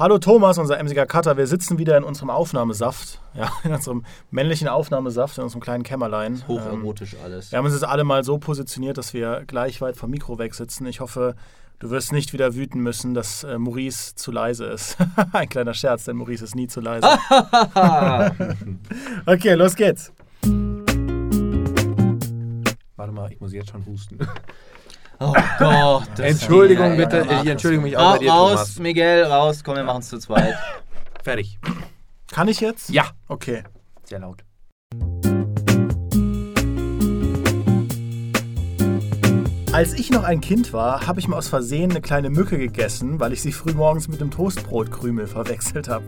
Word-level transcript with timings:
Hallo 0.00 0.16
Thomas, 0.16 0.56
unser 0.56 0.78
emsiger 0.78 1.04
Cutter. 1.04 1.36
Wir 1.36 1.46
sitzen 1.46 1.76
wieder 1.76 1.94
in 1.98 2.04
unserem 2.04 2.30
Aufnahmesaft. 2.30 3.20
Ja, 3.34 3.52
in 3.64 3.74
unserem 3.74 4.06
männlichen 4.30 4.66
Aufnahmesaft, 4.66 5.36
in 5.36 5.44
unserem 5.44 5.60
kleinen 5.60 5.82
Kämmerlein. 5.82 6.42
Hocherotisch 6.48 7.16
alles. 7.22 7.52
Wir 7.52 7.58
haben 7.58 7.66
uns 7.66 7.74
jetzt 7.74 7.84
alle 7.84 8.04
mal 8.04 8.24
so 8.24 8.38
positioniert, 8.38 8.96
dass 8.96 9.12
wir 9.12 9.44
gleich 9.46 9.82
weit 9.82 9.98
vom 9.98 10.10
Mikro 10.10 10.38
weg 10.38 10.54
sitzen. 10.54 10.86
Ich 10.86 11.00
hoffe, 11.00 11.34
du 11.80 11.90
wirst 11.90 12.12
nicht 12.12 12.32
wieder 12.32 12.54
wüten 12.54 12.80
müssen, 12.80 13.12
dass 13.12 13.44
äh, 13.44 13.58
Maurice 13.58 14.14
zu 14.14 14.32
leise 14.32 14.64
ist. 14.64 14.96
Ein 15.34 15.50
kleiner 15.50 15.74
Scherz, 15.74 16.04
denn 16.04 16.16
Maurice 16.16 16.44
ist 16.44 16.54
nie 16.54 16.66
zu 16.66 16.80
leise. 16.80 17.06
okay, 19.26 19.52
los 19.52 19.76
geht's. 19.76 20.14
Warte 22.96 23.12
mal, 23.12 23.30
ich 23.30 23.38
muss 23.38 23.52
jetzt 23.52 23.68
schon 23.68 23.84
husten. 23.84 24.18
Oh 25.22 25.34
Gott. 25.58 26.08
das- 26.16 26.26
Entschuldigung 26.26 26.86
Ja, 26.86 27.00
ja, 27.00 27.04
bitte, 27.04 27.24
mach 27.26 27.42
ich 27.44 27.50
entschuldige 27.50 27.82
mich 27.82 27.96
auch 27.96 28.12
bei 28.12 28.18
dir, 28.18 28.30
Raus, 28.30 28.50
Thomas. 28.52 28.78
Miguel, 28.78 29.24
raus. 29.24 29.62
Komm, 29.62 29.76
wir 29.76 29.84
machen 29.84 30.00
es 30.00 30.08
zu 30.08 30.18
zweit. 30.18 30.54
Fertig. 31.22 31.58
Kann 32.32 32.48
ich 32.48 32.60
jetzt? 32.60 32.88
Ja. 32.90 33.04
Okay. 33.28 33.64
Sehr 34.04 34.18
laut. 34.20 34.42
Als 39.72 39.94
ich 39.94 40.10
noch 40.10 40.24
ein 40.24 40.40
Kind 40.40 40.72
war, 40.72 41.06
habe 41.06 41.20
ich 41.20 41.28
mal 41.28 41.36
aus 41.36 41.46
Versehen 41.46 41.92
eine 41.92 42.00
kleine 42.00 42.28
Mücke 42.28 42.58
gegessen, 42.58 43.20
weil 43.20 43.32
ich 43.32 43.40
sie 43.40 43.52
frühmorgens 43.52 44.08
mit 44.08 44.20
dem 44.20 44.32
Toastbrotkrümel 44.32 45.28
verwechselt 45.28 45.88
habe. 45.88 46.04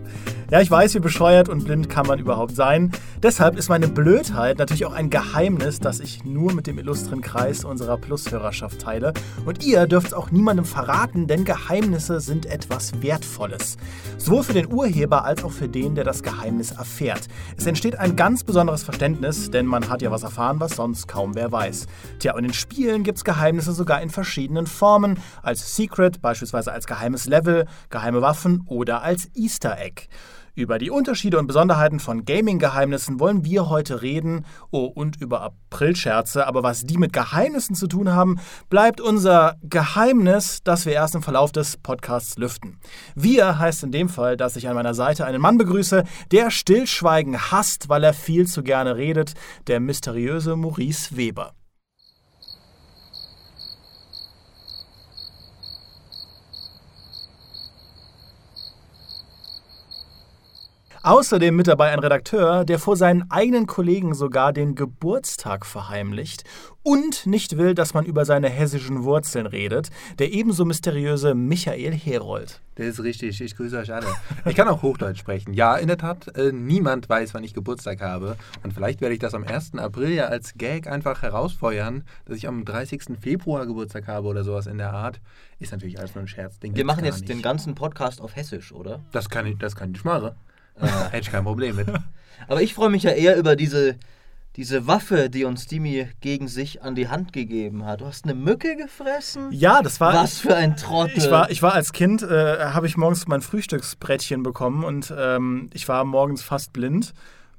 Ja, 0.50 0.60
ich 0.60 0.70
weiß, 0.70 0.96
wie 0.96 0.98
bescheuert 0.98 1.48
und 1.48 1.64
blind 1.64 1.88
kann 1.88 2.06
man 2.06 2.18
überhaupt 2.18 2.56
sein. 2.56 2.90
Deshalb 3.22 3.56
ist 3.56 3.68
meine 3.68 3.86
Blödheit 3.86 4.58
natürlich 4.58 4.84
auch 4.84 4.92
ein 4.92 5.10
Geheimnis, 5.10 5.78
das 5.78 6.00
ich 6.00 6.24
nur 6.24 6.52
mit 6.52 6.66
dem 6.66 6.76
illustren 6.76 7.20
Kreis 7.20 7.64
unserer 7.64 7.98
Plushörerschaft 7.98 8.80
teile. 8.80 9.14
Und 9.46 9.64
ihr 9.64 9.86
dürft 9.86 10.08
es 10.08 10.12
auch 10.12 10.32
niemandem 10.32 10.64
verraten, 10.64 11.28
denn 11.28 11.44
Geheimnisse 11.44 12.20
sind 12.20 12.46
etwas 12.46 13.00
Wertvolles. 13.00 13.76
Sowohl 14.18 14.42
für 14.42 14.54
den 14.54 14.72
Urheber 14.72 15.24
als 15.24 15.44
auch 15.44 15.52
für 15.52 15.68
den, 15.68 15.94
der 15.94 16.04
das 16.04 16.24
Geheimnis 16.24 16.72
erfährt. 16.72 17.28
Es 17.56 17.64
entsteht 17.64 17.96
ein 17.96 18.16
ganz 18.16 18.42
besonderes 18.42 18.82
Verständnis, 18.82 19.52
denn 19.52 19.66
man 19.66 19.88
hat 19.88 20.02
ja 20.02 20.10
was 20.10 20.24
erfahren, 20.24 20.58
was 20.58 20.72
sonst 20.72 21.06
kaum 21.06 21.36
wer 21.36 21.52
weiß. 21.52 21.86
Tja, 22.18 22.34
und 22.34 22.44
in 22.44 22.52
Spielen 22.52 23.04
gibt 23.04 23.18
es 23.18 23.24
Geheimnisse 23.52 23.72
sogar 23.74 24.00
in 24.00 24.08
verschiedenen 24.08 24.66
Formen. 24.66 25.18
Als 25.42 25.76
Secret, 25.76 26.22
beispielsweise 26.22 26.72
als 26.72 26.86
geheimes 26.86 27.26
Level, 27.26 27.66
geheime 27.90 28.22
Waffen 28.22 28.62
oder 28.66 29.02
als 29.02 29.28
Easter 29.34 29.78
Egg. 29.78 30.06
Über 30.54 30.78
die 30.78 30.90
Unterschiede 30.90 31.38
und 31.38 31.46
Besonderheiten 31.46 32.00
von 32.00 32.24
Gaming-Geheimnissen 32.24 33.20
wollen 33.20 33.44
wir 33.44 33.68
heute 33.68 34.00
reden. 34.00 34.46
Oh, 34.70 34.84
und 34.84 35.20
über 35.20 35.42
Aprilscherze. 35.42 36.46
Aber 36.46 36.62
was 36.62 36.84
die 36.84 36.96
mit 36.96 37.12
Geheimnissen 37.12 37.74
zu 37.74 37.88
tun 37.88 38.12
haben, 38.12 38.38
bleibt 38.70 39.02
unser 39.02 39.56
Geheimnis, 39.62 40.60
das 40.64 40.86
wir 40.86 40.94
erst 40.94 41.14
im 41.14 41.22
Verlauf 41.22 41.52
des 41.52 41.76
Podcasts 41.76 42.38
lüften. 42.38 42.78
Wir 43.14 43.58
heißt 43.58 43.82
in 43.82 43.92
dem 43.92 44.08
Fall, 44.08 44.38
dass 44.38 44.56
ich 44.56 44.66
an 44.66 44.74
meiner 44.74 44.94
Seite 44.94 45.26
einen 45.26 45.42
Mann 45.42 45.58
begrüße, 45.58 46.04
der 46.30 46.50
Stillschweigen 46.50 47.50
hasst, 47.50 47.90
weil 47.90 48.02
er 48.02 48.14
viel 48.14 48.46
zu 48.46 48.62
gerne 48.62 48.96
redet, 48.96 49.34
der 49.66 49.78
mysteriöse 49.78 50.56
Maurice 50.56 51.16
Weber. 51.16 51.52
Außerdem 61.04 61.56
mit 61.56 61.66
dabei 61.66 61.90
ein 61.90 61.98
Redakteur, 61.98 62.64
der 62.64 62.78
vor 62.78 62.96
seinen 62.96 63.28
eigenen 63.28 63.66
Kollegen 63.66 64.14
sogar 64.14 64.52
den 64.52 64.76
Geburtstag 64.76 65.66
verheimlicht 65.66 66.44
und 66.84 67.26
nicht 67.26 67.56
will, 67.56 67.74
dass 67.74 67.92
man 67.92 68.04
über 68.06 68.24
seine 68.24 68.48
hessischen 68.48 69.02
Wurzeln 69.02 69.46
redet, 69.46 69.90
der 70.20 70.32
ebenso 70.32 70.64
mysteriöse 70.64 71.34
Michael 71.34 71.92
Herold. 71.92 72.60
Das 72.76 72.86
ist 72.86 73.02
richtig, 73.02 73.40
ich 73.40 73.56
grüße 73.56 73.78
euch 73.78 73.92
alle. 73.92 74.06
Ich 74.44 74.54
kann 74.54 74.68
auch 74.68 74.82
Hochdeutsch 74.82 75.18
sprechen. 75.18 75.54
Ja, 75.54 75.74
in 75.74 75.88
der 75.88 75.98
Tat, 75.98 76.36
äh, 76.36 76.52
niemand 76.52 77.08
weiß, 77.08 77.34
wann 77.34 77.42
ich 77.42 77.52
Geburtstag 77.52 78.00
habe. 78.00 78.36
Und 78.62 78.72
vielleicht 78.72 79.00
werde 79.00 79.14
ich 79.14 79.20
das 79.20 79.34
am 79.34 79.42
1. 79.42 79.78
April 79.78 80.10
ja 80.10 80.26
als 80.26 80.54
Gag 80.54 80.86
einfach 80.86 81.22
herausfeuern, 81.22 82.04
dass 82.26 82.36
ich 82.36 82.46
am 82.46 82.64
30. 82.64 83.18
Februar 83.20 83.66
Geburtstag 83.66 84.06
habe 84.06 84.28
oder 84.28 84.44
sowas 84.44 84.68
in 84.68 84.78
der 84.78 84.92
Art. 84.92 85.20
Ist 85.58 85.72
natürlich 85.72 85.98
alles 85.98 86.14
nur 86.14 86.22
ein 86.22 86.28
Scherz. 86.28 86.60
Den 86.60 86.76
Wir 86.76 86.84
machen 86.84 87.04
jetzt 87.04 87.22
nicht. 87.22 87.28
den 87.28 87.42
ganzen 87.42 87.74
Podcast 87.74 88.20
auf 88.20 88.36
Hessisch, 88.36 88.72
oder? 88.72 89.00
Das 89.10 89.28
kann 89.28 89.46
ich, 89.46 89.58
das 89.58 89.74
kann 89.74 89.92
ich 89.92 90.04
machen. 90.04 90.30
Hätte 90.76 91.18
ich 91.18 91.30
kein 91.30 91.44
Problem 91.44 91.76
mit. 91.76 91.88
Aber 92.48 92.62
ich 92.62 92.74
freue 92.74 92.90
mich 92.90 93.04
ja 93.04 93.10
eher 93.10 93.36
über 93.36 93.56
diese, 93.56 93.96
diese 94.56 94.86
Waffe, 94.86 95.30
die 95.30 95.44
uns 95.44 95.66
Dimi 95.66 96.08
gegen 96.20 96.48
sich 96.48 96.82
an 96.82 96.94
die 96.94 97.08
Hand 97.08 97.32
gegeben 97.32 97.84
hat. 97.84 98.00
Du 98.00 98.06
hast 98.06 98.24
eine 98.24 98.34
Mücke 98.34 98.76
gefressen? 98.76 99.50
Ja, 99.52 99.82
das 99.82 100.00
war. 100.00 100.14
Was 100.14 100.38
für 100.38 100.54
ein 100.54 100.76
Trottel. 100.76 101.18
Ich 101.18 101.30
war, 101.30 101.50
ich 101.50 101.62
war 101.62 101.72
als 101.72 101.92
Kind, 101.92 102.22
äh, 102.22 102.58
habe 102.66 102.86
ich 102.86 102.96
morgens 102.96 103.26
mein 103.28 103.40
Frühstücksbrettchen 103.40 104.42
bekommen 104.42 104.84
und 104.84 105.12
ähm, 105.16 105.70
ich 105.72 105.88
war 105.88 106.04
morgens 106.04 106.42
fast 106.42 106.72
blind, 106.72 107.14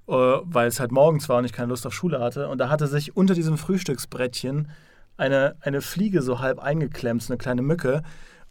äh, 0.08 0.12
weil 0.12 0.68
es 0.68 0.80
halt 0.80 0.92
morgens 0.92 1.30
war 1.30 1.38
und 1.38 1.46
ich 1.46 1.54
keine 1.54 1.70
Lust 1.70 1.88
auf 1.88 1.94
Schule 1.94 2.20
hatte. 2.20 2.50
Und 2.50 2.60
da 2.60 2.70
hatte 2.70 2.88
sich 2.88 3.16
unter 3.16 3.34
diesem 3.34 3.58
Frühstücksbrettchen 3.58 4.70
eine, 5.18 5.56
eine 5.62 5.82
Fliege 5.82 6.22
so 6.22 6.40
halb 6.40 6.60
eingeklemmt, 6.60 7.24
so 7.24 7.34
eine 7.34 7.38
kleine 7.38 7.62
Mücke. 7.62 8.04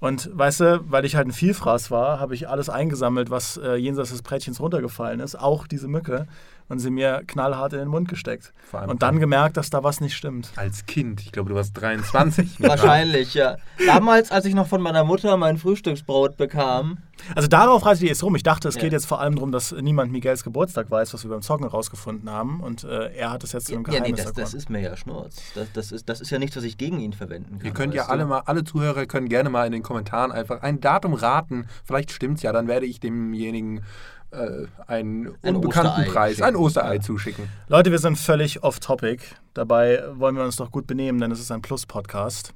Und 0.02 0.36
weißt 0.36 0.58
du, 0.58 0.80
weil 0.90 1.04
ich 1.04 1.14
halt 1.14 1.28
ein 1.28 1.32
Vielfraß 1.32 1.92
war, 1.92 2.18
habe 2.18 2.34
ich 2.34 2.48
alles 2.48 2.68
eingesammelt, 2.68 3.30
was 3.30 3.56
äh, 3.56 3.76
jenseits 3.76 4.10
des 4.10 4.22
Brettchens 4.22 4.58
runtergefallen 4.58 5.20
ist, 5.20 5.36
auch 5.36 5.68
diese 5.68 5.86
Mücke, 5.86 6.26
und 6.72 6.78
sie 6.78 6.90
mir 6.90 7.22
knallhart 7.26 7.74
in 7.74 7.78
den 7.80 7.88
Mund 7.88 8.08
gesteckt. 8.08 8.52
Vor 8.70 8.80
allem- 8.80 8.90
Und 8.90 9.02
dann 9.02 9.20
gemerkt, 9.20 9.56
dass 9.58 9.68
da 9.70 9.84
was 9.84 10.00
nicht 10.00 10.16
stimmt. 10.16 10.50
Als 10.56 10.86
Kind, 10.86 11.20
ich 11.20 11.30
glaube, 11.30 11.50
du 11.50 11.54
warst 11.54 11.78
23. 11.80 12.56
Wahrscheinlich, 12.60 13.34
ja. 13.34 13.58
Damals, 13.86 14.30
als 14.30 14.46
ich 14.46 14.54
noch 14.54 14.66
von 14.66 14.80
meiner 14.80 15.04
Mutter 15.04 15.36
mein 15.36 15.58
Frühstücksbrot 15.58 16.36
bekam, 16.38 16.98
Also 17.36 17.46
darauf 17.46 17.84
reitet 17.86 18.02
die 18.02 18.06
jetzt 18.06 18.22
rum. 18.24 18.34
Ich 18.36 18.42
dachte, 18.42 18.66
es 18.68 18.74
Ja. 18.76 18.80
geht 18.80 18.92
jetzt 18.92 19.06
vor 19.06 19.20
allem 19.20 19.34
darum, 19.36 19.52
dass 19.52 19.70
niemand 19.72 20.10
Miguels 20.12 20.42
Geburtstag 20.44 20.90
weiß, 20.90 21.12
was 21.14 21.22
wir 21.24 21.30
beim 21.30 21.42
Zocken 21.42 21.66
rausgefunden 21.66 22.28
haben. 22.30 22.60
Und 22.60 22.84
äh, 22.84 23.12
er 23.14 23.30
hat 23.30 23.44
es 23.44 23.52
jetzt 23.52 23.66
zu 23.66 23.74
einem 23.74 23.84
ja, 23.84 23.92
nee, 23.92 23.98
Geheimnis 24.12 24.24
das, 24.24 24.32
das 24.32 24.54
ist 24.54 24.70
mir 24.70 24.80
ja 24.80 24.96
Schnurz. 24.96 25.36
Das, 25.54 25.68
das, 25.72 25.92
ist, 25.92 26.08
das 26.08 26.20
ist 26.22 26.30
ja 26.30 26.38
nichts, 26.38 26.56
was 26.56 26.64
ich 26.64 26.78
gegen 26.78 26.98
ihn 27.00 27.12
verwenden 27.12 27.58
kann. 27.58 27.66
Ihr 27.66 27.74
könnt 27.74 27.92
ja 27.94 28.04
du? 28.06 28.10
alle 28.10 28.24
mal, 28.24 28.40
alle 28.46 28.64
Zuhörer 28.64 29.04
können 29.06 29.28
gerne 29.28 29.50
mal 29.50 29.66
in 29.66 29.72
den 29.72 29.82
Kommentaren 29.82 30.32
einfach 30.32 30.62
ein 30.62 30.80
Datum 30.80 31.12
raten. 31.14 31.66
Vielleicht 31.84 32.10
stimmt's 32.12 32.42
ja, 32.42 32.50
dann 32.50 32.66
werde 32.66 32.86
ich 32.86 32.98
demjenigen 32.98 33.82
äh, 34.32 34.66
einen 34.86 35.34
Ein 35.42 35.56
unbekannten 35.56 35.88
Osterei 36.00 36.10
Preis, 36.10 36.40
ein 36.42 36.52
schicken. 36.52 36.56
Osterei 36.64 36.98
zuschicken. 36.98 37.48
Leute, 37.68 37.90
wir 37.90 37.98
sind 37.98 38.16
völlig 38.18 38.62
off-topic. 38.62 39.22
Dabei 39.54 40.02
wollen 40.14 40.36
wir 40.36 40.44
uns 40.44 40.56
doch 40.56 40.70
gut 40.70 40.86
benehmen, 40.86 41.20
denn 41.20 41.30
es 41.30 41.40
ist 41.40 41.50
ein 41.52 41.62
Plus-Podcast. 41.62 42.54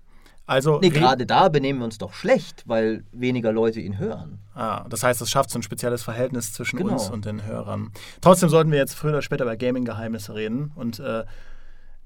Also, 0.48 0.78
Nee, 0.80 0.90
gerade 0.90 1.26
da 1.26 1.48
benehmen 1.48 1.80
wir 1.80 1.86
uns 1.86 1.98
doch 1.98 2.12
schlecht, 2.12 2.62
weil 2.66 3.02
weniger 3.10 3.50
Leute 3.52 3.80
ihn 3.80 3.98
hören. 3.98 4.38
ah, 4.54 4.84
das 4.88 5.02
heißt, 5.02 5.20
es 5.20 5.28
schafft 5.28 5.50
so 5.50 5.58
ein 5.58 5.62
spezielles 5.62 6.04
Verhältnis 6.04 6.52
zwischen 6.52 6.76
Genau. 6.76 6.92
uns 6.92 7.10
und 7.10 7.24
den 7.24 7.44
Hörern. 7.44 7.90
Trotzdem 8.20 8.48
sollten 8.48 8.70
wir 8.70 8.78
jetzt 8.78 8.94
früher 8.94 9.10
oder 9.10 9.22
später 9.22 9.42
über 9.44 9.56
Gaming-Geheimnisse 9.56 10.34
reden. 10.34 10.70
Und 10.76 11.00
äh, 11.00 11.24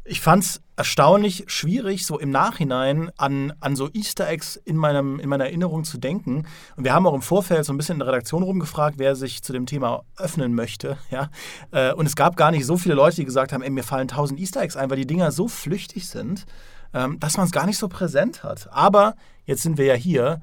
ich 0.04 0.20
fand 0.20 0.44
es 0.44 0.62
erstaunlich 0.76 1.44
schwierig, 1.46 2.06
so 2.06 2.18
im 2.18 2.30
Nachhinein 2.30 3.10
an, 3.18 3.52
an 3.60 3.76
so 3.76 3.90
Easter 3.92 4.28
Eggs 4.28 4.56
in, 4.56 4.76
meinem, 4.76 5.20
in 5.20 5.28
meiner 5.28 5.44
Erinnerung 5.44 5.84
zu 5.84 5.98
denken. 5.98 6.46
Und 6.76 6.84
wir 6.84 6.94
haben 6.94 7.06
auch 7.06 7.12
im 7.14 7.20
Vorfeld 7.20 7.66
so 7.66 7.72
ein 7.72 7.76
bisschen 7.76 7.94
in 7.94 7.98
der 7.98 8.08
Redaktion 8.08 8.42
rumgefragt, 8.42 8.98
wer 8.98 9.14
sich 9.14 9.42
zu 9.42 9.52
dem 9.52 9.66
Thema 9.66 10.02
öffnen 10.16 10.54
möchte. 10.54 10.96
Ja? 11.10 11.28
Äh, 11.72 11.92
Und 11.92 12.06
es 12.06 12.16
gab 12.16 12.36
gar 12.36 12.50
nicht 12.50 12.64
so 12.64 12.76
viele 12.76 12.94
Leute, 12.94 13.16
die 13.16 13.24
gesagt 13.24 13.52
haben, 13.52 13.62
ey, 13.62 13.70
mir 13.70 13.82
fallen 13.82 14.08
tausend 14.08 14.40
Easter 14.40 14.62
Eggs 14.62 14.76
ein, 14.76 14.88
weil 14.88 14.96
die 14.96 15.06
Dinger 15.06 15.32
so 15.32 15.48
flüchtig 15.48 16.08
sind, 16.08 16.46
ähm, 16.94 17.18
dass 17.20 17.36
man 17.36 17.46
es 17.46 17.52
gar 17.52 17.66
nicht 17.66 17.78
so 17.78 17.88
präsent 17.88 18.42
hat. 18.42 18.72
Aber 18.72 19.16
jetzt 19.44 19.62
sind 19.62 19.76
wir 19.76 19.86
ja 19.86 19.94
hier 19.94 20.40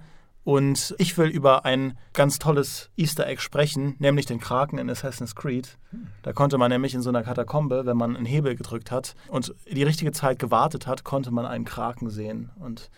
und 0.48 0.96
ich 0.98 1.18
will 1.18 1.28
über 1.28 1.66
ein 1.66 1.98
ganz 2.14 2.40
tolles 2.40 2.90
Easter 2.96 3.28
Egg 3.28 3.42
sprechen, 3.42 3.98
nämlich 4.00 4.28
den 4.28 4.40
Kraken 4.40 4.78
in 4.78 4.90
Assassin's 4.90 5.36
Creed. 5.36 5.78
Da 6.22 6.32
konnte 6.32 6.58
man 6.58 6.72
nämlich 6.72 6.94
in 6.94 7.02
so 7.02 7.10
einer 7.10 7.22
Katakombe, 7.22 7.86
wenn 7.86 7.98
man 7.98 8.16
einen 8.16 8.26
Hebel 8.26 8.56
gedrückt 8.56 8.90
hat 8.90 9.14
und 9.28 9.54
die 9.70 9.84
richtige 9.84 10.14
Zeit 10.14 10.40
gewartet 10.40 10.88
hat, 10.88 11.04
konnte 11.04 11.32
man 11.32 11.46
einen 11.46 11.66
Kraken 11.66 12.10
sehen. 12.10 12.50
Und 12.62 12.90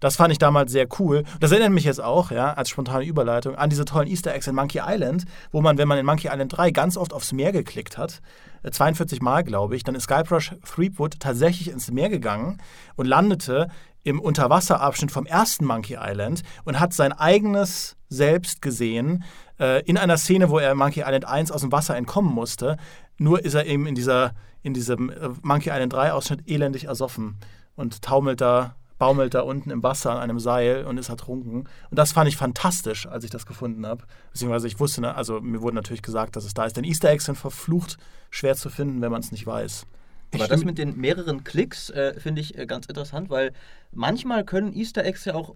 das 0.00 0.16
fand 0.16 0.32
ich 0.32 0.38
damals 0.38 0.72
sehr 0.72 0.88
cool. 0.98 1.22
Das 1.38 1.52
erinnert 1.52 1.70
mich 1.70 1.84
jetzt 1.84 2.02
auch, 2.02 2.32
ja, 2.32 2.54
als 2.54 2.70
spontane 2.70 3.04
Überleitung, 3.04 3.54
an 3.54 3.70
diese 3.70 3.84
tollen 3.84 4.08
Easter 4.08 4.34
Eggs 4.34 4.48
in 4.48 4.56
Monkey 4.56 4.80
Island, 4.84 5.26
wo 5.52 5.60
man, 5.60 5.78
wenn 5.78 5.86
man 5.86 5.98
in 5.98 6.06
Monkey 6.06 6.26
Island 6.26 6.56
3 6.56 6.72
ganz 6.72 6.96
oft 6.96 7.12
aufs 7.12 7.32
Meer 7.32 7.52
geklickt 7.52 7.98
hat, 7.98 8.20
äh, 8.64 8.72
42 8.72 9.22
Mal, 9.22 9.44
glaube 9.44 9.76
ich, 9.76 9.84
dann 9.84 9.94
ist 9.94 10.08
Guybrush 10.08 10.56
Threepwood 10.64 11.20
tatsächlich 11.20 11.70
ins 11.70 11.92
Meer 11.92 12.08
gegangen 12.08 12.60
und 12.96 13.06
landete 13.06 13.68
im 14.06 14.20
Unterwasserabschnitt 14.20 15.10
vom 15.10 15.26
ersten 15.26 15.64
Monkey 15.64 15.98
Island 16.00 16.44
und 16.64 16.78
hat 16.78 16.92
sein 16.92 17.12
eigenes 17.12 17.96
Selbst 18.08 18.62
gesehen 18.62 19.24
äh, 19.58 19.82
in 19.82 19.98
einer 19.98 20.16
Szene, 20.16 20.48
wo 20.48 20.60
er 20.60 20.76
Monkey 20.76 21.00
Island 21.00 21.24
1 21.24 21.50
aus 21.50 21.62
dem 21.62 21.72
Wasser 21.72 21.96
entkommen 21.96 22.32
musste. 22.32 22.76
Nur 23.18 23.44
ist 23.44 23.54
er 23.54 23.66
eben 23.66 23.84
in, 23.88 23.96
dieser, 23.96 24.34
in 24.62 24.74
diesem 24.74 25.10
äh, 25.10 25.30
Monkey 25.42 25.70
Island 25.70 25.92
3 25.92 26.12
Ausschnitt 26.12 26.48
elendig 26.48 26.84
ersoffen 26.84 27.38
und 27.74 28.00
taumelt 28.00 28.40
da, 28.40 28.76
baumelt 28.96 29.34
da 29.34 29.40
unten 29.40 29.70
im 29.70 29.82
Wasser 29.82 30.12
an 30.12 30.18
einem 30.18 30.38
Seil 30.38 30.84
und 30.84 30.98
ist 30.98 31.08
ertrunken. 31.08 31.68
Und 31.90 31.98
das 31.98 32.12
fand 32.12 32.28
ich 32.28 32.36
fantastisch, 32.36 33.08
als 33.08 33.24
ich 33.24 33.30
das 33.30 33.44
gefunden 33.44 33.84
habe. 33.84 34.04
Beziehungsweise 34.30 34.68
ich 34.68 34.78
wusste, 34.78 35.00
ne, 35.00 35.16
also 35.16 35.40
mir 35.40 35.62
wurde 35.62 35.74
natürlich 35.74 36.02
gesagt, 36.02 36.36
dass 36.36 36.44
es 36.44 36.54
da 36.54 36.64
ist. 36.64 36.76
Denn 36.76 36.84
Easter 36.84 37.10
Eggs 37.10 37.24
sind 37.24 37.36
verflucht 37.38 37.98
schwer 38.30 38.54
zu 38.54 38.70
finden, 38.70 39.00
wenn 39.00 39.10
man 39.10 39.20
es 39.20 39.32
nicht 39.32 39.48
weiß. 39.48 39.84
Aber 40.34 40.48
das 40.48 40.64
mit 40.64 40.78
den 40.78 40.96
mehreren 40.96 41.44
Klicks 41.44 41.90
äh, 41.90 42.18
finde 42.18 42.40
ich 42.40 42.58
äh, 42.58 42.66
ganz 42.66 42.86
interessant, 42.86 43.30
weil 43.30 43.52
manchmal 43.92 44.44
können 44.44 44.72
Easter 44.72 45.04
Eggs 45.04 45.24
ja 45.24 45.34
auch 45.34 45.54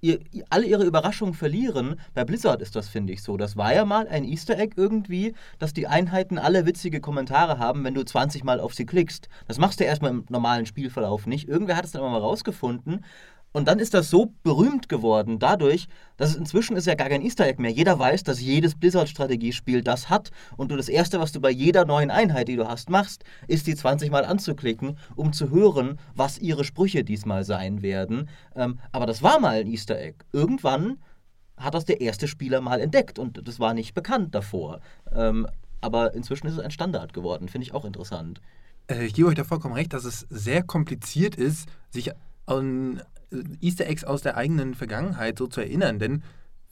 ihr, 0.00 0.20
alle 0.48 0.66
ihre 0.66 0.84
Überraschungen 0.84 1.34
verlieren. 1.34 2.00
Bei 2.14 2.24
Blizzard 2.24 2.62
ist 2.62 2.76
das, 2.76 2.88
finde 2.88 3.12
ich, 3.12 3.22
so. 3.22 3.36
Das 3.36 3.56
war 3.56 3.74
ja 3.74 3.84
mal 3.84 4.08
ein 4.08 4.24
Easter 4.24 4.58
Egg 4.58 4.74
irgendwie, 4.76 5.34
dass 5.58 5.72
die 5.72 5.86
Einheiten 5.86 6.38
alle 6.38 6.66
witzige 6.66 7.00
Kommentare 7.00 7.58
haben, 7.58 7.84
wenn 7.84 7.94
du 7.94 8.04
20 8.04 8.44
Mal 8.44 8.60
auf 8.60 8.74
sie 8.74 8.86
klickst. 8.86 9.28
Das 9.46 9.58
machst 9.58 9.80
du 9.80 9.84
erstmal 9.84 10.10
im 10.10 10.24
normalen 10.28 10.66
Spielverlauf 10.66 11.26
nicht. 11.26 11.48
Irgendwer 11.48 11.76
hat 11.76 11.84
es 11.84 11.92
dann 11.92 12.02
immer 12.02 12.10
mal 12.10 12.20
rausgefunden. 12.20 13.04
Und 13.52 13.66
dann 13.66 13.80
ist 13.80 13.94
das 13.94 14.10
so 14.10 14.32
berühmt 14.42 14.88
geworden 14.88 15.38
dadurch, 15.38 15.88
dass 16.16 16.30
es 16.30 16.36
inzwischen 16.36 16.76
ist 16.76 16.86
ja 16.86 16.94
gar 16.94 17.08
kein 17.08 17.22
Easter 17.22 17.46
Egg 17.46 17.60
mehr. 17.60 17.72
Jeder 17.72 17.98
weiß, 17.98 18.22
dass 18.22 18.40
jedes 18.40 18.76
Blizzard-Strategiespiel 18.76 19.82
das 19.82 20.08
hat. 20.08 20.30
Und 20.56 20.70
du 20.70 20.76
das 20.76 20.88
Erste, 20.88 21.18
was 21.18 21.32
du 21.32 21.40
bei 21.40 21.50
jeder 21.50 21.84
neuen 21.84 22.10
Einheit, 22.10 22.48
die 22.48 22.56
du 22.56 22.68
hast, 22.68 22.90
machst, 22.90 23.24
ist 23.48 23.66
die 23.66 23.74
20 23.74 24.10
Mal 24.10 24.24
anzuklicken, 24.24 24.96
um 25.16 25.32
zu 25.32 25.50
hören, 25.50 25.98
was 26.14 26.38
ihre 26.38 26.64
Sprüche 26.64 27.02
diesmal 27.02 27.44
sein 27.44 27.82
werden. 27.82 28.28
Ähm, 28.54 28.78
aber 28.92 29.06
das 29.06 29.22
war 29.22 29.40
mal 29.40 29.60
ein 29.60 29.66
Easter 29.66 29.98
Egg. 29.98 30.18
Irgendwann 30.32 30.98
hat 31.56 31.74
das 31.74 31.84
der 31.84 32.00
erste 32.00 32.28
Spieler 32.28 32.60
mal 32.60 32.80
entdeckt 32.80 33.18
und 33.18 33.46
das 33.46 33.58
war 33.58 33.74
nicht 33.74 33.94
bekannt 33.94 34.34
davor. 34.34 34.80
Ähm, 35.12 35.46
aber 35.80 36.14
inzwischen 36.14 36.46
ist 36.46 36.54
es 36.54 36.60
ein 36.60 36.70
Standard 36.70 37.12
geworden. 37.12 37.48
Finde 37.48 37.66
ich 37.66 37.74
auch 37.74 37.84
interessant. 37.84 38.40
Äh, 38.86 39.04
ich 39.04 39.14
gebe 39.14 39.28
euch 39.28 39.34
da 39.34 39.44
vollkommen 39.44 39.74
recht, 39.74 39.92
dass 39.92 40.04
es 40.04 40.26
sehr 40.30 40.62
kompliziert 40.62 41.34
ist, 41.34 41.68
sich 41.90 42.12
an 42.46 43.02
Easter 43.60 43.86
Eggs 43.86 44.04
aus 44.04 44.22
der 44.22 44.36
eigenen 44.36 44.74
Vergangenheit 44.74 45.38
so 45.38 45.46
zu 45.46 45.60
erinnern, 45.60 45.98
denn 45.98 46.22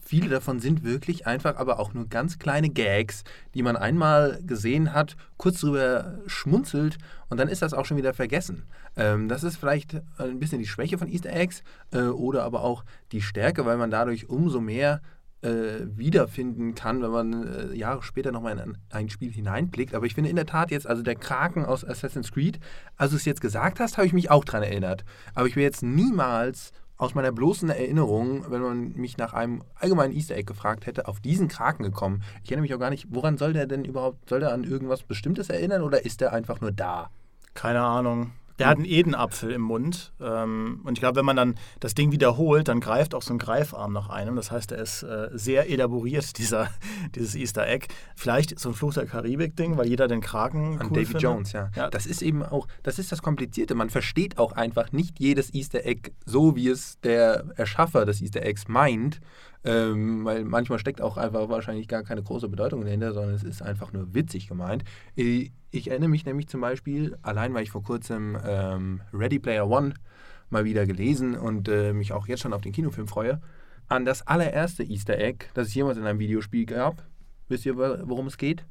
viele 0.09 0.29
davon 0.29 0.59
sind 0.59 0.85
wirklich 0.85 1.27
einfach, 1.27 1.57
aber 1.57 1.79
auch 1.79 1.93
nur 1.93 2.09
ganz 2.09 2.39
kleine 2.39 2.71
Gags, 2.71 3.25
die 3.55 3.63
man 3.63 3.77
einmal 3.77 4.41
gesehen 4.43 4.95
hat, 4.95 5.17
kurz 5.37 5.61
drüber 5.61 6.21
schmunzelt 6.27 6.97
und 7.29 7.39
dann 7.39 7.49
ist 7.49 7.61
das 7.61 7.75
auch 7.75 7.85
schon 7.85 7.99
wieder 7.99 8.15
vergessen. 8.15 8.65
Ähm, 8.97 9.29
das 9.29 9.45
ist 9.45 9.57
vielleicht 9.57 10.01
ein 10.17 10.39
bisschen 10.39 10.61
die 10.61 10.67
Schwäche 10.67 10.97
von 10.97 11.09
Easter 11.09 11.33
Eggs 11.33 11.63
äh, 11.93 12.01
oder 12.01 12.45
aber 12.45 12.63
auch 12.65 12.85
die 13.13 13.21
Stärke, 13.21 13.67
weil 13.67 13.77
man 13.77 13.91
dadurch 13.91 14.29
umso 14.29 14.61
mehr 14.61 15.03
äh, 15.43 15.87
wiederfinden 15.97 16.75
kann, 16.75 17.03
wenn 17.03 17.11
man 17.11 17.47
äh, 17.47 17.75
Jahre 17.75 18.03
später 18.03 18.33
nochmal 18.33 18.59
in 18.59 18.79
ein 18.91 19.09
Spiel 19.09 19.33
hineinblickt. 19.33 19.95
Aber 19.95 20.07
ich 20.07 20.15
finde 20.15 20.31
in 20.31 20.37
der 20.37 20.47
Tat 20.47 20.71
jetzt, 20.71 20.87
also 20.87 21.03
der 21.03 21.15
Kraken 21.15 21.65
aus 21.65 21.85
Assassin's 21.85 22.33
Creed, 22.33 22.59
als 22.97 23.11
du 23.11 23.17
es 23.17 23.25
jetzt 23.25 23.41
gesagt 23.41 23.81
hast, 23.81 23.97
habe 23.97 24.07
ich 24.07 24.13
mich 24.13 24.31
auch 24.31 24.45
daran 24.45 24.63
erinnert. 24.63 25.05
Aber 25.35 25.47
ich 25.47 25.57
will 25.57 25.63
jetzt 25.63 25.83
niemals 25.83 26.73
aus 26.97 27.15
meiner 27.15 27.31
bloßen 27.31 27.71
Erinnerung, 27.71 28.51
wenn 28.51 28.61
man 28.61 28.93
mich 28.97 29.17
nach 29.17 29.33
einem 29.33 29.63
allgemeinen 29.77 30.13
Easter 30.13 30.35
Egg 30.35 30.47
gefragt 30.47 30.87
hätte, 30.87 31.07
auf 31.07 31.21
diesen 31.21 31.47
Kraken 31.47 31.85
gekommen. 31.85 32.25
Ich 32.43 32.51
erinnere 32.51 32.63
mich 32.63 32.75
auch 32.75 32.81
gar 32.81 32.91
nicht, 32.91 33.07
woran 33.11 33.39
soll 33.39 33.53
der 33.53 33.67
denn 33.67 33.85
überhaupt, 33.85 34.29
soll 34.29 34.41
der 34.41 34.53
an 34.53 34.65
irgendwas 34.65 35.05
Bestimmtes 35.05 35.49
erinnern 35.49 35.83
oder 35.83 36.05
ist 36.05 36.21
der 36.21 36.33
einfach 36.33 36.61
nur 36.61 36.73
da? 36.73 37.11
Keine 37.55 37.83
Ahnung. 37.83 38.33
Der 38.59 38.67
hat 38.67 38.77
einen 38.77 38.87
Edenapfel 38.87 39.51
im 39.53 39.63
Mund. 39.63 40.13
Ähm, 40.21 40.81
und 40.85 40.95
ich 40.95 41.01
glaube, 41.01 41.17
wenn 41.17 41.25
man 41.25 41.37
dann 41.37 41.55
das 41.81 41.95
Ding 41.95 42.13
wiederholt, 42.13 42.69
dann 42.69 42.81
greift 42.81 43.15
auch 43.15 43.23
so 43.23 43.33
ein 43.33 43.39
Greifarm 43.39 43.93
nach 43.93 44.09
einem. 44.09 44.37
Das 44.37 44.51
heißt, 44.51 44.73
er 44.73 44.79
ist 44.79 45.03
äh, 45.03 45.29
sehr 45.33 45.71
elaboriert, 45.71 46.39
dieser, 46.39 46.69
dieses 47.15 47.35
Easter 47.35 47.67
Egg. 47.67 47.87
Vielleicht 48.17 48.59
so 48.59 48.71
ein 48.71 48.75
Fluch 48.75 48.95
der 48.95 49.07
Karibik-Ding, 49.07 49.77
weil 49.77 49.87
jeder 49.87 50.09
den 50.09 50.21
Kraken. 50.21 50.81
An 50.81 50.89
cool 50.91 51.05
Davy. 51.05 51.19
Jones, 51.19 51.53
ja. 51.53 51.71
Ja. 51.77 51.91
Das 51.91 52.07
ist 52.07 52.23
eben 52.23 52.43
auch, 52.43 52.67
das 52.83 52.99
ist 52.99 53.13
das 53.13 53.23
Komplizierte. 53.23 53.75
Man 53.75 53.91
versteht 53.91 54.39
auch 54.39 54.53
einfach 54.53 54.93
nicht 54.93 55.21
jedes 55.21 55.55
Easter 55.55 55.85
Egg 55.85 56.11
so, 56.25 56.57
wie 56.57 56.69
es 56.69 56.99
der 57.01 57.45
Erschaffer 57.57 58.05
des 58.05 58.21
Easter 58.21 58.43
Eggs 58.43 58.69
meint. 58.69 59.21
Ähm, 59.69 60.25
weil 60.25 60.45
manchmal 60.45 60.79
steckt 60.79 61.03
auch 61.03 61.19
einfach 61.19 61.51
wahrscheinlich 61.51 61.89
gar 61.89 62.03
keine 62.03 62.23
große 62.23 62.49
Bedeutung 62.49 62.85
dahinter, 62.85 63.13
sondern 63.13 63.35
es 63.35 63.43
ist 63.43 63.61
einfach 63.61 63.93
nur 63.93 64.15
witzig 64.15 64.49
gemeint. 64.49 64.83
Ich, 65.15 65.53
ich 65.71 65.91
erinnere 65.91 66.09
mich 66.09 66.25
nämlich 66.25 66.49
zum 66.49 66.63
Beispiel, 66.63 67.19
allein 67.21 67.53
weil 67.53 67.65
ich 67.65 67.71
vor 67.71 67.83
kurzem 67.83 68.39
ähm, 68.47 69.03
Ready 69.13 69.39
Player 69.39 69.69
One 69.69 69.93
mal 70.49 70.65
wieder 70.65 70.87
gelesen 70.87 71.37
und 71.37 71.69
äh, 71.69 71.93
mich 71.93 72.13
auch 72.15 72.27
jetzt 72.29 72.41
schon 72.41 72.55
auf 72.55 72.63
den 72.63 72.73
Kinofilm 72.73 73.09
freue, 73.09 73.43
an 73.89 74.07
das 74.07 74.27
allererste 74.27 74.85
Easter 74.85 75.19
Egg, 75.19 75.47
das 75.53 75.69
es 75.69 75.75
jemals 75.75 75.99
in 75.99 76.07
einem 76.07 76.19
Videospiel 76.19 76.65
gab. 76.65 77.07
Wisst 77.49 77.67
ihr, 77.67 77.77
wo- 77.77 78.09
worum 78.09 78.27
es 78.27 78.39
geht? 78.39 78.65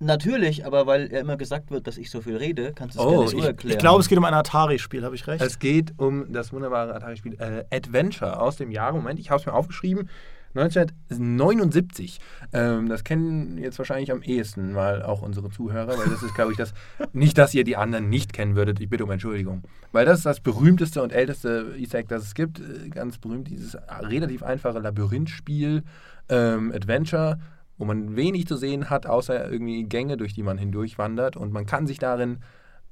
Natürlich, 0.00 0.64
aber 0.64 0.86
weil 0.86 1.12
ja 1.12 1.18
immer 1.20 1.36
gesagt 1.36 1.70
wird, 1.70 1.86
dass 1.88 1.98
ich 1.98 2.10
so 2.10 2.20
viel 2.20 2.36
rede, 2.36 2.72
kannst 2.72 2.96
du 2.96 3.00
es 3.00 3.06
Oh, 3.06 3.26
so 3.26 3.38
ich 3.38 3.44
erklären. 3.44 3.72
Ich 3.72 3.78
glaube, 3.78 4.00
es 4.00 4.08
geht 4.08 4.16
um 4.16 4.24
ein 4.24 4.34
Atari-Spiel, 4.34 5.04
habe 5.04 5.16
ich 5.16 5.26
recht? 5.26 5.42
Es 5.42 5.58
geht 5.58 5.92
um 5.96 6.32
das 6.32 6.52
wunderbare 6.52 6.94
Atari-Spiel 6.94 7.34
äh, 7.40 7.64
Adventure 7.74 8.40
aus 8.40 8.56
dem 8.56 8.70
Jahre, 8.70 8.96
Moment, 8.96 9.18
ich 9.18 9.30
habe 9.30 9.40
es 9.40 9.46
mir 9.46 9.52
aufgeschrieben, 9.54 10.08
1979. 10.54 12.20
Ähm, 12.52 12.88
das 12.88 13.04
kennen 13.04 13.58
jetzt 13.58 13.78
wahrscheinlich 13.78 14.10
am 14.10 14.22
ehesten 14.22 14.72
mal 14.72 15.02
auch 15.02 15.22
unsere 15.22 15.50
Zuhörer, 15.50 15.98
weil 15.98 16.08
das 16.08 16.22
ist, 16.22 16.34
glaube 16.34 16.52
ich, 16.52 16.58
das, 16.58 16.72
nicht, 17.12 17.36
dass 17.38 17.54
ihr 17.54 17.64
die 17.64 17.76
anderen 17.76 18.08
nicht 18.08 18.32
kennen 18.32 18.56
würdet, 18.56 18.80
ich 18.80 18.88
bitte 18.88 19.04
um 19.04 19.10
Entschuldigung. 19.10 19.62
Weil 19.92 20.06
das 20.06 20.18
ist 20.18 20.26
das 20.26 20.40
berühmteste 20.40 21.02
und 21.02 21.12
älteste 21.12 21.74
Easter 21.76 21.98
Egg, 21.98 22.08
das 22.08 22.22
es 22.24 22.34
gibt. 22.34 22.60
Äh, 22.60 22.88
Ganz 22.90 23.18
berühmt, 23.18 23.48
dieses 23.48 23.76
relativ 24.00 24.42
einfache 24.42 24.78
Labyrinthspiel 24.78 25.82
ähm, 26.28 26.72
Adventure, 26.74 27.38
wo 27.78 27.84
man 27.84 28.16
wenig 28.16 28.46
zu 28.46 28.56
sehen 28.56 28.90
hat, 28.90 29.06
außer 29.06 29.50
irgendwie 29.50 29.84
Gänge, 29.84 30.16
durch 30.16 30.34
die 30.34 30.42
man 30.42 30.58
hindurchwandert 30.58 31.36
und 31.36 31.52
man 31.52 31.66
kann 31.66 31.86
sich 31.86 31.98
darin 31.98 32.40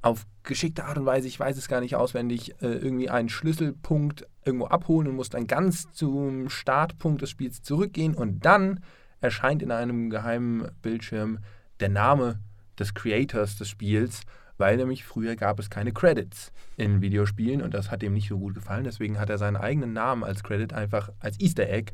auf 0.01 0.25
geschickte 0.43 0.85
Art 0.85 0.97
und 0.97 1.05
Weise, 1.05 1.27
ich 1.27 1.39
weiß 1.39 1.57
es 1.57 1.67
gar 1.67 1.81
nicht 1.81 1.95
auswendig, 1.95 2.61
äh, 2.61 2.67
irgendwie 2.67 3.09
einen 3.09 3.29
Schlüsselpunkt 3.29 4.25
irgendwo 4.45 4.67
abholen 4.67 5.07
und 5.07 5.15
muss 5.15 5.29
dann 5.29 5.47
ganz 5.47 5.91
zum 5.91 6.49
Startpunkt 6.49 7.21
des 7.21 7.29
Spiels 7.29 7.61
zurückgehen 7.61 8.15
und 8.15 8.45
dann 8.45 8.81
erscheint 9.19 9.61
in 9.61 9.71
einem 9.71 10.09
geheimen 10.09 10.69
Bildschirm 10.81 11.39
der 11.79 11.89
Name 11.89 12.39
des 12.79 12.93
Creators 12.93 13.57
des 13.57 13.69
Spiels, 13.69 14.21
weil 14.57 14.77
nämlich 14.77 15.03
früher 15.03 15.35
gab 15.35 15.59
es 15.59 15.69
keine 15.69 15.91
Credits 15.91 16.51
in 16.77 17.01
Videospielen 17.01 17.61
und 17.61 17.73
das 17.73 17.91
hat 17.91 18.03
ihm 18.03 18.13
nicht 18.13 18.29
so 18.29 18.37
gut 18.37 18.55
gefallen. 18.55 18.83
Deswegen 18.83 19.19
hat 19.19 19.29
er 19.29 19.37
seinen 19.37 19.57
eigenen 19.57 19.93
Namen 19.93 20.23
als 20.23 20.43
Credit 20.43 20.73
einfach 20.73 21.09
als 21.19 21.39
Easter 21.39 21.69
Egg, 21.69 21.91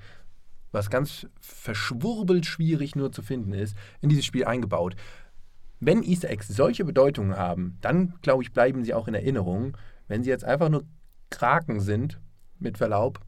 was 0.73 0.89
ganz 0.89 1.27
verschwurbelt 1.39 2.45
schwierig 2.45 2.95
nur 2.95 3.11
zu 3.11 3.21
finden 3.21 3.53
ist, 3.53 3.77
in 4.01 4.09
dieses 4.09 4.25
Spiel 4.25 4.43
eingebaut. 4.43 4.95
Wenn 5.79 6.03
Easter 6.03 6.29
Eggs 6.29 6.47
solche 6.47 6.83
Bedeutungen 6.83 7.37
haben, 7.37 7.77
dann 7.81 8.15
glaube 8.21 8.43
ich, 8.43 8.51
bleiben 8.51 8.83
sie 8.83 8.93
auch 8.93 9.07
in 9.07 9.13
Erinnerung. 9.13 9.77
Wenn 10.07 10.23
sie 10.23 10.29
jetzt 10.29 10.43
einfach 10.43 10.69
nur 10.69 10.83
Kraken 11.29 11.79
sind, 11.79 12.19
mit 12.59 12.77
Verlaub, 12.77 13.19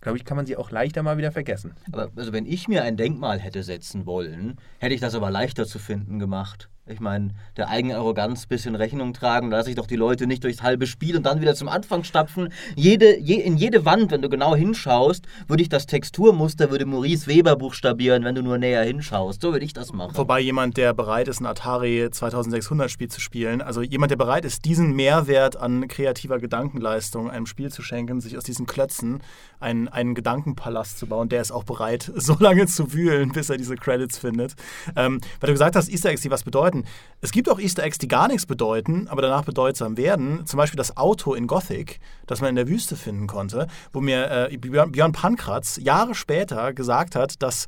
glaube 0.00 0.18
ich, 0.18 0.24
kann 0.24 0.36
man 0.36 0.46
sie 0.46 0.56
auch 0.56 0.70
leichter 0.70 1.02
mal 1.02 1.16
wieder 1.16 1.32
vergessen. 1.32 1.74
Aber 1.90 2.10
also 2.16 2.32
wenn 2.32 2.46
ich 2.46 2.68
mir 2.68 2.82
ein 2.82 2.96
Denkmal 2.96 3.38
hätte 3.38 3.62
setzen 3.62 4.04
wollen, 4.06 4.56
hätte 4.78 4.94
ich 4.94 5.00
das 5.00 5.14
aber 5.14 5.30
leichter 5.30 5.66
zu 5.66 5.78
finden 5.78 6.18
gemacht. 6.18 6.68
Ich 6.92 7.00
meine, 7.00 7.30
der 7.56 7.68
eigenen 7.68 7.96
Arroganz 7.96 8.44
ein 8.44 8.48
bisschen 8.48 8.74
Rechnung 8.74 9.14
tragen, 9.14 9.50
da 9.50 9.56
lasse 9.56 9.70
ich 9.70 9.76
doch 9.76 9.86
die 9.86 9.96
Leute 9.96 10.26
nicht 10.26 10.44
durchs 10.44 10.62
halbe 10.62 10.86
Spiel 10.86 11.16
und 11.16 11.24
dann 11.24 11.40
wieder 11.40 11.54
zum 11.54 11.68
Anfang 11.68 12.04
stapfen. 12.04 12.52
Jede, 12.76 13.18
je, 13.18 13.36
in 13.36 13.56
jede 13.56 13.84
Wand, 13.84 14.10
wenn 14.10 14.22
du 14.22 14.28
genau 14.28 14.54
hinschaust, 14.54 15.24
würde 15.48 15.62
ich 15.62 15.68
das 15.68 15.86
Texturmuster, 15.86 16.70
würde 16.70 16.84
Maurice 16.84 17.26
Weber 17.26 17.56
buchstabieren, 17.56 18.24
wenn 18.24 18.34
du 18.34 18.42
nur 18.42 18.58
näher 18.58 18.84
hinschaust. 18.84 19.40
So 19.40 19.52
würde 19.52 19.64
ich 19.64 19.72
das 19.72 19.92
machen. 19.92 20.16
Wobei 20.16 20.40
jemand, 20.40 20.76
der 20.76 20.92
bereit 20.92 21.28
ist, 21.28 21.40
ein 21.40 21.46
Atari 21.46 22.08
2600 22.10 22.90
Spiel 22.90 23.08
zu 23.08 23.20
spielen, 23.20 23.62
also 23.62 23.80
jemand, 23.80 24.10
der 24.10 24.16
bereit 24.16 24.44
ist, 24.44 24.64
diesen 24.66 24.92
Mehrwert 24.92 25.56
an 25.56 25.88
kreativer 25.88 26.38
Gedankenleistung 26.38 27.30
einem 27.30 27.46
Spiel 27.46 27.72
zu 27.72 27.82
schenken, 27.82 28.20
sich 28.20 28.36
aus 28.36 28.44
diesen 28.44 28.66
Klötzen 28.66 29.22
einen, 29.60 29.88
einen 29.88 30.14
Gedankenpalast 30.14 30.98
zu 30.98 31.06
bauen, 31.06 31.28
der 31.28 31.40
ist 31.40 31.52
auch 31.52 31.64
bereit, 31.64 32.10
so 32.16 32.36
lange 32.38 32.66
zu 32.66 32.92
wühlen, 32.92 33.32
bis 33.32 33.48
er 33.48 33.56
diese 33.56 33.76
Credits 33.76 34.18
findet. 34.18 34.54
Ähm, 34.96 35.20
weil 35.40 35.48
du 35.48 35.54
gesagt 35.54 35.76
hast, 35.76 35.88
Easter 35.88 36.10
Eggs, 36.10 36.22
die 36.22 36.30
was 36.30 36.42
bedeuten. 36.42 36.81
Es 37.20 37.30
gibt 37.30 37.48
auch 37.48 37.60
Easter 37.60 37.84
Eggs, 37.84 37.98
die 37.98 38.08
gar 38.08 38.28
nichts 38.28 38.46
bedeuten, 38.46 39.06
aber 39.08 39.22
danach 39.22 39.44
bedeutsam 39.44 39.96
werden. 39.96 40.44
Zum 40.46 40.56
Beispiel 40.56 40.76
das 40.76 40.96
Auto 40.96 41.34
in 41.34 41.46
Gothic, 41.46 42.00
das 42.26 42.40
man 42.40 42.50
in 42.50 42.56
der 42.56 42.68
Wüste 42.68 42.96
finden 42.96 43.26
konnte, 43.26 43.68
wo 43.92 44.00
mir 44.00 44.48
äh, 44.50 44.56
Björn, 44.56 44.92
Björn 44.92 45.12
Pankratz 45.12 45.78
Jahre 45.80 46.14
später 46.14 46.72
gesagt 46.72 47.14
hat, 47.14 47.42
dass 47.42 47.66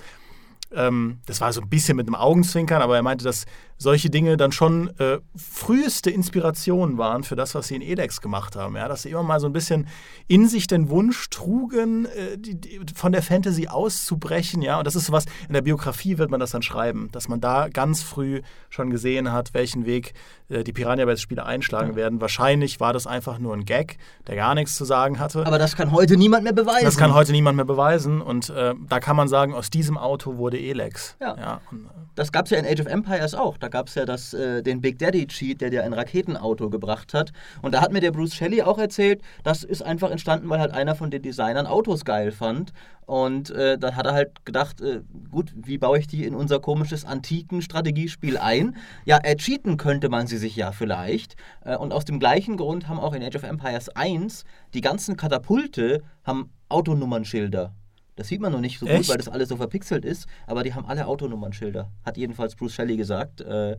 ähm, 0.77 1.19
das 1.27 1.41
war 1.41 1.53
so 1.53 1.61
ein 1.61 1.69
bisschen 1.69 1.97
mit 1.97 2.07
einem 2.07 2.15
Augenzwinkern, 2.15 2.83
aber 2.83 2.97
er 2.97 3.03
meinte, 3.03 3.25
dass 3.25 3.45
solche 3.77 4.09
Dinge 4.09 4.37
dann 4.37 4.53
schon 4.53 4.89
äh, 4.99 5.19
früheste 5.37 6.11
Inspirationen 6.11 6.97
waren 6.97 7.25
für 7.25 7.37
das, 7.37 7.55
was 7.55 7.69
sie 7.69 7.77
in 7.77 7.83
Edex 7.83 8.21
gemacht 8.21 8.55
haben. 8.57 8.77
Ja? 8.77 8.89
Dass 8.89 9.03
sie 9.03 9.11
immer 9.11 9.23
mal 9.23 9.41
so 9.41 9.47
ein 9.47 9.53
bisschen 9.53 9.89
in 10.29 10.49
sich 10.49 10.67
den 10.67 10.89
Wunsch 10.91 11.29
trugen, 11.31 12.07
äh, 12.07 12.39
die, 12.39 12.55
die, 12.61 12.81
von 12.95 13.13
der 13.13 13.23
Fantasy 13.23 13.67
auszubrechen. 13.67 14.63
Ja? 14.63 14.79
Und 14.79 14.87
das 14.87 14.95
ist 14.95 15.11
was, 15.11 15.25
in 15.49 15.55
der 15.55 15.63
Biografie 15.63 16.19
wird 16.19 16.31
man 16.31 16.41
das 16.41 16.51
dann 16.51 16.63
schreiben, 16.63 17.09
dass 17.13 17.29
man 17.29 17.41
da 17.41 17.69
ganz 17.69 18.03
früh 18.03 18.43
schon 18.71 18.91
gesehen 18.91 19.33
hat, 19.33 19.55
welchen 19.55 19.87
Weg 19.87 20.15
äh, 20.49 20.63
die 20.63 20.73
Piranha 20.73 21.05
Bytes 21.05 21.21
Spiele 21.21 21.45
einschlagen 21.45 21.91
Ja. 21.91 21.97
werden. 21.97 22.21
Wahrscheinlich 22.21 22.79
war 22.81 22.93
das 22.93 23.07
einfach 23.07 23.39
nur 23.39 23.55
ein 23.55 23.65
Gag, 23.65 23.99
der 24.29 24.37
gar 24.37 24.55
nichts 24.55 24.77
zu 24.77 24.85
sagen 24.85 25.19
hatte. 25.19 25.45
Aber 25.47 25.59
das 25.59 25.77
kann 25.77 25.91
heute 25.91 26.17
niemand 26.17 26.45
mehr 26.45 26.53
beweisen. 26.53 26.85
Das 26.85 26.97
kann 26.97 27.13
heute 27.13 27.33
niemand 27.33 27.57
mehr 27.57 27.65
beweisen 27.65 28.21
und 28.21 28.51
äh, 28.51 28.75
da 28.89 29.01
kann 29.01 29.17
man 29.17 29.29
sagen, 29.29 29.53
aus 29.53 29.69
diesem 29.69 29.99
Auto 29.99 30.37
wurde 30.37 30.59
Elex. 30.71 31.17
Ja. 31.21 31.61
und, 31.71 31.87
äh, 31.87 31.89
Das 32.15 32.33
gab 32.33 32.47
es 32.47 32.51
ja 32.51 32.59
in 32.59 32.67
Age 32.67 32.81
of 32.81 32.87
Empires 32.87 33.35
auch. 33.35 33.59
Da 33.59 33.69
gab 33.69 33.89
es 33.89 33.95
ja 33.95 34.05
das, 34.05 34.35
äh, 34.35 34.63
den 34.63 34.81
Big 34.81 34.99
Daddy 34.99 35.27
Cheat, 35.27 35.61
der 35.61 35.71
dir 35.71 35.85
ein 35.85 35.93
Raketenauto 35.93 36.71
gebracht 36.71 37.15
hat. 37.15 37.33
Und 37.63 37.75
da 37.75 37.81
hat 37.81 37.93
mir 37.93 38.01
der 38.01 38.13
Bruce 38.13 38.35
Shelley 38.35 38.63
auch 38.63 38.79
erzählt, 38.79 39.23
das 39.43 39.65
ist 39.65 39.83
einfach 39.83 40.11
entstanden, 40.11 40.49
weil 40.49 40.61
halt 40.61 40.73
einer 40.73 40.95
von 40.95 41.11
den 41.11 41.23
Designern 41.23 41.67
Autos 41.67 42.05
geil 42.05 42.33
fand. 42.33 42.73
Und 43.07 43.51
äh, 43.51 43.77
dann 43.79 43.97
hat 43.97 44.07
er 44.07 44.15
halt 44.15 44.45
gedacht, 44.47 44.81
äh, 44.81 45.03
gut, 45.31 45.53
wie 45.55 45.77
baue 45.77 45.99
ich 45.99 46.07
die 46.07 46.25
in 46.25 46.35
unser 46.35 46.61
komisches 46.61 47.05
antiken 47.05 47.61
Strategiespiel 47.61 48.39
ein? 48.39 48.77
Ja, 49.05 49.19
äh, 49.23 49.37
cheaten 49.37 49.77
könnte 49.77 50.09
man 50.09 50.27
sie 50.27 50.39
sich 50.39 50.57
ja 50.57 50.73
vielleicht. 50.73 51.37
Äh, 51.65 51.77
und 51.77 51.93
aus 51.93 52.05
dem 52.05 52.19
gleichen 52.19 52.57
Grund 52.57 52.89
haben 52.89 52.99
auch 52.99 53.13
in 53.13 53.23
Age 53.23 53.37
of 53.37 53.43
Empires 53.43 53.91
1 53.91 54.45
die 54.73 54.81
ganzen 54.81 55.17
Katapulte 55.17 56.03
haben 56.25 56.51
Autonummernschilder. 56.71 57.75
Das 58.17 58.29
sieht 58.29 58.41
man 58.41 58.53
noch 58.53 58.61
nicht 58.61 58.79
so 58.79 58.87
gut, 58.87 58.95
Echt? 58.95 59.09
weil 59.11 59.17
das 59.17 59.29
alles 59.29 59.49
so 59.49 59.57
verpixelt 59.57 60.05
ist, 60.05 60.27
aber 60.47 60.63
die 60.63 60.73
haben 60.75 60.87
alle 60.87 61.07
Autonummernschilder. 61.07 61.91
Hat 62.05 62.17
jedenfalls 62.17 62.55
Bruce 62.55 62.75
Shelley 62.75 62.97
gesagt. 62.97 63.41
Äh, 63.41 63.77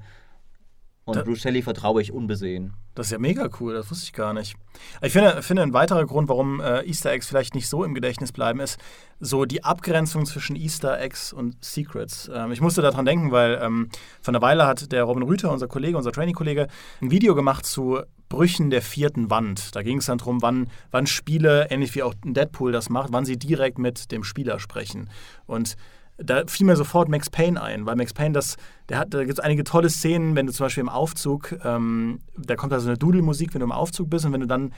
und 1.06 1.16
Da- 1.18 1.22
Bruce 1.24 1.40
Shelley 1.42 1.62
vertraue 1.62 2.02
ich 2.02 2.12
unbesehen. 2.12 2.74
Das 2.96 3.08
ist 3.08 3.12
ja 3.12 3.20
mega 3.20 3.48
cool, 3.60 3.74
das 3.76 3.92
wusste 3.92 4.06
ich 4.06 4.14
gar 4.14 4.34
nicht. 4.34 4.56
Ich 5.02 5.14
finde, 5.14 5.42
finde 5.44 5.62
ein 5.62 5.74
weiterer 5.74 6.06
Grund, 6.06 6.30
warum 6.30 6.60
äh, 6.62 6.82
Easter 6.88 7.12
Eggs 7.12 7.28
vielleicht 7.28 7.54
nicht 7.54 7.70
so 7.70 7.84
im 7.84 7.94
Gedächtnis 7.94 8.32
bleiben, 8.32 8.60
ist 8.60 8.80
so 9.20 9.46
die 9.46 9.64
Abgrenzung 9.64 10.26
zwischen 10.26 10.56
Easter 10.56 11.00
Eggs 11.00 11.32
und 11.32 11.64
Secrets. 11.64 12.30
Ähm, 12.34 12.52
ich 12.52 12.60
musste 12.62 12.82
daran 12.82 13.06
denken, 13.06 13.32
weil 13.32 13.60
ähm, 13.62 13.90
vor 14.22 14.34
einer 14.34 14.42
Weile 14.42 14.66
hat 14.66 14.92
der 14.92 15.04
Robin 15.04 15.24
Rüther, 15.24 15.52
unser 15.52 15.68
Kollege, 15.68 15.96
unser 15.98 16.12
Trainee-Kollege, 16.12 16.68
ein 17.02 17.12
Video 17.12 17.36
gemacht 17.36 17.66
zu 17.66 18.02
Brüchen 18.36 18.70
der 18.70 18.82
vierten 18.82 19.30
Wand. 19.30 19.76
Da 19.76 19.82
ging 19.82 20.00
es 20.00 20.08
dann 20.08 20.18
darum, 20.18 20.42
wann, 20.42 20.68
wann 20.92 21.08
Spiele, 21.08 21.72
ähnlich 21.72 21.96
wie 21.96 22.04
auch 22.04 22.14
Deadpool 22.24 22.74
das 22.74 22.90
macht, 22.90 23.14
wann 23.14 23.24
sie 23.24 23.38
direkt 23.38 23.80
mit 23.80 24.12
dem 24.12 24.26
Spieler 24.26 24.60
sprechen. 24.60 25.10
Und 25.46 25.76
da 26.18 26.44
fiel 26.46 26.66
mir 26.66 26.76
sofort 26.76 27.08
Max 27.08 27.30
Payne 27.30 27.62
ein, 27.62 27.86
weil 27.86 27.96
Max 27.96 28.14
Payne, 28.14 28.34
das, 28.34 28.58
der 28.90 29.00
hat, 29.00 29.14
da 29.14 29.24
gibt 29.24 29.40
es 29.40 29.40
einige 29.40 29.64
tolle 29.64 29.90
Szenen, 29.90 30.36
wenn 30.36 30.48
du 30.48 30.54
zum 30.54 30.66
Beispiel 30.66 30.82
im 30.82 30.90
Aufzug, 30.90 31.56
ähm, 31.64 32.20
da 32.38 32.56
kommt 32.56 32.74
da 32.74 32.80
so 32.80 32.90
eine 32.90 32.98
Dudelmusik, 32.98 33.54
wenn 33.54 33.60
du 33.60 33.66
im 33.66 33.72
Aufzug 33.72 34.10
bist 34.10 34.26
und 34.26 34.34
wenn 34.34 34.42
du 34.42 34.48
dann 34.48 34.74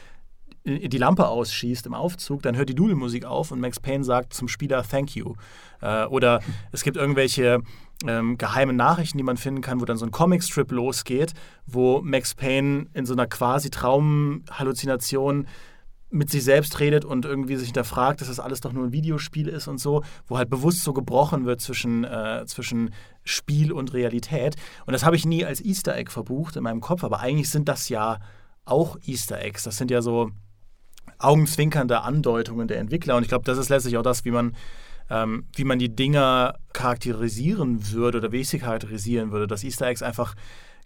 die 0.68 0.98
Lampe 0.98 1.28
ausschießt 1.28 1.86
im 1.86 1.94
Aufzug, 1.94 2.42
dann 2.44 2.58
hört 2.58 2.70
die 2.70 2.76
Dudelmusik 2.76 3.26
auf 3.26 3.52
und 3.52 3.60
Max 3.60 3.80
Payne 3.80 4.04
sagt 4.04 4.34
zum 4.34 4.48
Spieler 4.48 4.84
Thank 4.84 5.16
you. 5.16 5.34
Äh, 5.82 6.06
oder 6.06 6.42
es 6.72 6.84
gibt 6.84 6.98
irgendwelche 6.98 7.62
ähm, 8.06 8.38
geheime 8.38 8.74
Nachrichten, 8.74 9.18
die 9.18 9.24
man 9.24 9.38
finden 9.38 9.62
kann, 9.62 9.82
wo 9.82 9.86
dann 9.86 9.98
so 9.98 10.06
ein 10.06 10.12
Comicstrip 10.12 10.72
losgeht, 10.72 11.34
wo 11.66 12.02
Max 12.02 12.36
Payne 12.36 12.88
in 12.94 13.06
so 13.06 13.14
einer 13.14 13.28
quasi 13.28 13.70
Traumhalluzination 13.70 15.48
mit 16.10 16.30
sich 16.30 16.44
selbst 16.44 16.80
redet 16.80 17.04
und 17.04 17.26
irgendwie 17.26 17.58
sich 17.58 17.68
hinterfragt, 17.68 18.22
dass 18.22 18.30
das 18.30 18.40
alles 18.40 18.62
doch 18.62 18.72
nur 18.72 18.86
ein 18.86 18.92
Videospiel 18.94 19.50
ist 19.50 19.68
und 19.68 19.78
so, 19.80 20.04
wo 20.28 20.38
halt 20.38 20.50
bewusst 20.50 20.84
so 20.84 20.94
gebrochen 20.94 21.46
wird 21.46 21.60
zwischen, 21.60 22.06
äh, 22.06 22.46
zwischen 22.46 22.94
Spiel 23.24 23.74
und 23.74 23.94
Realität. 23.94 24.56
Und 24.86 24.94
das 24.94 25.04
habe 25.04 25.18
ich 25.18 25.26
nie 25.26 25.44
als 25.44 25.60
Easter 25.60 25.96
Egg 25.96 26.12
verbucht 26.12 26.56
in 26.56 26.64
meinem 26.64 26.80
Kopf, 26.80 27.04
aber 27.04 27.20
eigentlich 27.20 27.50
sind 27.50 27.68
das 27.68 27.90
ja 27.90 28.20
auch 28.64 28.98
Easter 29.06 29.42
Eggs. 29.42 29.64
Das 29.64 29.78
sind 29.78 29.92
ja 29.92 30.02
so 30.02 30.32
augenzwinkernde 31.20 32.02
Andeutungen 32.02 32.68
der 32.68 32.80
Entwickler. 32.80 33.18
Und 33.18 33.24
ich 33.24 33.30
glaube, 33.30 33.46
das 33.46 33.58
ist 33.58 33.70
letztlich 33.70 33.98
auch 33.98 34.04
das, 34.04 34.24
wie 34.24 34.32
man, 34.32 34.56
ähm, 35.10 35.46
wie 35.56 35.64
man 35.64 35.80
die 35.80 35.96
Dinger 35.96 36.56
charakterisieren 36.74 37.92
würde 37.92 38.20
oder 38.20 38.32
wie 38.32 38.42
ich 38.42 38.50
sie 38.50 38.60
charakterisieren 38.60 39.32
würde. 39.32 39.48
Dass 39.48 39.64
Easter 39.64 39.88
Eggs 39.88 40.02
einfach 40.02 40.36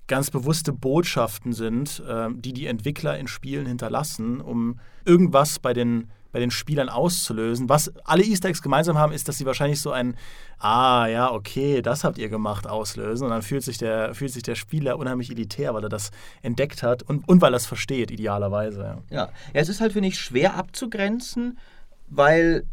ganz 0.08 0.30
bewusste 0.30 0.74
Botschaften 0.74 1.54
sind, 1.54 2.04
ähm, 2.08 2.42
die 2.42 2.54
die 2.54 2.68
Entwickler 2.68 3.18
in 3.18 3.28
Spielen 3.28 3.66
hinterlassen, 3.66 4.42
um 4.42 4.80
irgendwas 5.06 5.60
bei 5.60 5.74
den, 5.74 6.10
bei 6.32 6.40
den 6.40 6.52
Spielern 6.52 6.90
auszulösen. 6.90 7.70
Was 7.70 7.96
alle 8.04 8.24
Easter 8.24 8.50
Eggs 8.50 8.62
gemeinsam 8.62 8.98
haben, 8.98 9.14
ist, 9.14 9.28
dass 9.28 9.38
sie 9.38 9.46
wahrscheinlich 9.46 9.80
so 9.80 9.92
ein 9.92 10.16
Ah, 10.64 11.08
ja, 11.08 11.32
okay, 11.32 11.82
das 11.82 12.04
habt 12.04 12.20
ihr 12.20 12.30
gemacht 12.30 12.68
auslösen. 12.68 13.26
Und 13.26 13.32
dann 13.32 13.42
fühlt 13.42 13.64
sich 13.64 13.80
der, 13.80 14.14
fühlt 14.14 14.32
sich 14.32 14.44
der 14.44 14.54
Spieler 14.54 15.00
unheimlich 15.00 15.32
elitär, 15.32 15.74
weil 15.74 15.84
er 15.84 15.90
das 15.90 16.12
entdeckt 16.44 16.84
hat 16.84 17.02
und, 17.02 17.28
und 17.28 17.42
weil 17.42 17.54
er 17.54 17.58
es 17.58 17.66
versteht, 17.66 18.12
idealerweise. 18.12 19.02
Ja. 19.10 19.26
ja, 19.26 19.30
es 19.54 19.70
ist 19.70 19.82
halt, 19.82 19.94
finde 19.94 20.10
ich, 20.10 20.20
schwer 20.20 20.56
abzugrenzen, 20.56 21.58
weil 22.10 22.66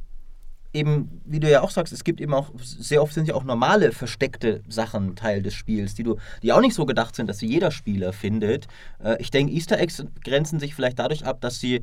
eben, 0.72 1.22
wie 1.24 1.40
du 1.40 1.50
ja 1.50 1.62
auch 1.62 1.70
sagst, 1.70 1.92
es 1.92 2.04
gibt 2.04 2.20
eben 2.20 2.34
auch, 2.34 2.50
sehr 2.62 3.02
oft 3.02 3.14
sind 3.14 3.28
ja 3.28 3.34
auch 3.34 3.44
normale 3.44 3.92
versteckte 3.92 4.62
Sachen 4.68 5.16
Teil 5.16 5.42
des 5.42 5.54
Spiels, 5.54 5.94
die 5.94 6.02
du, 6.02 6.16
die 6.42 6.52
auch 6.52 6.60
nicht 6.60 6.74
so 6.74 6.86
gedacht 6.86 7.16
sind, 7.16 7.28
dass 7.28 7.38
sie 7.38 7.46
jeder 7.46 7.70
Spieler 7.70 8.12
findet. 8.12 8.66
Äh, 9.02 9.20
ich 9.20 9.30
denke, 9.30 9.52
Easter 9.52 9.78
Eggs 9.78 10.04
grenzen 10.22 10.60
sich 10.60 10.74
vielleicht 10.74 10.98
dadurch 10.98 11.24
ab, 11.24 11.40
dass 11.40 11.60
sie 11.60 11.82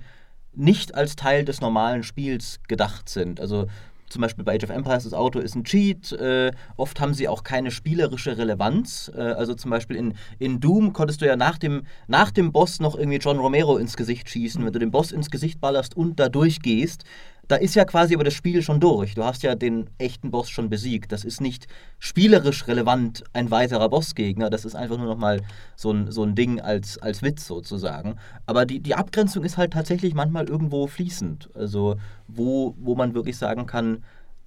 nicht 0.54 0.96
als 0.96 1.16
Teil 1.16 1.44
des 1.46 1.62
normalen 1.62 2.04
Spiels 2.04 2.60
gedacht 2.68 3.10
sind. 3.10 3.40
Also 3.42 3.68
zum 4.08 4.22
Beispiel 4.22 4.44
bei 4.44 4.56
Age 4.56 4.66
of 4.66 4.70
Empires, 4.70 5.04
das 5.04 5.14
Auto 5.14 5.40
ist 5.40 5.56
ein 5.56 5.64
Cheat. 5.64 6.12
Äh, 6.14 6.52
oft 6.78 7.00
haben 7.02 7.14
sie 7.14 7.28
auch 7.28 7.44
keine 7.44 7.72
spielerische 7.72 8.38
Relevanz. 8.38 9.12
Äh, 9.16 9.20
also 9.20 9.56
zum 9.56 9.72
Beispiel 9.72 9.98
in, 9.98 10.14
in 10.40 10.60
Doom 10.60 10.94
konntest 10.94 11.22
du 11.22 11.26
ja 11.26 11.36
nach 11.36 11.58
dem, 11.58 11.84
nach 12.08 12.32
dem 12.32 12.52
Boss 12.52 12.80
noch 12.80 12.96
irgendwie 12.96 13.18
John 13.18 13.40
Romero 13.40 13.78
ins 13.78 13.98
Gesicht 13.98 14.30
schießen. 14.30 14.64
Wenn 14.64 14.74
du 14.74 14.80
den 14.80 14.92
Boss 14.92 15.12
ins 15.12 15.32
Gesicht 15.32 15.60
ballerst 15.60 15.98
und 15.98 16.20
da 16.20 16.30
durchgehst, 16.30 17.04
da 17.48 17.56
ist 17.56 17.76
ja 17.76 17.86
quasi 17.86 18.16
aber 18.16 18.24
das 18.24 18.34
Spiel 18.34 18.62
schon 18.62 18.80
durch. 18.80 19.16
Du 19.16 19.24
hast 19.24 19.44
ja 19.44 19.56
den 19.56 19.90
echten 19.98 20.32
Boss 20.32 20.50
schon 20.50 20.70
besiegt. 20.70 21.12
Das 21.12 21.24
ist 21.24 21.42
nicht 21.42 21.68
spielerisch 22.00 22.68
relevant 22.68 23.24
ein 23.34 23.52
weiterer 23.52 23.90
Bossgegner. 23.90 24.50
Das 24.50 24.66
ist 24.66 24.76
einfach 24.76 24.98
nur 24.98 25.08
nochmal 25.08 25.42
so 25.76 25.92
ein, 25.92 26.12
so 26.12 26.24
ein 26.24 26.36
Ding 26.36 26.60
als, 26.60 26.98
als 26.98 27.22
Witz 27.22 27.46
sozusagen. 27.46 28.18
Aber 28.46 28.66
die, 28.66 28.80
die 28.80 28.96
Abgrenzung 28.96 29.44
ist 29.44 29.58
halt 29.58 29.74
tatsächlich 29.74 30.14
manchmal 30.14 30.48
irgendwo 30.50 30.88
fließend. 30.88 31.50
Also 31.56 31.98
wo, 32.28 32.76
wo 32.78 32.96
man 32.96 33.14
wirklich 33.14 33.38
sagen 33.38 33.66
kann, 33.66 34.04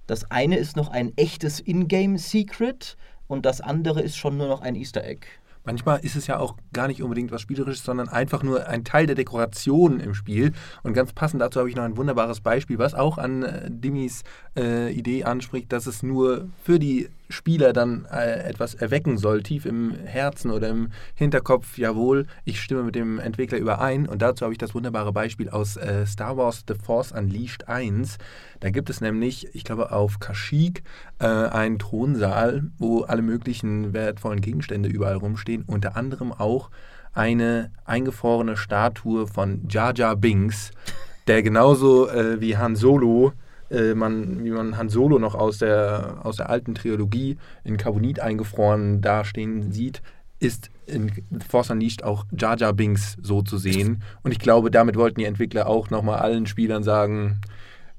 das 0.07 0.29
eine 0.31 0.57
ist 0.57 0.75
noch 0.75 0.89
ein 0.89 1.13
echtes 1.17 1.59
Ingame-Secret 1.59 2.97
und 3.27 3.45
das 3.45 3.61
andere 3.61 4.01
ist 4.01 4.17
schon 4.17 4.37
nur 4.37 4.47
noch 4.47 4.61
ein 4.61 4.75
Easter 4.75 5.03
Egg. 5.03 5.27
Manchmal 5.69 5.99
ist 5.99 6.15
es 6.15 6.25
ja 6.25 6.39
auch 6.39 6.55
gar 6.73 6.87
nicht 6.87 7.03
unbedingt 7.03 7.31
was 7.31 7.41
Spielerisches, 7.41 7.83
sondern 7.83 8.09
einfach 8.09 8.41
nur 8.41 8.65
ein 8.65 8.83
Teil 8.83 9.05
der 9.05 9.13
Dekoration 9.13 9.99
im 9.99 10.15
Spiel. 10.15 10.53
Und 10.81 10.93
ganz 10.93 11.13
passend 11.13 11.43
dazu 11.43 11.59
habe 11.59 11.69
ich 11.69 11.75
noch 11.75 11.83
ein 11.83 11.95
wunderbares 11.95 12.41
Beispiel, 12.41 12.79
was 12.79 12.95
auch 12.95 13.19
an 13.19 13.43
äh, 13.43 13.69
Dimmys 13.69 14.23
äh, 14.57 14.91
Idee 14.91 15.25
anspricht, 15.25 15.71
dass 15.71 15.85
es 15.85 16.01
nur 16.01 16.49
für 16.63 16.79
die 16.79 17.09
Spieler 17.29 17.73
dann 17.73 18.05
äh, 18.11 18.43
etwas 18.49 18.73
erwecken 18.73 19.17
soll, 19.17 19.43
tief 19.43 19.65
im 19.65 19.93
Herzen 19.93 20.51
oder 20.51 20.69
im 20.69 20.89
Hinterkopf. 21.13 21.77
Jawohl, 21.77 22.25
ich 22.43 22.59
stimme 22.61 22.83
mit 22.83 22.95
dem 22.95 23.19
Entwickler 23.19 23.59
überein. 23.59 24.07
Und 24.07 24.21
dazu 24.21 24.43
habe 24.43 24.53
ich 24.53 24.57
das 24.57 24.73
wunderbare 24.73 25.13
Beispiel 25.13 25.49
aus 25.49 25.77
äh, 25.77 26.05
Star 26.05 26.37
Wars 26.37 26.63
The 26.67 26.73
Force 26.73 27.11
Unleashed 27.11 27.67
1. 27.67 28.17
Da 28.59 28.71
gibt 28.71 28.89
es 28.89 28.99
nämlich, 28.99 29.53
ich 29.53 29.63
glaube, 29.63 29.91
auf 29.91 30.19
Kashyyyk 30.19 30.81
äh, 31.19 31.25
einen 31.27 31.77
Thronsaal, 31.77 32.63
wo 32.79 33.01
alle 33.01 33.21
möglichen 33.21 33.93
wertvollen 33.93 34.41
Gegenstände 34.41 34.89
überall 34.89 35.17
rumstehen. 35.17 35.63
Unter 35.67 35.95
anderem 35.95 36.31
auch 36.31 36.71
eine 37.13 37.71
eingefrorene 37.85 38.57
Statue 38.57 39.27
von 39.27 39.67
Jar 39.69 39.93
Jar 39.95 40.15
Binks, 40.15 40.71
der 41.27 41.43
genauso 41.43 42.09
äh, 42.09 42.41
wie 42.41 42.57
Han 42.57 42.75
Solo, 42.75 43.33
äh, 43.69 43.93
man, 43.93 44.43
wie 44.43 44.51
man 44.51 44.77
Han 44.77 44.89
Solo 44.89 45.19
noch 45.19 45.35
aus 45.35 45.59
der, 45.59 46.19
aus 46.23 46.37
der 46.37 46.49
alten 46.49 46.75
Trilogie 46.75 47.37
in 47.63 47.77
Carbonit 47.77 48.19
eingefroren 48.19 49.01
dastehen 49.01 49.71
sieht, 49.71 50.01
ist 50.39 50.69
in 50.85 51.11
Force 51.47 51.69
Unleashed 51.69 52.03
auch 52.03 52.25
Jar 52.31 52.57
Jar 52.57 52.73
Binks 52.73 53.17
so 53.21 53.41
zu 53.41 53.57
sehen. 53.57 54.03
Und 54.23 54.31
ich 54.31 54.39
glaube, 54.39 54.71
damit 54.71 54.95
wollten 54.95 55.19
die 55.19 55.25
Entwickler 55.25 55.67
auch 55.67 55.89
nochmal 55.89 56.19
allen 56.19 56.45
Spielern 56.45 56.83
sagen, 56.83 57.41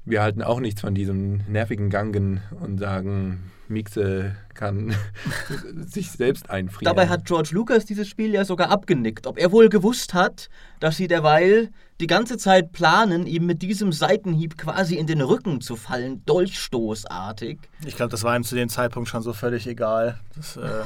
wir 0.03 0.23
halten 0.23 0.41
auch 0.41 0.59
nichts 0.59 0.81
von 0.81 0.95
diesem 0.95 1.41
nervigen 1.47 1.89
Gangen 1.89 2.41
und 2.59 2.79
sagen, 2.79 3.51
Mixe 3.71 4.35
kann 4.53 4.93
sich 5.85 6.11
selbst 6.11 6.49
einfrieren. 6.49 6.95
Dabei 6.95 7.09
hat 7.09 7.25
George 7.25 7.49
Lucas 7.53 7.85
dieses 7.85 8.07
Spiel 8.07 8.33
ja 8.33 8.45
sogar 8.45 8.69
abgenickt. 8.69 9.27
Ob 9.27 9.37
er 9.37 9.51
wohl 9.51 9.69
gewusst 9.69 10.13
hat, 10.13 10.49
dass 10.79 10.97
sie 10.97 11.07
derweil 11.07 11.71
die 11.99 12.07
ganze 12.07 12.37
Zeit 12.37 12.71
planen, 12.71 13.27
ihm 13.27 13.45
mit 13.45 13.61
diesem 13.61 13.91
Seitenhieb 13.91 14.57
quasi 14.57 14.95
in 14.95 15.07
den 15.07 15.21
Rücken 15.21 15.61
zu 15.61 15.75
fallen, 15.75 16.23
dolchstoßartig. 16.25 17.59
Ich 17.85 17.95
glaube, 17.95 18.11
das 18.11 18.23
war 18.23 18.35
ihm 18.35 18.43
zu 18.43 18.55
dem 18.55 18.69
Zeitpunkt 18.69 19.09
schon 19.09 19.21
so 19.21 19.33
völlig 19.33 19.67
egal. 19.67 20.19
Das, 20.35 20.57
äh, 20.57 20.83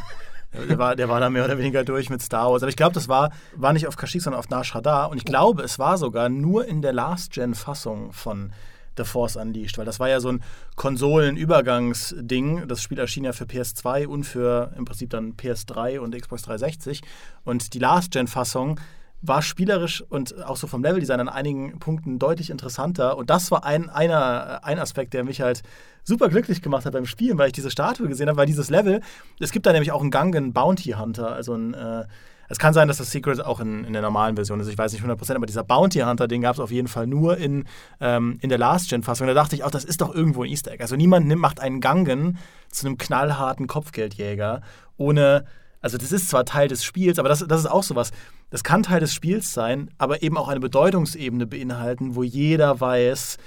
der, 0.69 0.77
war, 0.77 0.95
der 0.95 1.09
war 1.09 1.19
da 1.19 1.29
mehr 1.29 1.45
oder 1.45 1.57
weniger 1.57 1.83
durch 1.83 2.09
mit 2.09 2.21
Star 2.21 2.51
Wars. 2.51 2.63
Aber 2.63 2.69
ich 2.69 2.75
glaube, 2.75 2.93
das 2.93 3.07
war, 3.07 3.31
war 3.55 3.73
nicht 3.73 3.87
auf 3.87 3.95
Kashyyyk, 3.95 4.23
sondern 4.23 4.39
auf 4.39 4.49
Nar 4.49 4.63
Shaddaa. 4.63 5.05
Und 5.05 5.17
ich 5.17 5.25
glaube, 5.25 5.63
es 5.63 5.79
war 5.79 5.97
sogar 5.97 6.29
nur 6.29 6.65
in 6.65 6.81
der 6.81 6.93
Last-Gen-Fassung 6.93 8.11
von 8.11 8.51
The 8.97 9.03
Force 9.03 9.35
Unleashed, 9.35 9.77
weil 9.77 9.85
das 9.85 9.99
war 9.99 10.09
ja 10.09 10.19
so 10.19 10.29
ein 10.29 10.41
Konsolenübergangsding. 10.75 12.67
Das 12.67 12.81
Spiel 12.81 12.99
erschien 12.99 13.23
ja 13.23 13.33
für 13.33 13.45
PS2 13.45 14.07
und 14.07 14.23
für 14.23 14.71
im 14.77 14.85
Prinzip 14.85 15.09
dann 15.09 15.33
PS3 15.33 15.99
und 15.99 16.15
Xbox 16.15 16.43
360. 16.43 17.01
Und 17.43 17.73
die 17.73 17.79
Last-Gen-Fassung 17.79 18.79
war 19.21 19.41
spielerisch 19.41 20.01
und 20.01 20.43
auch 20.43 20.57
so 20.57 20.67
vom 20.67 20.83
Leveldesign 20.83 21.19
an 21.19 21.29
einigen 21.29 21.79
Punkten 21.79 22.19
deutlich 22.19 22.49
interessanter. 22.49 23.17
Und 23.17 23.29
das 23.29 23.51
war 23.51 23.65
ein, 23.65 23.89
einer, 23.89 24.63
ein 24.63 24.79
Aspekt, 24.79 25.13
der 25.13 25.23
mich 25.23 25.41
halt 25.41 25.63
super 26.03 26.29
glücklich 26.29 26.61
gemacht 26.61 26.85
hat 26.85 26.93
beim 26.93 27.05
Spielen, 27.05 27.37
weil 27.37 27.47
ich 27.47 27.53
diese 27.53 27.71
Statue 27.71 28.07
gesehen 28.07 28.27
habe, 28.27 28.37
weil 28.37 28.45
dieses 28.45 28.69
Level, 28.69 29.01
es 29.39 29.51
gibt 29.51 29.65
da 29.65 29.71
nämlich 29.71 29.91
auch 29.91 30.01
einen 30.01 30.11
Gangen 30.11 30.53
Bounty 30.53 30.91
Hunter, 30.91 31.31
also 31.31 31.55
ein 31.55 31.73
äh, 31.73 32.05
es 32.47 32.59
kann 32.59 32.73
sein, 32.73 32.87
dass 32.87 32.97
das 32.97 33.11
Secret 33.11 33.43
auch 33.43 33.59
in, 33.59 33.83
in 33.85 33.93
der 33.93 34.01
normalen 34.01 34.35
Version 34.35 34.59
ist, 34.59 34.67
ich 34.67 34.77
weiß 34.77 34.93
nicht 34.93 35.03
100%, 35.03 35.35
aber 35.35 35.45
dieser 35.45 35.63
Bounty 35.63 35.99
Hunter, 35.99 36.27
den 36.27 36.41
gab 36.41 36.55
es 36.55 36.59
auf 36.59 36.71
jeden 36.71 36.87
Fall 36.87 37.07
nur 37.07 37.37
in, 37.37 37.65
ähm, 37.99 38.37
in 38.41 38.49
der 38.49 38.57
Last-Gen-Fassung. 38.57 39.27
Da 39.27 39.33
dachte 39.33 39.55
ich 39.55 39.63
auch, 39.63 39.71
das 39.71 39.83
ist 39.83 40.01
doch 40.01 40.13
irgendwo 40.13 40.43
ein 40.43 40.49
Easter 40.49 40.71
Egg. 40.71 40.81
Also 40.81 40.95
niemand 40.95 41.27
nimmt, 41.27 41.41
macht 41.41 41.59
einen 41.59 41.81
Gangen 41.81 42.37
zu 42.69 42.85
einem 42.85 42.97
knallharten 42.97 43.67
Kopfgeldjäger, 43.67 44.61
ohne, 44.97 45.45
also 45.81 45.97
das 45.97 46.11
ist 46.11 46.29
zwar 46.29 46.45
Teil 46.45 46.67
des 46.67 46.83
Spiels, 46.83 47.19
aber 47.19 47.29
das, 47.29 47.45
das 47.47 47.61
ist 47.61 47.67
auch 47.67 47.83
sowas. 47.83 48.11
Das 48.49 48.63
kann 48.63 48.83
Teil 48.83 48.99
des 48.99 49.13
Spiels 49.13 49.53
sein, 49.53 49.89
aber 49.97 50.21
eben 50.23 50.37
auch 50.37 50.47
eine 50.47 50.59
Bedeutungsebene 50.59 51.47
beinhalten, 51.47 52.15
wo 52.15 52.23
jeder 52.23 52.79
weiß, 52.79 53.37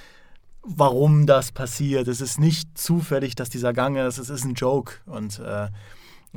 warum 0.63 1.27
das 1.27 1.53
passiert. 1.53 2.09
Es 2.09 2.21
ist 2.21 2.39
nicht 2.39 2.77
zufällig, 2.77 3.35
dass 3.35 3.49
dieser 3.49 3.73
Gang 3.73 3.97
ist, 3.97 4.19
es 4.19 4.29
ist 4.29 4.45
ein 4.45 4.55
Joke. 4.55 4.95
Und 5.07 5.39
äh, 5.39 5.69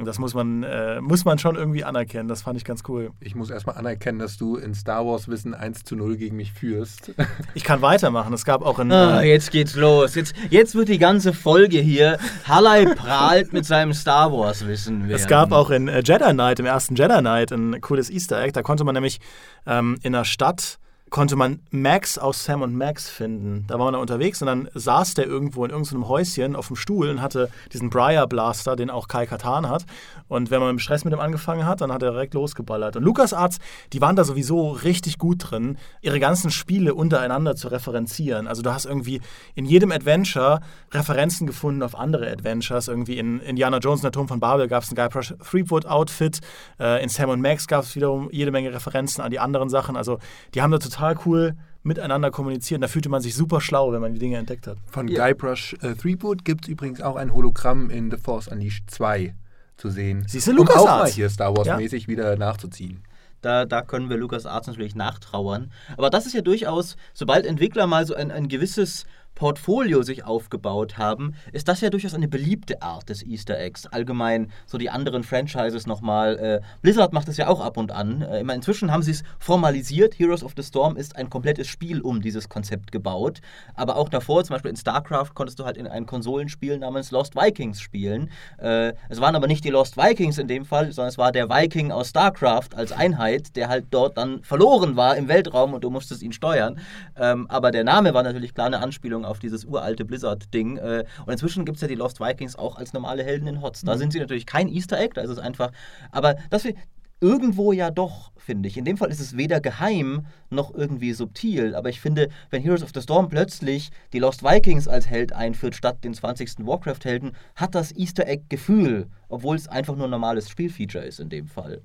Und 0.01 0.08
das 0.08 0.17
muss 0.17 0.34
man, 0.34 0.63
äh, 0.63 1.00
muss 1.00 1.25
man 1.25 1.38
schon 1.38 1.55
irgendwie 1.55 1.84
anerkennen. 1.84 2.27
Das 2.27 2.41
fand 2.41 2.58
ich 2.58 2.65
ganz 2.65 2.81
cool. 2.88 3.12
Ich 3.20 3.36
muss 3.36 3.51
erstmal 3.51 3.77
anerkennen, 3.77 4.17
dass 4.17 4.36
du 4.36 4.55
in 4.55 4.74
Star 4.74 5.05
Wars 5.05 5.27
Wissen 5.27 5.53
1 5.53 5.84
zu 5.84 5.96
0 5.96 6.17
gegen 6.17 6.36
mich 6.36 6.51
führst. 6.51 7.13
Ich 7.53 7.63
kann 7.63 7.81
weitermachen. 7.81 8.34
Es 8.34 8.46
gab 8.46 8.63
auch 8.63 8.79
in. 8.79 8.91
Ah, 8.91 9.22
äh, 9.22 9.29
jetzt 9.29 9.51
geht's 9.51 9.75
los. 9.75 10.15
Jetzt, 10.15 10.34
jetzt 10.50 10.74
wird 10.74 10.89
die 10.89 10.98
ganze 10.98 11.34
Folge 11.34 11.79
hier. 11.79 12.17
Hallei 12.48 12.86
prahlt 12.86 13.53
mit 13.53 13.65
seinem 13.65 13.93
Star 13.93 14.31
Wars 14.31 14.65
Wissen. 14.65 15.03
Es 15.03 15.10
werden. 15.10 15.27
gab 15.27 15.51
auch 15.51 15.70
in 15.70 15.88
äh, 15.88 16.01
Jedi 16.03 16.31
Knight, 16.31 16.60
im 16.60 16.65
ersten 16.65 16.96
Jedi 16.96 17.20
Knight, 17.20 17.51
ein 17.51 17.79
cooles 17.81 18.10
Easter 18.10 18.41
Egg. 18.41 18.53
Da 18.53 18.63
konnte 18.63 18.84
man 18.84 18.96
nämlich 18.96 19.20
ähm, 19.67 19.98
in 20.01 20.13
der 20.13 20.25
Stadt 20.25 20.79
konnte 21.12 21.36
man 21.36 21.60
Max 21.72 22.18
aus 22.18 22.46
Sam 22.46 22.62
und 22.62 22.74
Max 22.74 23.10
finden. 23.10 23.65
Da 23.68 23.77
war 23.77 23.84
man 23.84 23.96
da 23.96 24.00
unterwegs 24.00 24.41
und 24.41 24.46
dann 24.46 24.70
saß 24.74 25.13
der 25.13 25.27
irgendwo 25.27 25.65
in 25.65 25.70
irgendeinem 25.70 26.08
Häuschen 26.08 26.56
auf 26.56 26.68
dem 26.68 26.77
Stuhl 26.77 27.10
und 27.10 27.22
hatte 27.22 27.50
diesen 27.74 27.89
Briar 27.89 28.27
Blaster, 28.27 28.77
den 28.77 28.89
auch 28.89 29.10
Kai 29.10 29.25
Katan 29.25 29.68
hat. 29.68 29.86
Und 30.30 30.51
wenn 30.51 30.62
man 30.62 30.75
mit 30.75 30.82
Stress 30.82 31.03
mit 31.03 31.13
ihm 31.13 31.20
angefangen 31.20 31.65
hat, 31.65 31.82
dann 31.82 31.91
hat 31.91 32.01
er 32.01 32.12
direkt 32.12 32.34
losgeballert. 32.34 32.96
Und 32.96 33.03
LucasArts, 33.03 33.60
die 33.91 34.00
waren 34.00 34.15
da 34.15 34.24
sowieso 34.24 34.72
richtig 34.72 35.18
gut 35.18 35.51
drin, 35.51 35.77
ihre 36.00 36.22
ganzen 36.22 36.50
Spiele 36.50 36.96
untereinander 36.96 37.58
zu 37.58 37.68
referenzieren. 37.68 38.48
Also 38.48 38.62
du 38.62 38.74
hast 38.74 38.86
irgendwie 38.86 39.20
in 39.53 39.65
jedem 39.65 39.91
Adventure 39.91 40.62
Referenzen 40.91 41.46
gefunden 41.46 41.84
auf 41.84 41.94
andere 41.94 42.32
Adventures. 42.32 42.88
Irgendwie 42.88 43.18
in 43.18 43.41
Indiana 43.41 43.80
Jones 43.80 44.00
und 44.00 44.03
der 44.06 44.12
Turm 44.13 44.30
von 44.30 44.39
Babel 44.39 44.70
gab 44.70 44.84
es 44.84 44.91
ein 44.91 44.96
Guybrush 44.96 45.34
Threepwood 45.44 45.86
Outfit. 45.86 46.39
Äh, 46.80 47.03
in 47.03 47.10
Sam 47.10 47.30
und 47.32 47.41
Max 47.41 47.68
gab 47.68 47.84
es 47.84 47.94
wiederum 47.98 48.30
jede 48.32 48.51
Menge 48.51 48.74
Referenzen 48.74 49.22
an 49.22 49.30
die 49.30 49.39
anderen 49.39 49.68
Sachen. 49.68 49.98
Also 49.98 50.18
die 50.53 50.62
haben 50.62 50.72
da 50.72 50.77
total 50.77 51.00
cool 51.25 51.55
miteinander 51.84 52.31
kommuniziert. 52.31 52.81
Da 52.84 52.88
fühlte 52.88 53.10
man 53.10 53.22
sich 53.22 53.36
super 53.36 53.60
schlau, 53.62 53.91
wenn 53.91 54.01
man 54.01 54.13
die 54.13 54.20
Dinge 54.20 54.38
entdeckt 54.38 54.67
hat. 54.67 54.77
Von 54.86 55.08
Ja. 55.08 55.25
Guybrush 55.27 55.75
äh, 55.81 55.96
Threepwood 55.96 56.46
gibt 56.46 56.65
es 56.65 56.70
übrigens 56.70 57.01
auch 57.01 57.15
ein 57.15 57.34
Hologramm 57.34 57.89
in 57.89 58.12
The 58.12 58.17
Force 58.17 58.48
Unleashed 58.48 58.89
2 58.91 59.34
zu 59.77 59.89
sehen. 59.89 60.24
Siehst 60.27 60.48
du, 60.48 60.51
um 60.51 60.60
auch 60.60 60.65
mal 60.65 60.74
LucasArts. 60.75 61.13
hier 61.15 61.29
Star 61.29 61.55
Wars-mäßig 61.58 62.08
wieder 62.08 62.36
nachzuziehen. 62.36 63.01
Da, 63.41 63.65
da 63.65 63.81
können 63.81 64.10
wir 64.12 64.17
Lukas 64.17 64.46
Arzt 64.46 64.67
natürlich 64.67 64.93
nachtrauern. 64.93 65.72
Aber 65.98 66.12
das 66.12 66.27
ist 66.27 66.34
ja 66.34 66.41
durchaus, 66.41 66.96
sobald 67.15 67.48
Entwickler 67.48 67.88
mal 67.88 68.05
so 68.05 68.13
ein, 68.13 68.29
ein 68.29 68.48
gewisses 68.48 69.05
Portfolio 69.36 70.04
sich 70.04 70.24
aufgebaut 70.24 70.98
haben, 70.98 71.34
ist 71.52 71.68
das 71.68 71.82
ja 71.82 71.90
durchaus 71.90 72.14
eine 72.14 72.28
beliebte 72.28 72.82
Art 72.82 73.10
des 73.10 73.26
Easter 73.26 73.60
Eggs. 73.60 73.88
Allgemein 73.88 74.52
so 74.66 74.78
die 74.78 74.90
anderen 74.90 75.24
Franchises 75.24 75.88
nochmal. 75.88 76.38
Äh, 76.38 76.62
Blizzard 76.82 77.14
macht 77.14 77.28
das 77.28 77.38
ja 77.38 77.48
auch 77.48 77.60
ab 77.60 77.78
und 77.78 77.92
an. 77.92 78.22
Äh, 78.22 78.42
inzwischen 78.42 78.92
haben 78.92 79.04
sie 79.04 79.12
es 79.12 79.24
formalisiert. 79.40 80.20
Heroes 80.20 80.44
of 80.44 80.54
the 80.56 80.64
Storm 80.64 80.96
ist 80.96 81.16
ein 81.16 81.30
komplettes 81.30 81.68
Spiel 81.68 82.02
um 82.02 82.22
dieses 82.22 82.50
Konzept 82.50 82.92
gebaut. 82.92 83.42
Aber 83.74 83.96
auch 83.96 84.10
davor, 84.10 84.44
zum 84.44 84.54
Beispiel 84.54 84.72
in 84.72 84.78
StarCraft, 84.78 85.34
konntest 85.34 85.60
du 85.60 85.66
halt 85.66 85.78
in 85.78 85.88
ein 85.88 86.06
Konsolenspiel 86.06 86.78
namens 86.78 87.12
Lost 87.12 87.36
Vikings 87.36 87.82
spielen. 87.82 88.30
Äh, 88.60 88.94
es 89.10 89.20
waren 89.22 89.36
aber 89.36 89.48
nicht 89.48 89.64
die 89.64 89.70
Lost 89.70 89.98
Vikings 89.98 90.38
in 90.38 90.48
dem 90.48 90.66
Fall, 90.66 90.92
sondern 90.92 91.10
es 91.10 91.18
war 91.18 91.32
der 91.32 91.50
Viking 91.50 91.92
aus 91.92 92.10
StarCraft 92.10 92.76
als 92.76 92.92
Einheit, 92.92 93.56
der 93.56 93.70
halt 93.70 93.86
dort 93.90 94.18
dann 94.18 94.44
verloren 94.44 94.96
war 94.96 95.18
im 95.18 95.28
Weltraum 95.28 95.74
und 95.74 95.84
du 95.84 95.90
musstest 95.90 96.22
ihn 96.22 96.34
steuern. 96.34 96.80
Ähm, 97.18 97.48
aber 97.50 97.72
der 97.72 97.84
Name 97.84 98.14
war 98.14 98.24
natürlich 98.24 98.54
klar 98.54 98.68
eine 98.68 98.80
Anspielung 98.80 99.21
auf 99.25 99.40
dieses 99.40 99.66
uralte 99.66 100.06
Blizzard-Ding. 100.06 100.78
Äh, 100.78 101.06
und 101.25 101.32
inzwischen 101.32 101.66
gibt 101.66 101.78
es 101.78 101.82
ja 101.82 101.88
die 101.88 101.96
Lost 101.96 102.20
Vikings 102.20 102.56
auch 102.56 102.75
als 102.75 102.94
normale 102.94 103.24
Helden 103.24 103.48
in 103.48 103.62
HOTS. 103.62 103.82
Da 103.82 103.98
sind 103.98 104.13
sie 104.13 104.20
natürlich 104.20 104.46
kein 104.46 104.68
Easter 104.68 105.00
Egg, 105.00 105.13
da 105.16 105.22
ist 105.22 105.30
es 105.30 105.40
einfach. 105.40 105.72
Aber 106.12 106.36
das 106.50 106.63
wir 106.63 106.74
irgendwo 107.22 107.72
ja 107.72 107.92
doch, 107.92 108.32
finde 108.36 108.68
ich. 108.68 108.78
In 108.78 108.84
dem 108.84 108.98
Fall 108.98 109.12
ist 109.12 109.20
es 109.20 109.38
weder 109.38 109.62
geheim 109.62 110.25
noch 110.50 110.74
irgendwie 110.74 111.13
subtil. 111.13 111.75
Aber 111.75 111.90
ich 111.90 112.01
finde, 112.01 112.30
wenn 112.50 112.63
Heroes 112.63 112.84
of 112.84 112.90
the 112.94 113.01
Storm 113.01 113.30
plötzlich 113.30 113.92
die 114.12 114.20
Lost 114.20 114.44
Vikings 114.44 114.88
als 114.88 115.08
Held 115.08 115.32
einführt, 115.32 115.75
statt 115.75 116.04
den 116.04 116.16
20. 116.16 116.66
Warcraft-Helden, 116.66 117.34
hat 117.56 117.75
das 117.75 117.96
Easter 117.96 118.28
Egg-Gefühl, 118.28 119.08
obwohl 119.30 119.56
es 119.56 119.68
einfach 119.68 119.96
nur 119.96 120.08
ein 120.08 120.12
normales 120.12 120.50
Spielfeature 120.50 121.06
ist 121.06 121.20
in 121.20 121.30
dem 121.30 121.48
Fall. 121.48 121.84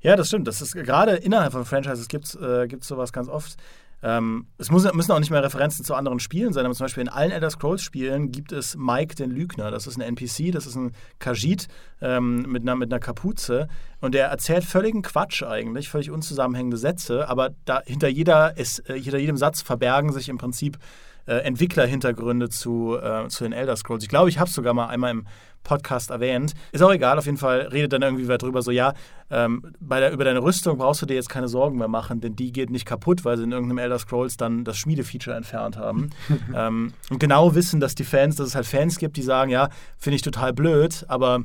Ja, 0.00 0.16
das 0.16 0.28
stimmt. 0.28 0.48
Das 0.48 0.62
ist 0.62 0.74
gerade 0.74 1.12
innerhalb 1.16 1.52
von 1.52 1.64
Franchises 1.64 2.08
gibt 2.08 2.24
es 2.24 2.34
äh, 2.34 2.66
gibt's 2.66 2.88
sowas 2.88 3.12
ganz 3.12 3.28
oft. 3.28 3.56
Ähm, 4.02 4.48
es 4.58 4.70
muss, 4.70 4.90
müssen 4.92 5.12
auch 5.12 5.18
nicht 5.18 5.30
mehr 5.30 5.42
Referenzen 5.42 5.84
zu 5.84 5.94
anderen 5.94 6.20
Spielen 6.20 6.52
sein, 6.52 6.64
aber 6.64 6.74
zum 6.74 6.84
Beispiel 6.84 7.02
in 7.02 7.08
allen 7.08 7.30
Elder 7.30 7.50
Scrolls-Spielen 7.50 8.32
gibt 8.32 8.52
es 8.52 8.76
Mike 8.76 9.14
den 9.14 9.30
Lügner. 9.30 9.70
Das 9.70 9.86
ist 9.86 9.96
ein 9.96 10.02
NPC, 10.02 10.52
das 10.52 10.66
ist 10.66 10.76
ein 10.76 10.92
Khajiit 11.18 11.68
ähm, 12.00 12.42
mit, 12.42 12.62
einer, 12.62 12.76
mit 12.76 12.92
einer 12.92 13.00
Kapuze 13.00 13.68
und 14.00 14.14
der 14.14 14.26
erzählt 14.26 14.64
völligen 14.64 15.02
Quatsch 15.02 15.42
eigentlich, 15.42 15.88
völlig 15.88 16.10
unzusammenhängende 16.10 16.76
Sätze, 16.76 17.28
aber 17.28 17.50
da, 17.64 17.80
hinter, 17.84 18.08
jeder 18.08 18.56
ist, 18.56 18.88
äh, 18.90 19.00
hinter 19.00 19.18
jedem 19.18 19.36
Satz 19.36 19.62
verbergen 19.62 20.12
sich 20.12 20.28
im 20.28 20.38
Prinzip 20.38 20.78
äh, 21.26 21.36
Entwicklerhintergründe 21.36 22.48
zu, 22.48 22.96
äh, 23.00 23.28
zu 23.28 23.44
den 23.44 23.52
Elder 23.52 23.76
Scrolls. 23.76 24.02
Ich 24.02 24.08
glaube, 24.08 24.28
ich 24.28 24.38
habe 24.38 24.48
es 24.48 24.54
sogar 24.54 24.74
mal 24.74 24.86
einmal 24.86 25.10
im 25.10 25.26
Podcast 25.64 26.10
erwähnt. 26.10 26.54
Ist 26.72 26.82
auch 26.82 26.92
egal, 26.92 27.18
auf 27.18 27.24
jeden 27.24 27.38
Fall 27.38 27.62
redet 27.72 27.92
dann 27.92 28.02
irgendwie 28.02 28.28
wer 28.28 28.38
drüber, 28.38 28.62
so 28.62 28.70
ja, 28.70 28.92
ähm, 29.30 29.72
bei 29.80 29.98
der, 29.98 30.12
über 30.12 30.24
deine 30.24 30.42
Rüstung 30.42 30.78
brauchst 30.78 31.02
du 31.02 31.06
dir 31.06 31.14
jetzt 31.14 31.30
keine 31.30 31.48
Sorgen 31.48 31.78
mehr 31.78 31.88
machen, 31.88 32.20
denn 32.20 32.36
die 32.36 32.52
geht 32.52 32.70
nicht 32.70 32.84
kaputt, 32.84 33.24
weil 33.24 33.38
sie 33.38 33.44
in 33.44 33.52
irgendeinem 33.52 33.78
Elder 33.78 33.98
Scrolls 33.98 34.36
dann 34.36 34.64
das 34.64 34.76
Schmiedefeature 34.76 35.34
entfernt 35.34 35.78
haben. 35.78 36.10
ähm, 36.54 36.92
und 37.10 37.18
genau 37.18 37.54
wissen, 37.54 37.80
dass 37.80 37.94
die 37.94 38.04
Fans, 38.04 38.36
dass 38.36 38.48
es 38.48 38.54
halt 38.54 38.66
Fans 38.66 38.98
gibt, 38.98 39.16
die 39.16 39.22
sagen, 39.22 39.50
ja, 39.50 39.70
finde 39.96 40.16
ich 40.16 40.22
total 40.22 40.52
blöd, 40.52 41.04
aber 41.08 41.40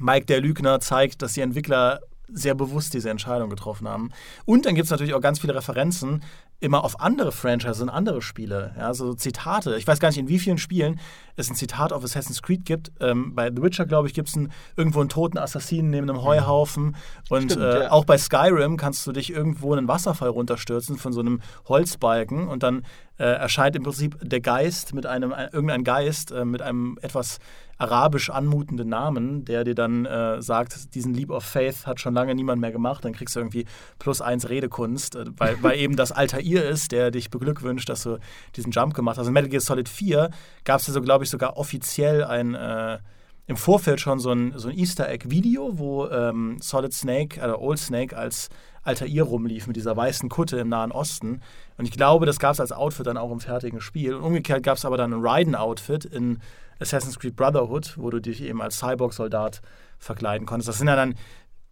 Mike 0.00 0.26
der 0.26 0.40
Lügner 0.40 0.80
zeigt, 0.80 1.22
dass 1.22 1.34
die 1.34 1.42
Entwickler 1.42 2.00
sehr 2.28 2.54
bewusst 2.54 2.94
diese 2.94 3.10
Entscheidung 3.10 3.50
getroffen 3.50 3.86
haben. 3.86 4.10
Und 4.44 4.66
dann 4.66 4.74
gibt 4.74 4.86
es 4.86 4.90
natürlich 4.90 5.14
auch 5.14 5.20
ganz 5.20 5.40
viele 5.40 5.54
Referenzen 5.54 6.22
immer 6.60 6.84
auf 6.84 7.00
andere 7.00 7.32
Franchises 7.32 7.82
und 7.82 7.90
andere 7.90 8.22
Spiele. 8.22 8.74
Ja, 8.78 8.94
so 8.94 9.14
Zitate. 9.14 9.76
Ich 9.76 9.86
weiß 9.86 10.00
gar 10.00 10.08
nicht, 10.08 10.18
in 10.18 10.28
wie 10.28 10.38
vielen 10.38 10.58
Spielen 10.58 10.98
es 11.36 11.50
ein 11.50 11.56
Zitat 11.56 11.92
auf 11.92 12.04
Assassin's 12.04 12.42
Creed 12.42 12.64
gibt. 12.64 12.92
Ähm, 13.00 13.34
bei 13.34 13.50
The 13.54 13.62
Witcher, 13.62 13.86
glaube 13.86 14.08
ich, 14.08 14.14
gibt 14.14 14.28
es 14.28 14.38
irgendwo 14.76 15.00
einen 15.00 15.08
toten 15.08 15.38
Assassinen 15.38 15.90
neben 15.90 16.08
einem 16.08 16.22
Heuhaufen. 16.22 16.96
Und 17.28 17.52
Stimmt, 17.52 17.64
äh, 17.64 17.82
ja. 17.84 17.90
auch 17.90 18.04
bei 18.04 18.16
Skyrim 18.16 18.76
kannst 18.76 19.06
du 19.06 19.12
dich 19.12 19.30
irgendwo 19.30 19.72
in 19.72 19.78
einen 19.78 19.88
Wasserfall 19.88 20.30
runterstürzen 20.30 20.96
von 20.96 21.12
so 21.12 21.20
einem 21.20 21.40
Holzbalken 21.68 22.48
und 22.48 22.62
dann 22.62 22.82
äh, 23.18 23.24
erscheint 23.24 23.76
im 23.76 23.82
Prinzip 23.82 24.16
der 24.22 24.40
Geist 24.40 24.94
mit 24.94 25.06
einem, 25.06 25.32
ein, 25.32 25.48
irgendein 25.52 25.84
Geist 25.84 26.32
äh, 26.32 26.44
mit 26.44 26.62
einem 26.62 26.98
etwas 27.02 27.38
arabisch 27.78 28.30
anmutenden 28.30 28.88
Namen, 28.88 29.44
der 29.44 29.64
dir 29.64 29.74
dann 29.74 30.06
äh, 30.06 30.40
sagt, 30.42 30.94
diesen 30.94 31.14
Leap 31.14 31.30
of 31.30 31.44
Faith 31.44 31.86
hat 31.86 32.00
schon 32.00 32.14
lange 32.14 32.34
niemand 32.34 32.60
mehr 32.60 32.72
gemacht, 32.72 33.04
dann 33.04 33.12
kriegst 33.12 33.36
du 33.36 33.40
irgendwie 33.40 33.66
plus 33.98 34.20
eins 34.20 34.48
Redekunst, 34.48 35.16
äh, 35.16 35.24
weil, 35.36 35.56
weil 35.62 35.78
eben 35.78 35.96
das 35.96 36.12
Altair 36.12 36.68
ist, 36.68 36.92
der 36.92 37.10
dich 37.10 37.30
beglückwünscht, 37.30 37.88
dass 37.88 38.02
du 38.02 38.18
diesen 38.56 38.72
Jump 38.72 38.94
gemacht 38.94 39.18
hast. 39.18 39.26
In 39.26 39.32
Metal 39.32 39.48
Gear 39.48 39.60
Solid 39.60 39.88
4 39.88 40.30
gab 40.64 40.80
es 40.80 40.86
ja 40.86 40.92
so, 40.92 41.00
glaube 41.00 41.24
ich, 41.24 41.30
sogar 41.30 41.56
offiziell 41.56 42.24
ein 42.24 42.54
äh, 42.54 42.98
im 43.46 43.56
Vorfeld 43.56 44.00
schon 44.00 44.18
so 44.20 44.30
ein, 44.32 44.52
so 44.56 44.68
ein 44.68 44.78
Easter 44.78 45.08
Egg-Video, 45.08 45.78
wo 45.78 46.08
ähm, 46.08 46.56
Solid 46.60 46.94
Snake, 46.94 47.40
oder 47.40 47.60
Old 47.60 47.78
Snake 47.78 48.16
als 48.16 48.48
Altair 48.82 49.22
rumlief 49.22 49.66
mit 49.66 49.76
dieser 49.76 49.96
weißen 49.96 50.28
Kutte 50.28 50.58
im 50.58 50.68
Nahen 50.68 50.92
Osten. 50.92 51.40
Und 51.76 51.84
ich 51.86 51.90
glaube, 51.90 52.26
das 52.26 52.38
gab 52.38 52.52
es 52.52 52.60
als 52.60 52.72
Outfit 52.72 53.06
dann 53.06 53.16
auch 53.16 53.32
im 53.32 53.40
fertigen 53.40 53.80
Spiel. 53.80 54.14
Und 54.14 54.22
umgekehrt 54.22 54.62
gab 54.62 54.76
es 54.76 54.84
aber 54.84 54.96
dann 54.96 55.12
ein 55.12 55.20
Raiden-Outfit 55.20 56.04
in 56.04 56.38
Assassin's 56.84 57.18
Creed 57.18 57.34
Brotherhood, 57.36 57.94
wo 57.98 58.10
du 58.10 58.20
dich 58.20 58.42
eben 58.42 58.60
als 58.62 58.78
Cyborg-Soldat 58.78 59.60
verkleiden 59.98 60.46
konntest. 60.46 60.68
Das 60.68 60.78
sind 60.78 60.88
ja 60.88 60.96
dann 60.96 61.14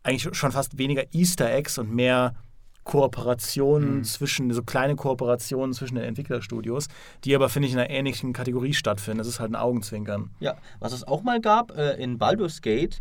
eigentlich 0.02 0.34
schon 0.36 0.52
fast 0.52 0.78
weniger 0.78 1.04
Easter 1.12 1.48
Eggs 1.52 1.78
und 1.78 1.94
mehr 1.94 2.34
Kooperationen 2.84 3.98
Mhm. 3.98 4.04
zwischen, 4.04 4.52
so 4.52 4.62
kleine 4.62 4.96
Kooperationen 4.96 5.72
zwischen 5.72 5.94
den 5.94 6.04
Entwicklerstudios, 6.04 6.88
die 7.24 7.34
aber, 7.34 7.48
finde 7.48 7.68
ich, 7.68 7.74
in 7.74 7.80
einer 7.80 7.90
ähnlichen 7.90 8.32
Kategorie 8.32 8.74
stattfinden. 8.74 9.18
Das 9.18 9.28
ist 9.28 9.40
halt 9.40 9.52
ein 9.52 9.56
Augenzwinkern. 9.56 10.30
Ja, 10.40 10.56
was 10.80 10.92
es 10.92 11.06
auch 11.06 11.22
mal 11.22 11.40
gab 11.40 11.76
äh, 11.76 11.94
in 12.02 12.18
Baldur's 12.18 12.60
Gate, 12.60 13.00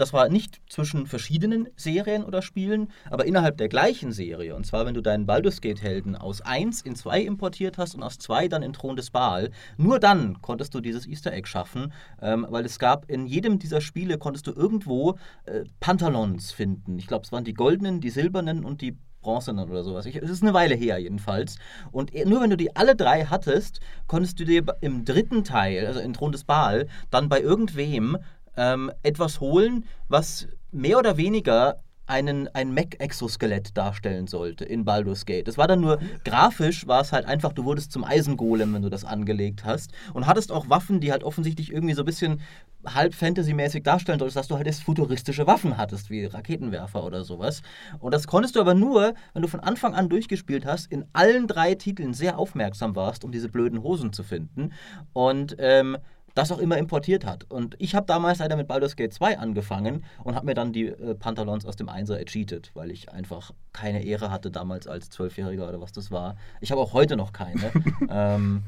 das 0.00 0.12
war 0.12 0.28
nicht 0.28 0.60
zwischen 0.68 1.06
verschiedenen 1.06 1.68
Serien 1.76 2.24
oder 2.24 2.42
Spielen, 2.42 2.88
aber 3.10 3.26
innerhalb 3.26 3.58
der 3.58 3.68
gleichen 3.68 4.12
Serie. 4.12 4.54
Und 4.54 4.66
zwar, 4.66 4.86
wenn 4.86 4.94
du 4.94 5.00
deinen 5.00 5.26
Baldur's 5.26 5.60
Gate-Helden 5.60 6.16
aus 6.16 6.40
1 6.40 6.82
in 6.82 6.96
2 6.96 7.20
importiert 7.20 7.78
hast 7.78 7.94
und 7.94 8.02
aus 8.02 8.18
2 8.18 8.48
dann 8.48 8.62
in 8.62 8.72
Thron 8.72 8.96
des 8.96 9.10
Baal, 9.10 9.50
nur 9.76 9.98
dann 9.98 10.40
konntest 10.40 10.74
du 10.74 10.80
dieses 10.80 11.06
Easter 11.06 11.32
Egg 11.32 11.46
schaffen, 11.46 11.92
ähm, 12.22 12.46
weil 12.48 12.64
es 12.64 12.78
gab 12.78 13.10
in 13.10 13.26
jedem 13.26 13.58
dieser 13.58 13.80
Spiele 13.80 14.18
konntest 14.18 14.46
du 14.46 14.52
irgendwo 14.52 15.18
äh, 15.44 15.64
Pantalons 15.80 16.52
finden. 16.52 16.98
Ich 16.98 17.06
glaube, 17.06 17.24
es 17.24 17.32
waren 17.32 17.44
die 17.44 17.54
goldenen, 17.54 18.00
die 18.00 18.10
silbernen 18.10 18.64
und 18.64 18.80
die 18.80 18.96
bronzenen 19.20 19.68
oder 19.68 19.84
sowas. 19.84 20.06
Es 20.06 20.30
ist 20.30 20.42
eine 20.42 20.54
Weile 20.54 20.74
her 20.74 20.98
jedenfalls. 20.98 21.56
Und 21.92 22.14
e- 22.14 22.24
nur 22.24 22.40
wenn 22.40 22.50
du 22.50 22.56
die 22.56 22.74
alle 22.74 22.96
drei 22.96 23.24
hattest, 23.24 23.80
konntest 24.06 24.40
du 24.40 24.44
dir 24.44 24.64
im 24.80 25.04
dritten 25.04 25.44
Teil, 25.44 25.86
also 25.86 26.00
in 26.00 26.12
Thron 26.12 26.32
des 26.32 26.44
Baal, 26.44 26.86
dann 27.10 27.28
bei 27.28 27.40
irgendwem 27.40 28.16
ähm, 28.60 28.92
etwas 29.02 29.40
holen, 29.40 29.86
was 30.08 30.46
mehr 30.70 30.98
oder 30.98 31.16
weniger 31.16 31.78
einen, 32.06 32.48
ein 32.54 32.74
Mech-Exoskelett 32.74 33.76
darstellen 33.76 34.26
sollte 34.26 34.64
in 34.64 34.84
Baldur's 34.84 35.24
Gate. 35.24 35.46
Das 35.46 35.56
war 35.56 35.68
dann 35.68 35.80
nur 35.80 36.00
grafisch, 36.24 36.86
war 36.88 37.00
es 37.00 37.12
halt 37.12 37.24
einfach, 37.24 37.52
du 37.52 37.64
wurdest 37.64 37.92
zum 37.92 38.04
Eisengolem, 38.04 38.74
wenn 38.74 38.82
du 38.82 38.90
das 38.90 39.04
angelegt 39.04 39.64
hast. 39.64 39.92
Und 40.12 40.26
hattest 40.26 40.50
auch 40.50 40.68
Waffen, 40.68 41.00
die 41.00 41.12
halt 41.12 41.22
offensichtlich 41.22 41.72
irgendwie 41.72 41.94
so 41.94 42.02
ein 42.02 42.06
bisschen 42.06 42.40
halb 42.84 43.14
Fantasy-mäßig 43.14 43.84
darstellen 43.84 44.18
solltest, 44.18 44.36
dass 44.36 44.48
du 44.48 44.56
halt 44.56 44.66
jetzt 44.66 44.82
futuristische 44.82 45.46
Waffen 45.46 45.76
hattest, 45.76 46.10
wie 46.10 46.24
Raketenwerfer 46.24 47.04
oder 47.04 47.22
sowas. 47.22 47.62
Und 48.00 48.12
das 48.12 48.26
konntest 48.26 48.56
du 48.56 48.60
aber 48.60 48.74
nur, 48.74 49.14
wenn 49.32 49.42
du 49.42 49.48
von 49.48 49.60
Anfang 49.60 49.94
an 49.94 50.08
durchgespielt 50.08 50.66
hast, 50.66 50.90
in 50.90 51.04
allen 51.12 51.46
drei 51.46 51.76
Titeln 51.76 52.12
sehr 52.12 52.38
aufmerksam 52.38 52.96
warst, 52.96 53.24
um 53.24 53.30
diese 53.30 53.48
blöden 53.48 53.82
Hosen 53.84 54.12
zu 54.12 54.24
finden. 54.24 54.72
Und 55.12 55.56
ähm, 55.60 55.96
das 56.34 56.52
auch 56.52 56.58
immer 56.58 56.78
importiert 56.78 57.24
hat. 57.24 57.44
Und 57.48 57.76
ich 57.78 57.94
habe 57.94 58.06
damals 58.06 58.38
leider 58.38 58.56
mit 58.56 58.68
Baldur's 58.68 58.96
Gate 58.96 59.12
2 59.12 59.38
angefangen 59.38 60.04
und 60.24 60.34
habe 60.34 60.46
mir 60.46 60.54
dann 60.54 60.72
die 60.72 60.86
äh, 60.86 61.14
Pantalons 61.14 61.66
aus 61.66 61.76
dem 61.76 61.88
Einser 61.88 62.18
ercheatet, 62.18 62.70
weil 62.74 62.90
ich 62.90 63.10
einfach 63.12 63.52
keine 63.72 64.02
Ehre 64.04 64.30
hatte 64.30 64.50
damals 64.50 64.86
als 64.86 65.10
Zwölfjähriger 65.10 65.68
oder 65.68 65.80
was 65.80 65.92
das 65.92 66.10
war. 66.10 66.36
Ich 66.60 66.70
habe 66.70 66.80
auch 66.80 66.92
heute 66.92 67.16
noch 67.16 67.32
keine. 67.32 67.72
ähm, 68.10 68.62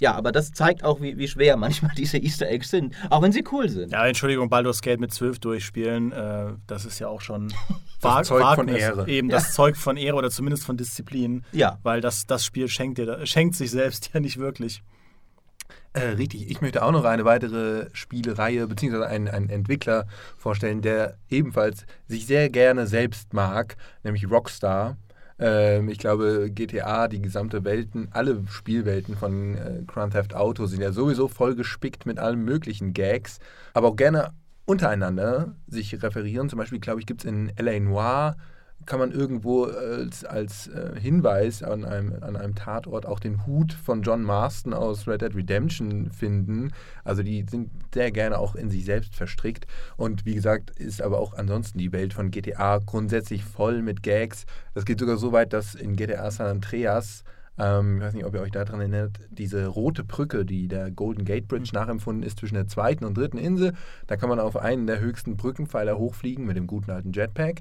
ja, 0.00 0.14
aber 0.14 0.32
das 0.32 0.52
zeigt 0.52 0.82
auch, 0.82 1.00
wie, 1.00 1.16
wie 1.16 1.28
schwer 1.28 1.56
manchmal 1.56 1.92
diese 1.96 2.18
Easter 2.18 2.48
Eggs 2.48 2.70
sind, 2.70 2.94
auch 3.10 3.22
wenn 3.22 3.32
sie 3.32 3.44
cool 3.52 3.68
sind. 3.68 3.92
Ja, 3.92 4.06
Entschuldigung, 4.06 4.48
Baldur's 4.48 4.82
Gate 4.82 5.00
mit 5.00 5.12
12 5.12 5.38
durchspielen, 5.38 6.12
äh, 6.12 6.54
das 6.66 6.84
ist 6.84 6.98
ja 6.98 7.08
auch 7.08 7.20
schon 7.20 7.52
Das 8.02 8.26
Zeug 8.26 8.54
von 8.56 8.68
Ehre. 8.68 9.08
Eben 9.08 9.28
das 9.28 9.52
Zeug 9.54 9.76
von 9.76 9.96
Ehre 9.96 10.16
oder 10.16 10.30
zumindest 10.30 10.64
von 10.64 10.76
Disziplin. 10.76 11.44
Ja. 11.52 11.78
Weil 11.84 12.00
das, 12.00 12.26
das 12.26 12.44
Spiel 12.44 12.68
schenkt, 12.68 12.98
dir, 12.98 13.24
schenkt 13.26 13.54
sich 13.54 13.70
selbst 13.70 14.10
ja 14.12 14.18
nicht 14.18 14.38
wirklich. 14.38 14.82
Äh, 15.94 16.00
richtig, 16.16 16.50
ich 16.50 16.60
möchte 16.62 16.82
auch 16.82 16.92
noch 16.92 17.04
eine 17.04 17.24
weitere 17.24 17.88
Spielereihe 17.92 18.66
bzw. 18.66 19.04
Einen, 19.04 19.28
einen 19.28 19.50
Entwickler 19.50 20.06
vorstellen, 20.38 20.80
der 20.80 21.18
ebenfalls 21.28 21.84
sich 22.08 22.26
sehr 22.26 22.48
gerne 22.48 22.86
selbst 22.86 23.34
mag, 23.34 23.76
nämlich 24.02 24.30
Rockstar. 24.30 24.96
Ähm, 25.38 25.88
ich 25.88 25.98
glaube, 25.98 26.50
GTA, 26.50 27.08
die 27.08 27.20
gesamte 27.20 27.64
Welten, 27.64 28.08
alle 28.12 28.42
Spielwelten 28.48 29.16
von 29.16 29.54
äh, 29.56 29.82
Grand 29.86 30.14
Theft 30.14 30.34
Auto 30.34 30.66
sind 30.66 30.80
ja 30.80 30.92
sowieso 30.92 31.28
voll 31.28 31.56
gespickt 31.56 32.06
mit 32.06 32.18
allen 32.18 32.42
möglichen 32.42 32.94
Gags, 32.94 33.38
aber 33.74 33.88
auch 33.88 33.96
gerne 33.96 34.32
untereinander 34.64 35.54
sich 35.66 36.02
referieren. 36.02 36.48
Zum 36.48 36.58
Beispiel, 36.58 36.80
glaube 36.80 37.00
ich, 37.00 37.06
gibt 37.06 37.22
es 37.22 37.28
in 37.28 37.52
L.A. 37.56 37.78
Noir 37.80 38.36
kann 38.86 38.98
man 38.98 39.12
irgendwo 39.12 39.64
als, 39.64 40.24
als 40.24 40.68
äh, 40.68 40.98
Hinweis 40.98 41.62
an 41.62 41.84
einem, 41.84 42.22
an 42.22 42.36
einem 42.36 42.54
Tatort 42.54 43.06
auch 43.06 43.20
den 43.20 43.46
Hut 43.46 43.72
von 43.72 44.02
John 44.02 44.22
Marston 44.22 44.74
aus 44.74 45.06
Red 45.06 45.22
Dead 45.22 45.34
Redemption 45.34 46.10
finden. 46.10 46.72
Also 47.04 47.22
die 47.22 47.44
sind 47.48 47.70
sehr 47.94 48.10
gerne 48.10 48.38
auch 48.38 48.54
in 48.54 48.70
sich 48.70 48.84
selbst 48.84 49.14
verstrickt. 49.14 49.66
Und 49.96 50.26
wie 50.26 50.34
gesagt, 50.34 50.70
ist 50.70 51.02
aber 51.02 51.18
auch 51.18 51.34
ansonsten 51.34 51.78
die 51.78 51.92
Welt 51.92 52.14
von 52.14 52.30
GTA 52.30 52.78
grundsätzlich 52.78 53.44
voll 53.44 53.82
mit 53.82 54.02
Gags. 54.02 54.46
Das 54.74 54.84
geht 54.84 54.98
sogar 54.98 55.16
so 55.16 55.32
weit, 55.32 55.52
dass 55.52 55.74
in 55.74 55.96
GTA 55.96 56.30
San 56.30 56.46
Andreas 56.46 57.24
ähm, 57.58 57.98
ich 57.98 58.02
weiß 58.02 58.14
nicht, 58.14 58.24
ob 58.24 58.34
ihr 58.34 58.40
euch 58.40 58.50
daran 58.50 58.80
erinnert, 58.80 59.20
diese 59.30 59.66
rote 59.66 60.04
Brücke, 60.04 60.44
die 60.44 60.68
der 60.68 60.90
Golden 60.90 61.24
Gate 61.24 61.48
Bridge 61.48 61.70
nachempfunden 61.72 62.22
ist 62.22 62.38
zwischen 62.38 62.54
der 62.54 62.66
zweiten 62.66 63.04
und 63.04 63.16
dritten 63.16 63.38
Insel. 63.38 63.74
Da 64.06 64.16
kann 64.16 64.28
man 64.28 64.40
auf 64.40 64.56
einen 64.56 64.86
der 64.86 65.00
höchsten 65.00 65.36
Brückenpfeiler 65.36 65.98
hochfliegen 65.98 66.46
mit 66.46 66.56
dem 66.56 66.66
guten 66.66 66.90
alten 66.90 67.12
Jetpack. 67.12 67.60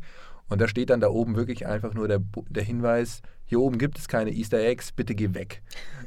Und 0.51 0.59
da 0.59 0.67
steht 0.67 0.89
dann 0.89 0.99
da 0.99 1.07
oben 1.07 1.37
wirklich 1.37 1.65
einfach 1.65 1.93
nur 1.93 2.09
der, 2.09 2.19
der 2.49 2.63
Hinweis, 2.63 3.21
hier 3.45 3.61
oben 3.61 3.77
gibt 3.77 3.97
es 3.97 4.09
keine 4.09 4.31
Easter 4.31 4.59
Eggs, 4.59 4.91
bitte 4.91 5.15
geh 5.15 5.33
weg. 5.33 5.61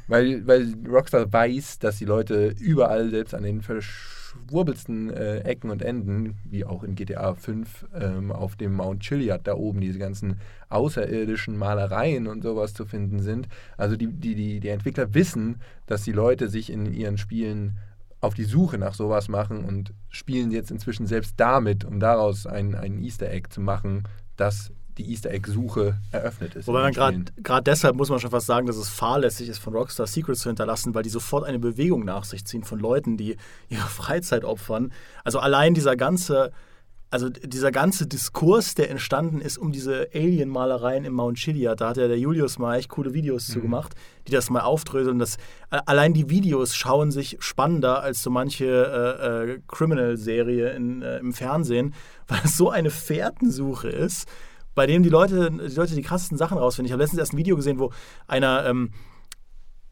Weil, 0.06 0.46
weil 0.46 0.74
Rockstar 0.86 1.32
weiß, 1.32 1.78
dass 1.78 1.96
die 1.96 2.04
Leute 2.04 2.54
überall, 2.60 3.08
selbst 3.08 3.34
an 3.34 3.42
den 3.42 3.62
verschwurbelsten 3.62 5.08
äh, 5.08 5.38
Ecken 5.38 5.70
und 5.70 5.80
Enden, 5.80 6.36
wie 6.44 6.66
auch 6.66 6.82
in 6.82 6.94
GTA 6.94 7.32
5 7.32 7.86
ähm, 7.94 8.32
auf 8.32 8.56
dem 8.56 8.74
Mount 8.74 9.00
Chiliad 9.00 9.46
da 9.46 9.54
oben, 9.54 9.80
diese 9.80 9.98
ganzen 9.98 10.38
außerirdischen 10.68 11.56
Malereien 11.56 12.26
und 12.26 12.42
sowas 12.42 12.74
zu 12.74 12.84
finden 12.84 13.20
sind. 13.20 13.48
Also 13.78 13.96
die, 13.96 14.08
die, 14.08 14.34
die, 14.34 14.60
die 14.60 14.68
Entwickler 14.68 15.14
wissen, 15.14 15.62
dass 15.86 16.02
die 16.02 16.12
Leute 16.12 16.50
sich 16.50 16.70
in 16.70 16.92
ihren 16.92 17.16
Spielen 17.16 17.78
auf 18.20 18.34
die 18.34 18.44
Suche 18.44 18.76
nach 18.76 18.94
sowas 18.94 19.28
machen 19.28 19.64
und 19.64 19.94
spielen 20.10 20.50
jetzt 20.50 20.70
inzwischen 20.70 21.06
selbst 21.06 21.34
damit, 21.38 21.86
um 21.86 21.98
daraus 21.98 22.46
ein, 22.46 22.74
ein 22.74 22.98
Easter 23.02 23.30
Egg 23.30 23.48
zu 23.50 23.62
machen, 23.62 24.04
dass 24.36 24.70
die 24.98 25.10
Easter 25.10 25.30
Egg-Suche 25.30 25.98
eröffnet 26.12 26.54
ist. 26.54 26.68
Wobei 26.68 26.82
man 26.82 26.92
gerade 27.36 27.62
deshalb 27.64 27.96
muss 27.96 28.10
man 28.10 28.20
schon 28.20 28.30
fast 28.30 28.46
sagen, 28.46 28.66
dass 28.66 28.76
es 28.76 28.88
fahrlässig 28.88 29.48
ist, 29.48 29.58
von 29.58 29.74
Rockstar 29.74 30.06
Secrets 30.06 30.40
zu 30.40 30.48
hinterlassen, 30.48 30.94
weil 30.94 31.02
die 31.02 31.10
sofort 31.10 31.44
eine 31.44 31.58
Bewegung 31.58 32.04
nach 32.04 32.24
sich 32.24 32.44
ziehen 32.44 32.62
von 32.62 32.78
Leuten, 32.78 33.16
die 33.16 33.36
ihre 33.68 33.82
Freizeit 33.88 34.44
opfern. 34.44 34.92
Also 35.24 35.40
allein 35.40 35.74
dieser 35.74 35.96
ganze, 35.96 36.52
also 37.14 37.28
dieser 37.28 37.70
ganze 37.70 38.08
Diskurs, 38.08 38.74
der 38.74 38.90
entstanden 38.90 39.40
ist 39.40 39.56
um 39.56 39.70
diese 39.70 40.08
Alien-Malereien 40.12 41.04
im 41.04 41.12
Mount 41.12 41.38
Chiliad, 41.38 41.80
da 41.80 41.90
hat 41.90 41.96
ja 41.96 42.08
der 42.08 42.18
Julius 42.18 42.58
mal 42.58 42.76
echt 42.76 42.88
coole 42.88 43.14
Videos 43.14 43.48
mhm. 43.48 43.52
zu 43.52 43.60
gemacht, 43.60 43.94
die 44.26 44.32
das 44.32 44.50
mal 44.50 44.62
aufdröseln. 44.62 45.20
Das, 45.20 45.36
allein 45.70 46.12
die 46.12 46.28
Videos 46.28 46.74
schauen 46.74 47.12
sich 47.12 47.36
spannender 47.38 48.02
als 48.02 48.20
so 48.20 48.30
manche 48.30 48.64
äh, 48.64 49.52
äh, 49.52 49.60
Criminal-Serie 49.68 50.70
äh, 50.72 51.18
im 51.20 51.32
Fernsehen, 51.32 51.94
weil 52.26 52.40
es 52.42 52.56
so 52.56 52.70
eine 52.70 52.90
Fährtensuche 52.90 53.90
ist 53.90 54.28
bei 54.74 54.86
dem 54.88 55.04
die 55.04 55.08
Leute, 55.08 55.52
die 55.52 55.76
Leute 55.76 55.94
die 55.94 56.02
krassesten 56.02 56.36
Sachen 56.36 56.58
rausfinden. 56.58 56.86
Ich 56.86 56.92
habe 56.92 57.00
letztens 57.04 57.20
erst 57.20 57.32
ein 57.32 57.38
Video 57.38 57.54
gesehen, 57.54 57.78
wo 57.78 57.92
einer 58.26 58.66
ähm, 58.66 58.90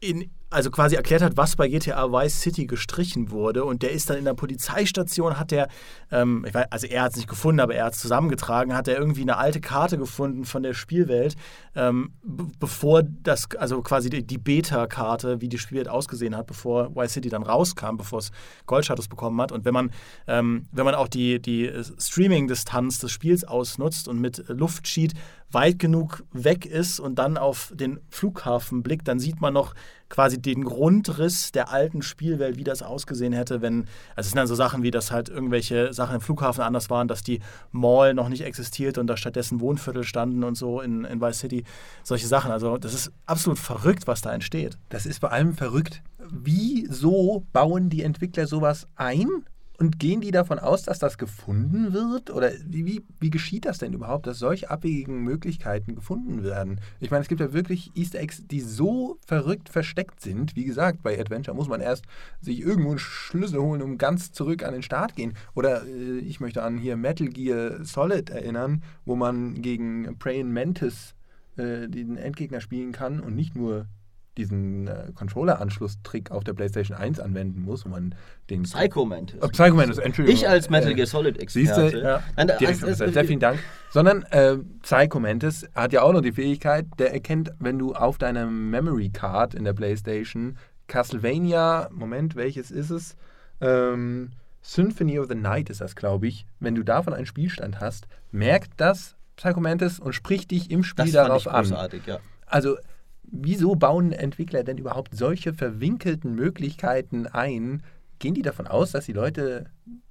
in, 0.01 0.29
also 0.53 0.71
quasi 0.71 0.95
erklärt 0.95 1.21
hat, 1.21 1.35
was 1.35 1.55
bei 1.55 1.67
GTA 1.67 2.11
Vice 2.11 2.41
City 2.41 2.65
gestrichen 2.67 3.31
wurde. 3.31 3.65
Und 3.65 3.81
der 3.81 3.91
ist 3.91 4.09
dann 4.09 4.17
in 4.17 4.25
der 4.25 4.33
Polizeistation, 4.33 5.39
hat 5.39 5.51
der, 5.51 5.67
ähm, 6.11 6.45
weiß, 6.51 6.67
also 6.69 6.87
er 6.87 7.03
hat 7.03 7.11
es 7.11 7.17
nicht 7.17 7.27
gefunden, 7.27 7.59
aber 7.59 7.75
er 7.75 7.85
hat 7.85 7.93
es 7.93 7.99
zusammengetragen, 7.99 8.75
hat 8.75 8.87
er 8.87 8.97
irgendwie 8.97 9.21
eine 9.21 9.37
alte 9.37 9.61
Karte 9.61 9.97
gefunden 9.97 10.45
von 10.45 10.63
der 10.63 10.73
Spielwelt, 10.73 11.35
ähm, 11.75 12.13
bevor 12.59 13.03
das, 13.03 13.47
also 13.57 13.81
quasi 13.81 14.09
die, 14.09 14.25
die 14.25 14.37
Beta-Karte, 14.37 15.41
wie 15.41 15.49
die 15.49 15.57
Spielwelt 15.57 15.89
ausgesehen 15.89 16.37
hat, 16.37 16.47
bevor 16.47 16.95
Vice 16.95 17.13
City 17.13 17.29
dann 17.29 17.43
rauskam, 17.43 17.97
bevor 17.97 18.19
es 18.19 18.31
Goldstatus 18.65 19.07
bekommen 19.07 19.41
hat. 19.41 19.51
Und 19.51 19.65
wenn 19.65 19.73
man, 19.73 19.91
ähm, 20.27 20.67
wenn 20.71 20.85
man 20.85 20.95
auch 20.95 21.07
die, 21.07 21.41
die 21.41 21.71
Streaming-Distanz 21.97 22.99
des 22.99 23.11
Spiels 23.11 23.43
ausnutzt 23.43 24.07
und 24.07 24.19
mit 24.19 24.43
Luftcheat 24.47 25.13
weit 25.53 25.79
genug 25.79 26.23
weg 26.31 26.65
ist 26.65 26.99
und 26.99 27.15
dann 27.15 27.37
auf 27.37 27.71
den 27.75 27.99
Flughafen 28.09 28.83
blickt, 28.83 29.07
dann 29.07 29.19
sieht 29.19 29.41
man 29.41 29.53
noch 29.53 29.73
quasi 30.09 30.39
den 30.39 30.63
Grundriss 30.63 31.51
der 31.51 31.71
alten 31.71 32.01
Spielwelt, 32.01 32.57
wie 32.57 32.63
das 32.63 32.83
ausgesehen 32.83 33.33
hätte, 33.33 33.61
wenn, 33.61 33.85
also 34.15 34.27
es 34.27 34.27
sind 34.27 34.37
dann 34.37 34.47
so 34.47 34.55
Sachen 34.55 34.83
wie, 34.83 34.91
dass 34.91 35.11
halt 35.11 35.29
irgendwelche 35.29 35.91
Sachen 35.91 36.15
im 36.15 36.21
Flughafen 36.21 36.61
anders 36.61 36.89
waren, 36.89 37.07
dass 37.07 37.23
die 37.23 37.39
Mall 37.71 38.13
noch 38.13 38.29
nicht 38.29 38.43
existiert 38.43 38.97
und 38.97 39.07
da 39.07 39.17
stattdessen 39.17 39.59
Wohnviertel 39.59 40.03
standen 40.03 40.43
und 40.43 40.55
so 40.55 40.81
in, 40.81 41.03
in 41.05 41.19
Vice 41.19 41.39
City, 41.39 41.63
solche 42.03 42.27
Sachen. 42.27 42.51
Also 42.51 42.77
das 42.77 42.93
ist 42.93 43.11
absolut 43.25 43.57
verrückt, 43.57 44.05
was 44.05 44.21
da 44.21 44.31
entsteht. 44.31 44.77
Das 44.89 45.07
ist 45.07 45.19
vor 45.19 45.31
allem 45.31 45.55
verrückt. 45.55 46.03
Wieso 46.19 47.45
bauen 47.51 47.89
die 47.89 48.03
Entwickler 48.03 48.45
sowas 48.45 48.87
ein 48.95 49.45
und 49.77 49.99
gehen 49.99 50.21
die 50.21 50.31
davon 50.31 50.59
aus, 50.59 50.83
dass 50.83 50.99
das 50.99 51.17
gefunden 51.17 51.93
wird? 51.93 52.29
Oder 52.29 52.51
wie, 52.65 52.85
wie, 52.85 53.03
wie 53.19 53.29
geschieht 53.29 53.65
das 53.65 53.79
denn 53.79 53.93
überhaupt, 53.93 54.27
dass 54.27 54.39
solche 54.39 54.69
abwegigen 54.69 55.23
Möglichkeiten 55.23 55.95
gefunden 55.95 56.43
werden? 56.43 56.79
Ich 56.99 57.11
meine, 57.11 57.21
es 57.21 57.27
gibt 57.27 57.41
ja 57.41 57.53
wirklich 57.53 57.91
Easter 57.95 58.19
Eggs, 58.19 58.45
die 58.45 58.61
so 58.61 59.17
verrückt 59.25 59.69
versteckt 59.69 60.21
sind. 60.21 60.55
Wie 60.55 60.65
gesagt, 60.65 61.01
bei 61.01 61.19
Adventure 61.19 61.55
muss 61.55 61.67
man 61.67 61.81
erst 61.81 62.05
sich 62.39 62.59
irgendwo 62.61 62.91
einen 62.91 62.99
Schlüssel 62.99 63.61
holen, 63.61 63.81
um 63.81 63.97
ganz 63.97 64.31
zurück 64.31 64.63
an 64.63 64.73
den 64.73 64.83
Start 64.83 65.15
gehen. 65.15 65.33
Oder 65.55 65.85
äh, 65.85 66.19
ich 66.19 66.39
möchte 66.39 66.63
an 66.63 66.77
hier 66.77 66.95
Metal 66.95 67.27
Gear 67.27 67.83
Solid 67.83 68.29
erinnern, 68.29 68.83
wo 69.05 69.15
man 69.15 69.61
gegen 69.61 70.17
Praying 70.19 70.51
Mantis 70.51 71.15
äh, 71.57 71.87
den 71.87 72.17
Endgegner 72.17 72.61
spielen 72.61 72.91
kann 72.91 73.19
und 73.19 73.35
nicht 73.35 73.55
nur 73.55 73.87
diesen 74.37 74.87
äh, 74.87 75.11
Controller-Anschlusstrick 75.15 76.31
auf 76.31 76.43
der 76.43 76.53
PlayStation 76.53 76.97
1 76.97 77.19
anwenden 77.19 77.61
muss, 77.61 77.85
wo 77.85 77.89
man 77.89 78.15
den. 78.49 78.63
Psycho 78.63 79.05
Mantis. 79.05 79.39
Oh, 79.41 79.47
Psycho 79.47 79.75
Mantis, 79.75 79.97
Entschuldigung. 79.97 80.39
Ich 80.39 80.47
als 80.47 80.69
Metal 80.69 80.93
Gear 80.93 81.07
Solid-Experte. 81.07 81.81
Siehst 81.81 81.93
du, 81.93 82.01
ja. 82.01 82.23
Nein, 82.35 82.51
Direkt 82.59 82.83
also, 82.83 83.07
sehr 83.07 83.25
vielen 83.25 83.39
Dank. 83.39 83.59
Sondern 83.91 84.23
äh, 84.31 84.57
Psycho 84.81 85.19
Mantis 85.19 85.67
hat 85.75 85.93
ja 85.93 86.01
auch 86.01 86.13
noch 86.13 86.21
die 86.21 86.31
Fähigkeit, 86.31 86.85
der 86.97 87.13
erkennt, 87.13 87.51
wenn 87.59 87.77
du 87.77 87.93
auf 87.93 88.17
deiner 88.17 88.45
Memory 88.45 89.09
Card 89.09 89.53
in 89.53 89.63
der 89.63 89.73
PlayStation 89.73 90.57
Castlevania, 90.87 91.89
Moment, 91.91 92.35
welches 92.35 92.71
ist 92.71 92.89
es? 92.89 93.15
Ähm, 93.61 94.31
Symphony 94.61 95.19
of 95.19 95.27
the 95.27 95.35
Night 95.35 95.69
ist 95.69 95.81
das, 95.81 95.95
glaube 95.95 96.27
ich. 96.27 96.45
Wenn 96.59 96.75
du 96.75 96.83
davon 96.83 97.13
einen 97.13 97.25
Spielstand 97.25 97.79
hast, 97.79 98.07
merkt 98.31 98.71
das 98.77 99.15
Psycho 99.35 99.59
Mantis 99.59 99.99
und 99.99 100.13
spricht 100.13 100.51
dich 100.51 100.71
im 100.71 100.83
Spiel 100.83 101.05
das 101.05 101.13
darauf 101.13 101.43
fand 101.43 101.65
ich 101.65 101.71
großartig, 101.71 102.01
an. 102.03 102.07
Ja. 102.07 102.19
Also 102.45 102.77
wieso 103.23 103.75
bauen 103.75 104.11
Entwickler 104.11 104.63
denn 104.63 104.77
überhaupt 104.77 105.15
solche 105.15 105.53
verwinkelten 105.53 106.35
Möglichkeiten 106.35 107.27
ein? 107.27 107.83
Gehen 108.19 108.33
die 108.33 108.41
davon 108.41 108.67
aus, 108.67 108.91
dass 108.91 109.05
die 109.05 109.13
Leute 109.13 109.65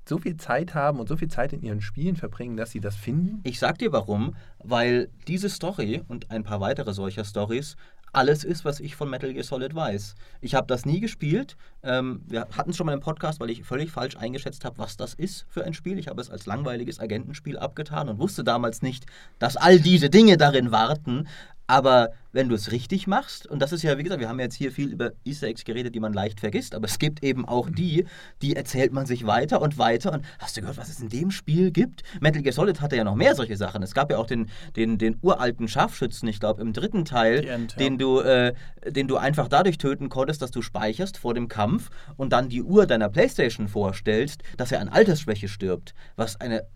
so 0.06 0.18
viel 0.18 0.36
Zeit 0.36 0.74
haben 0.74 1.00
und 1.00 1.08
so 1.08 1.16
viel 1.16 1.28
Zeit 1.28 1.52
in 1.52 1.62
ihren 1.62 1.80
Spielen 1.80 2.16
verbringen, 2.16 2.56
dass 2.56 2.72
sie 2.72 2.80
das 2.80 2.96
finden? 2.96 3.40
Ich 3.44 3.58
sag 3.58 3.78
dir 3.78 3.92
warum, 3.92 4.34
weil 4.58 5.08
diese 5.28 5.48
Story 5.48 6.02
und 6.08 6.30
ein 6.30 6.42
paar 6.42 6.60
weitere 6.60 6.92
solcher 6.92 7.24
Stories 7.24 7.76
alles 8.12 8.44
ist, 8.44 8.64
was 8.64 8.80
ich 8.80 8.94
von 8.94 9.08
Metal 9.08 9.32
Gear 9.32 9.44
Solid 9.44 9.74
weiß. 9.74 10.14
Ich 10.42 10.54
habe 10.54 10.66
das 10.66 10.84
nie 10.84 11.00
gespielt. 11.00 11.56
Ähm, 11.82 12.22
wir 12.26 12.42
hatten 12.56 12.70
es 12.70 12.76
schon 12.76 12.86
mal 12.86 12.92
im 12.92 13.00
Podcast, 13.00 13.40
weil 13.40 13.50
ich 13.50 13.64
völlig 13.64 13.90
falsch 13.90 14.16
eingeschätzt 14.16 14.64
habe, 14.64 14.78
was 14.78 14.96
das 14.96 15.14
ist 15.14 15.46
für 15.48 15.64
ein 15.64 15.72
Spiel. 15.72 15.98
Ich 15.98 16.08
habe 16.08 16.20
es 16.20 16.30
als 16.30 16.46
langweiliges 16.46 17.00
Agentenspiel 17.00 17.58
abgetan 17.58 18.08
und 18.08 18.18
wusste 18.18 18.44
damals 18.44 18.82
nicht, 18.82 19.06
dass 19.38 19.56
all 19.56 19.80
diese 19.80 20.10
Dinge 20.10 20.36
darin 20.36 20.70
warten. 20.70 21.26
Aber 21.72 22.10
wenn 22.32 22.50
du 22.50 22.54
es 22.54 22.70
richtig 22.70 23.06
machst, 23.06 23.46
und 23.46 23.60
das 23.60 23.72
ist 23.72 23.82
ja, 23.82 23.96
wie 23.96 24.02
gesagt, 24.02 24.20
wir 24.20 24.28
haben 24.28 24.38
jetzt 24.38 24.56
hier 24.56 24.70
viel 24.70 24.92
über 24.92 25.12
Easter 25.24 25.46
Eggs 25.46 25.64
geredet, 25.64 25.94
die 25.94 26.00
man 26.00 26.12
leicht 26.12 26.38
vergisst, 26.38 26.74
aber 26.74 26.84
es 26.84 26.98
gibt 26.98 27.22
eben 27.22 27.48
auch 27.48 27.70
die, 27.70 28.04
die 28.42 28.54
erzählt 28.54 28.92
man 28.92 29.06
sich 29.06 29.26
weiter 29.26 29.62
und 29.62 29.78
weiter. 29.78 30.12
Und 30.12 30.22
hast 30.38 30.54
du 30.54 30.60
gehört, 30.60 30.76
was 30.76 30.90
es 30.90 31.00
in 31.00 31.08
dem 31.08 31.30
Spiel 31.30 31.70
gibt? 31.70 32.02
Metal 32.20 32.42
Gear 32.42 32.52
Solid 32.52 32.82
hatte 32.82 32.96
ja 32.96 33.04
noch 33.04 33.14
mehr 33.14 33.34
solche 33.34 33.56
Sachen. 33.56 33.82
Es 33.82 33.94
gab 33.94 34.10
ja 34.10 34.18
auch 34.18 34.26
den, 34.26 34.50
den, 34.76 34.98
den 34.98 35.16
uralten 35.22 35.66
Scharfschützen, 35.66 36.28
ich 36.28 36.40
glaube, 36.40 36.60
im 36.60 36.74
dritten 36.74 37.06
Teil, 37.06 37.42
End, 37.42 37.72
ja. 37.72 37.78
den, 37.78 37.96
du, 37.96 38.20
äh, 38.20 38.52
den 38.86 39.08
du 39.08 39.16
einfach 39.16 39.48
dadurch 39.48 39.78
töten 39.78 40.10
konntest, 40.10 40.42
dass 40.42 40.50
du 40.50 40.60
speicherst 40.60 41.16
vor 41.16 41.32
dem 41.32 41.48
Kampf 41.48 41.88
und 42.18 42.34
dann 42.34 42.50
die 42.50 42.62
Uhr 42.62 42.84
deiner 42.84 43.08
Playstation 43.08 43.66
vorstellst, 43.68 44.42
dass 44.58 44.72
er 44.72 44.80
an 44.80 44.90
Altersschwäche 44.90 45.48
stirbt. 45.48 45.94
Was 46.16 46.38
eine 46.38 46.66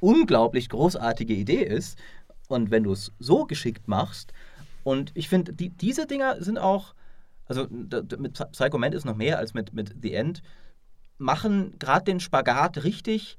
unglaublich 0.00 0.68
großartige 0.68 1.34
Idee 1.34 1.62
ist. 1.62 1.98
Und 2.50 2.72
wenn 2.72 2.82
du 2.82 2.92
es 2.92 3.12
so 3.20 3.46
geschickt 3.46 3.86
machst, 3.86 4.32
und 4.82 5.12
ich 5.14 5.28
finde, 5.28 5.52
die, 5.52 5.70
diese 5.70 6.06
Dinger 6.06 6.42
sind 6.42 6.58
auch, 6.58 6.94
also 7.46 7.66
mit 7.70 8.34
Psycho 8.52 8.76
Mantis 8.76 9.04
noch 9.04 9.14
mehr 9.14 9.38
als 9.38 9.54
mit, 9.54 9.72
mit 9.72 9.94
The 10.02 10.14
End, 10.14 10.42
machen 11.16 11.78
gerade 11.78 12.06
den 12.06 12.18
Spagat 12.18 12.82
richtig, 12.82 13.38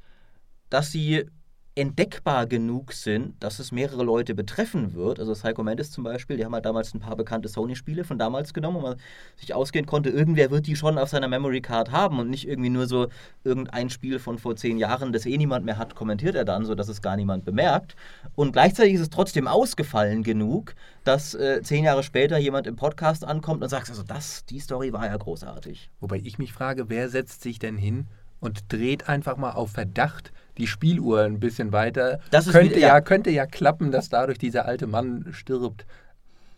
dass 0.69 0.91
sie 0.91 1.25
entdeckbar 1.73 2.47
genug 2.47 2.91
sind, 2.91 3.41
dass 3.41 3.59
es 3.59 3.71
mehrere 3.71 4.03
Leute 4.03 4.35
betreffen 4.35 4.93
wird. 4.93 5.19
Also 5.19 5.33
Psycho 5.33 5.63
Mantis 5.63 5.89
zum 5.89 6.03
Beispiel, 6.03 6.35
die 6.35 6.43
haben 6.43 6.53
halt 6.53 6.65
damals 6.65 6.93
ein 6.93 6.99
paar 6.99 7.15
bekannte 7.15 7.47
Sony-Spiele 7.47 8.03
von 8.03 8.19
damals 8.19 8.53
genommen, 8.53 8.77
wo 8.77 8.81
man 8.81 8.97
sich 9.37 9.53
ausgehen 9.53 9.85
konnte, 9.85 10.09
irgendwer 10.09 10.51
wird 10.51 10.67
die 10.67 10.75
schon 10.75 10.97
auf 10.97 11.07
seiner 11.07 11.29
Memory 11.29 11.61
Card 11.61 11.91
haben 11.91 12.19
und 12.19 12.29
nicht 12.29 12.45
irgendwie 12.45 12.69
nur 12.69 12.87
so 12.87 13.07
irgendein 13.45 13.89
Spiel 13.89 14.19
von 14.19 14.37
vor 14.37 14.57
zehn 14.57 14.77
Jahren, 14.77 15.13
das 15.13 15.25
eh 15.25 15.37
niemand 15.37 15.63
mehr 15.63 15.77
hat, 15.77 15.95
kommentiert 15.95 16.35
er 16.35 16.43
dann, 16.43 16.65
sodass 16.65 16.89
es 16.89 17.01
gar 17.01 17.15
niemand 17.15 17.45
bemerkt. 17.45 17.95
Und 18.35 18.51
gleichzeitig 18.51 18.95
ist 18.95 19.01
es 19.01 19.09
trotzdem 19.09 19.47
ausgefallen 19.47 20.23
genug, 20.23 20.75
dass 21.05 21.33
äh, 21.35 21.61
zehn 21.63 21.85
Jahre 21.85 22.03
später 22.03 22.37
jemand 22.37 22.67
im 22.67 22.75
Podcast 22.75 23.23
ankommt 23.23 23.63
und 23.63 23.69
sagt, 23.69 23.89
also 23.89 24.03
das, 24.03 24.43
die 24.45 24.59
Story 24.59 24.91
war 24.91 25.05
ja 25.05 25.15
großartig. 25.15 25.89
Wobei 26.01 26.17
ich 26.17 26.37
mich 26.37 26.51
frage, 26.51 26.89
wer 26.89 27.07
setzt 27.07 27.43
sich 27.43 27.59
denn 27.59 27.77
hin 27.77 28.07
und 28.41 28.65
dreht 28.73 29.07
einfach 29.07 29.37
mal 29.37 29.51
auf 29.51 29.71
Verdacht 29.71 30.33
die 30.57 30.67
Spieluhr 30.67 31.21
ein 31.21 31.39
bisschen 31.39 31.71
weiter? 31.71 32.19
Das 32.31 32.49
könnte, 32.51 32.71
wieder- 32.71 32.79
ja. 32.81 32.87
ja. 32.89 33.01
könnte 33.01 33.29
ja 33.29 33.45
klappen, 33.45 33.91
dass 33.91 34.09
dadurch 34.09 34.37
dieser 34.37 34.65
alte 34.65 34.85
Mann 34.87 35.27
stirbt. 35.31 35.85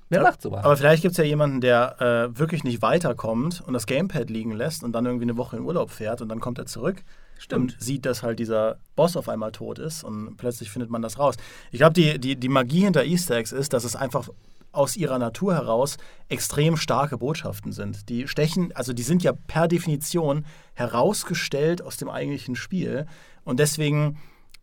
Wer 0.10 0.22
macht 0.22 0.42
sowas? 0.42 0.64
Aber 0.66 0.78
vielleicht 0.78 1.02
gibt 1.02 1.14
es 1.14 1.18
ja 1.18 1.24
jemanden, 1.24 1.62
der 1.62 2.02
äh, 2.34 2.38
wirklich 2.38 2.64
nicht 2.64 2.82
weiterkommt 2.82 3.62
und 3.66 3.74
das 3.74 3.86
Gamepad 3.88 4.30
liegen 4.30 4.52
lässt 4.52 4.84
und 4.84 4.92
dann 4.94 5.06
irgendwie 5.06 5.24
eine 5.26 5.38
Woche 5.38 5.58
in 5.58 5.64
Urlaub 5.64 5.90
fährt 5.92 6.22
und 6.22 6.30
dann 6.30 6.40
kommt 6.40 6.60
er 6.60 6.66
zurück 6.66 7.04
und 7.52 7.76
sieht, 7.80 8.06
dass 8.06 8.22
halt 8.22 8.38
dieser 8.40 8.78
Boss 8.96 9.18
auf 9.18 9.28
einmal 9.28 9.52
tot 9.52 9.80
ist 9.80 10.04
und 10.04 10.38
plötzlich 10.38 10.70
findet 10.70 10.90
man 10.92 11.02
das 11.02 11.18
raus. 11.18 11.36
Ich 11.72 11.80
glaube, 11.80 11.94
die, 11.94 12.20
die, 12.20 12.36
die 12.36 12.50
Magie 12.50 12.82
hinter 12.82 13.04
Easter 13.04 13.36
Eggs 13.36 13.52
ist, 13.52 13.74
dass 13.74 13.84
es 13.86 13.96
einfach 13.96 14.30
aus 14.74 14.98
ihrer 14.98 15.20
Natur 15.20 15.54
heraus 15.54 15.98
extrem 16.28 16.76
starke 16.76 17.18
Botschaften 17.18 17.72
sind. 17.72 18.10
Die 18.10 18.28
stechen, 18.28 18.76
also 18.76 18.92
die 18.92 19.04
sind 19.04 19.24
ja 19.24 19.32
per 19.32 19.70
Definition 19.70 20.46
herausgestellt 20.74 21.82
aus 21.82 21.96
dem 21.96 22.10
eigentlichen 22.10 22.56
Spiel 22.56 23.06
und 23.46 23.60
deswegen 23.60 24.18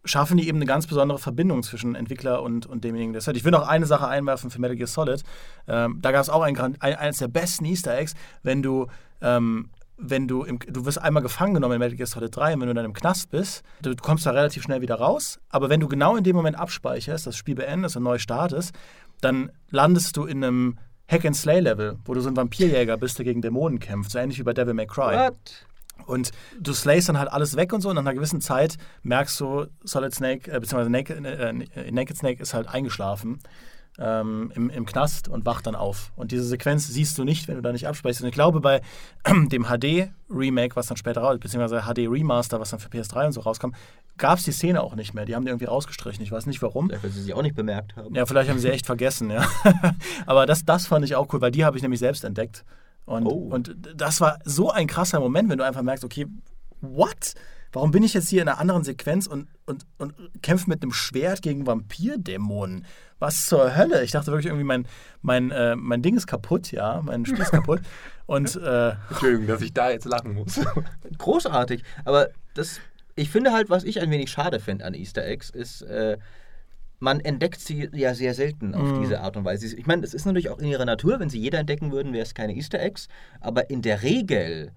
schaffen 0.04 0.38
die 0.38 0.48
eben 0.48 0.58
eine 0.58 0.66
ganz 0.66 0.86
besondere 0.86 1.18
Verbindung 1.18 1.62
zwischen 1.62 1.94
Entwickler 1.94 2.42
und, 2.42 2.66
und 2.66 2.84
demjenigen, 2.84 3.12
der 3.12 3.18
es 3.18 3.26
hört. 3.26 3.36
Ich 3.36 3.44
will 3.44 3.52
noch 3.52 3.66
eine 3.66 3.86
Sache 3.86 4.08
einwerfen 4.08 4.50
für 4.50 4.60
Metal 4.60 4.76
Gear 4.76 4.86
Solid. 4.86 5.22
Ähm, 5.68 5.98
da 6.00 6.12
gab 6.12 6.22
es 6.22 6.30
auch 6.30 6.42
ein, 6.42 6.58
ein, 6.58 6.80
eines 6.80 7.18
der 7.18 7.28
besten 7.28 7.66
Easter 7.66 7.96
Eggs, 7.96 8.14
wenn 8.42 8.62
du, 8.62 8.86
ähm, 9.20 9.68
wenn 9.98 10.26
du, 10.26 10.44
im, 10.44 10.58
du 10.58 10.86
wirst 10.86 10.98
einmal 10.98 11.22
gefangen 11.22 11.52
genommen 11.52 11.74
in 11.74 11.80
Metal 11.80 11.96
Gear 11.96 12.06
Solid 12.06 12.34
3 12.34 12.54
und 12.54 12.60
wenn 12.60 12.68
du 12.68 12.74
dann 12.74 12.86
im 12.86 12.94
Knast 12.94 13.30
bist, 13.30 13.62
du 13.82 13.94
kommst 13.94 14.24
da 14.24 14.30
relativ 14.30 14.62
schnell 14.62 14.80
wieder 14.80 14.94
raus, 14.94 15.38
aber 15.50 15.68
wenn 15.68 15.80
du 15.80 15.88
genau 15.88 16.16
in 16.16 16.24
dem 16.24 16.34
Moment 16.34 16.58
abspeicherst, 16.58 17.26
das 17.26 17.36
Spiel 17.36 17.54
beendest 17.54 17.96
und 17.96 18.04
neu 18.04 18.18
startest, 18.18 18.74
dann 19.20 19.50
landest 19.70 20.16
du 20.16 20.24
in 20.24 20.42
einem 20.42 20.78
Hack-and-Slay-Level, 21.08 21.98
wo 22.04 22.14
du 22.14 22.20
so 22.20 22.28
ein 22.28 22.36
Vampirjäger 22.36 22.96
bist, 22.96 23.18
der 23.18 23.24
gegen 23.24 23.42
Dämonen 23.42 23.80
kämpft, 23.80 24.12
so 24.12 24.18
ähnlich 24.18 24.38
wie 24.38 24.44
bei 24.44 24.52
Devil 24.52 24.74
May 24.74 24.86
Cry. 24.86 25.16
What? 25.16 25.66
Und 26.06 26.30
du 26.58 26.72
slayst 26.72 27.08
dann 27.08 27.18
halt 27.18 27.30
alles 27.30 27.56
weg 27.56 27.72
und 27.72 27.82
so 27.82 27.90
und 27.90 27.96
nach 27.96 28.02
einer 28.02 28.14
gewissen 28.14 28.40
Zeit 28.40 28.76
merkst 29.02 29.38
du, 29.40 29.66
Solid 29.84 30.14
Snake, 30.14 30.50
äh, 30.50 30.58
beziehungsweise 30.58 30.90
Naked, 30.90 31.24
äh, 31.24 31.90
Naked 31.90 32.16
Snake 32.16 32.42
ist 32.42 32.54
halt 32.54 32.68
eingeschlafen 32.68 33.38
ähm, 33.98 34.50
im, 34.54 34.70
im 34.70 34.86
Knast 34.86 35.28
und 35.28 35.44
wacht 35.44 35.66
dann 35.66 35.74
auf. 35.74 36.12
Und 36.16 36.32
diese 36.32 36.44
Sequenz 36.44 36.86
siehst 36.88 37.18
du 37.18 37.24
nicht, 37.24 37.48
wenn 37.48 37.56
du 37.56 37.62
da 37.62 37.72
nicht 37.72 37.86
abspeicherst. 37.86 38.22
Und 38.22 38.28
ich 38.28 38.34
glaube, 38.34 38.60
bei 38.60 38.80
dem 39.26 39.64
HD-Remake, 39.64 40.76
was 40.76 40.86
dann 40.86 40.96
später 40.96 41.20
raus, 41.22 41.38
beziehungsweise 41.40 41.82
HD-Remaster, 41.82 42.60
was 42.60 42.70
dann 42.70 42.80
für 42.80 42.88
PS3 42.88 43.26
und 43.26 43.32
so 43.32 43.40
rauskam, 43.40 43.70
gab 44.16 44.38
es 44.38 44.44
die 44.44 44.52
Szene 44.52 44.82
auch 44.82 44.94
nicht 44.94 45.14
mehr. 45.14 45.24
Die 45.24 45.34
haben 45.34 45.44
die 45.44 45.50
irgendwie 45.50 45.66
rausgestrichen. 45.66 46.22
Ich 46.22 46.32
weiß 46.32 46.46
nicht 46.46 46.62
warum. 46.62 46.88
Vielleicht, 46.88 47.04
weil 47.04 47.10
sie 47.10 47.22
sie 47.22 47.34
auch 47.34 47.42
nicht 47.42 47.56
bemerkt 47.56 47.96
haben. 47.96 48.14
Ja, 48.14 48.26
vielleicht 48.26 48.48
haben 48.50 48.58
sie 48.58 48.70
echt 48.70 48.86
vergessen, 48.86 49.30
ja. 49.30 49.46
Aber 50.26 50.46
das, 50.46 50.64
das 50.64 50.86
fand 50.86 51.04
ich 51.04 51.14
auch 51.16 51.32
cool, 51.32 51.40
weil 51.40 51.50
die 51.50 51.64
habe 51.64 51.76
ich 51.76 51.82
nämlich 51.82 52.00
selbst 52.00 52.24
entdeckt. 52.24 52.64
Und, 53.06 53.26
Oh. 53.26 53.48
und 53.50 53.74
das 53.96 54.20
war 54.20 54.38
so 54.44 54.70
ein 54.70 54.86
krasser 54.86 55.20
Moment, 55.20 55.48
wenn 55.48 55.58
du 55.58 55.64
einfach 55.64 55.82
merkst, 55.82 56.04
okay, 56.04 56.26
what? 56.80 57.34
Warum 57.72 57.92
bin 57.92 58.02
ich 58.02 58.14
jetzt 58.14 58.28
hier 58.28 58.42
in 58.42 58.48
einer 58.48 58.58
anderen 58.58 58.82
Sequenz 58.84 59.26
und, 59.26 59.48
und, 59.64 59.86
und 59.98 60.14
kämpfe 60.42 60.68
mit 60.68 60.82
einem 60.82 60.92
Schwert 60.92 61.40
gegen 61.40 61.66
Vampirdämonen? 61.66 62.84
Was 63.20 63.46
zur 63.46 63.76
Hölle? 63.76 64.02
Ich 64.02 64.10
dachte 64.10 64.32
wirklich 64.32 64.46
irgendwie, 64.46 64.64
mein, 64.64 64.86
mein, 65.22 65.50
äh, 65.52 65.76
mein 65.76 66.02
Ding 66.02 66.16
ist 66.16 66.26
kaputt, 66.26 66.72
ja, 66.72 67.00
mein 67.04 67.24
Spiel 67.26 67.40
ist 67.40 67.52
kaputt. 67.52 67.80
Und 68.26 68.56
äh, 68.62 68.94
Entschuldigung, 69.10 69.46
dass 69.46 69.60
ich 69.60 69.72
da 69.72 69.90
jetzt 69.90 70.06
lachen 70.06 70.34
muss. 70.34 70.58
großartig. 71.18 71.84
Aber 72.04 72.30
das, 72.54 72.80
ich 73.14 73.30
finde 73.30 73.52
halt, 73.52 73.70
was 73.70 73.84
ich 73.84 74.00
ein 74.00 74.10
wenig 74.10 74.30
schade 74.30 74.58
finde 74.58 74.84
an 74.84 74.94
Easter 74.94 75.24
Eggs, 75.24 75.50
ist, 75.50 75.82
äh, 75.82 76.16
man 76.98 77.20
entdeckt 77.20 77.60
sie 77.60 77.88
ja 77.92 78.14
sehr 78.14 78.34
selten 78.34 78.74
auf 78.74 78.88
Mhm. 78.92 79.00
diese 79.02 79.20
Art 79.20 79.36
und 79.36 79.44
Weise. 79.44 79.74
Ich 79.76 79.86
meine, 79.86 80.04
es 80.04 80.12
ist 80.14 80.24
natürlich 80.26 80.50
auch 80.50 80.58
in 80.58 80.66
ihrer 80.66 80.84
Natur, 80.84 81.20
wenn 81.20 81.30
sie 81.30 81.38
jeder 81.40 81.58
entdecken 81.58 81.92
würden, 81.92 82.12
wäre 82.12 82.24
es 82.24 82.34
keine 82.34 82.54
Easter 82.54 82.80
Eggs. 82.80 83.08
Aber 83.40 83.70
in 83.70 83.82
der 83.82 84.02
Regel 84.02 84.72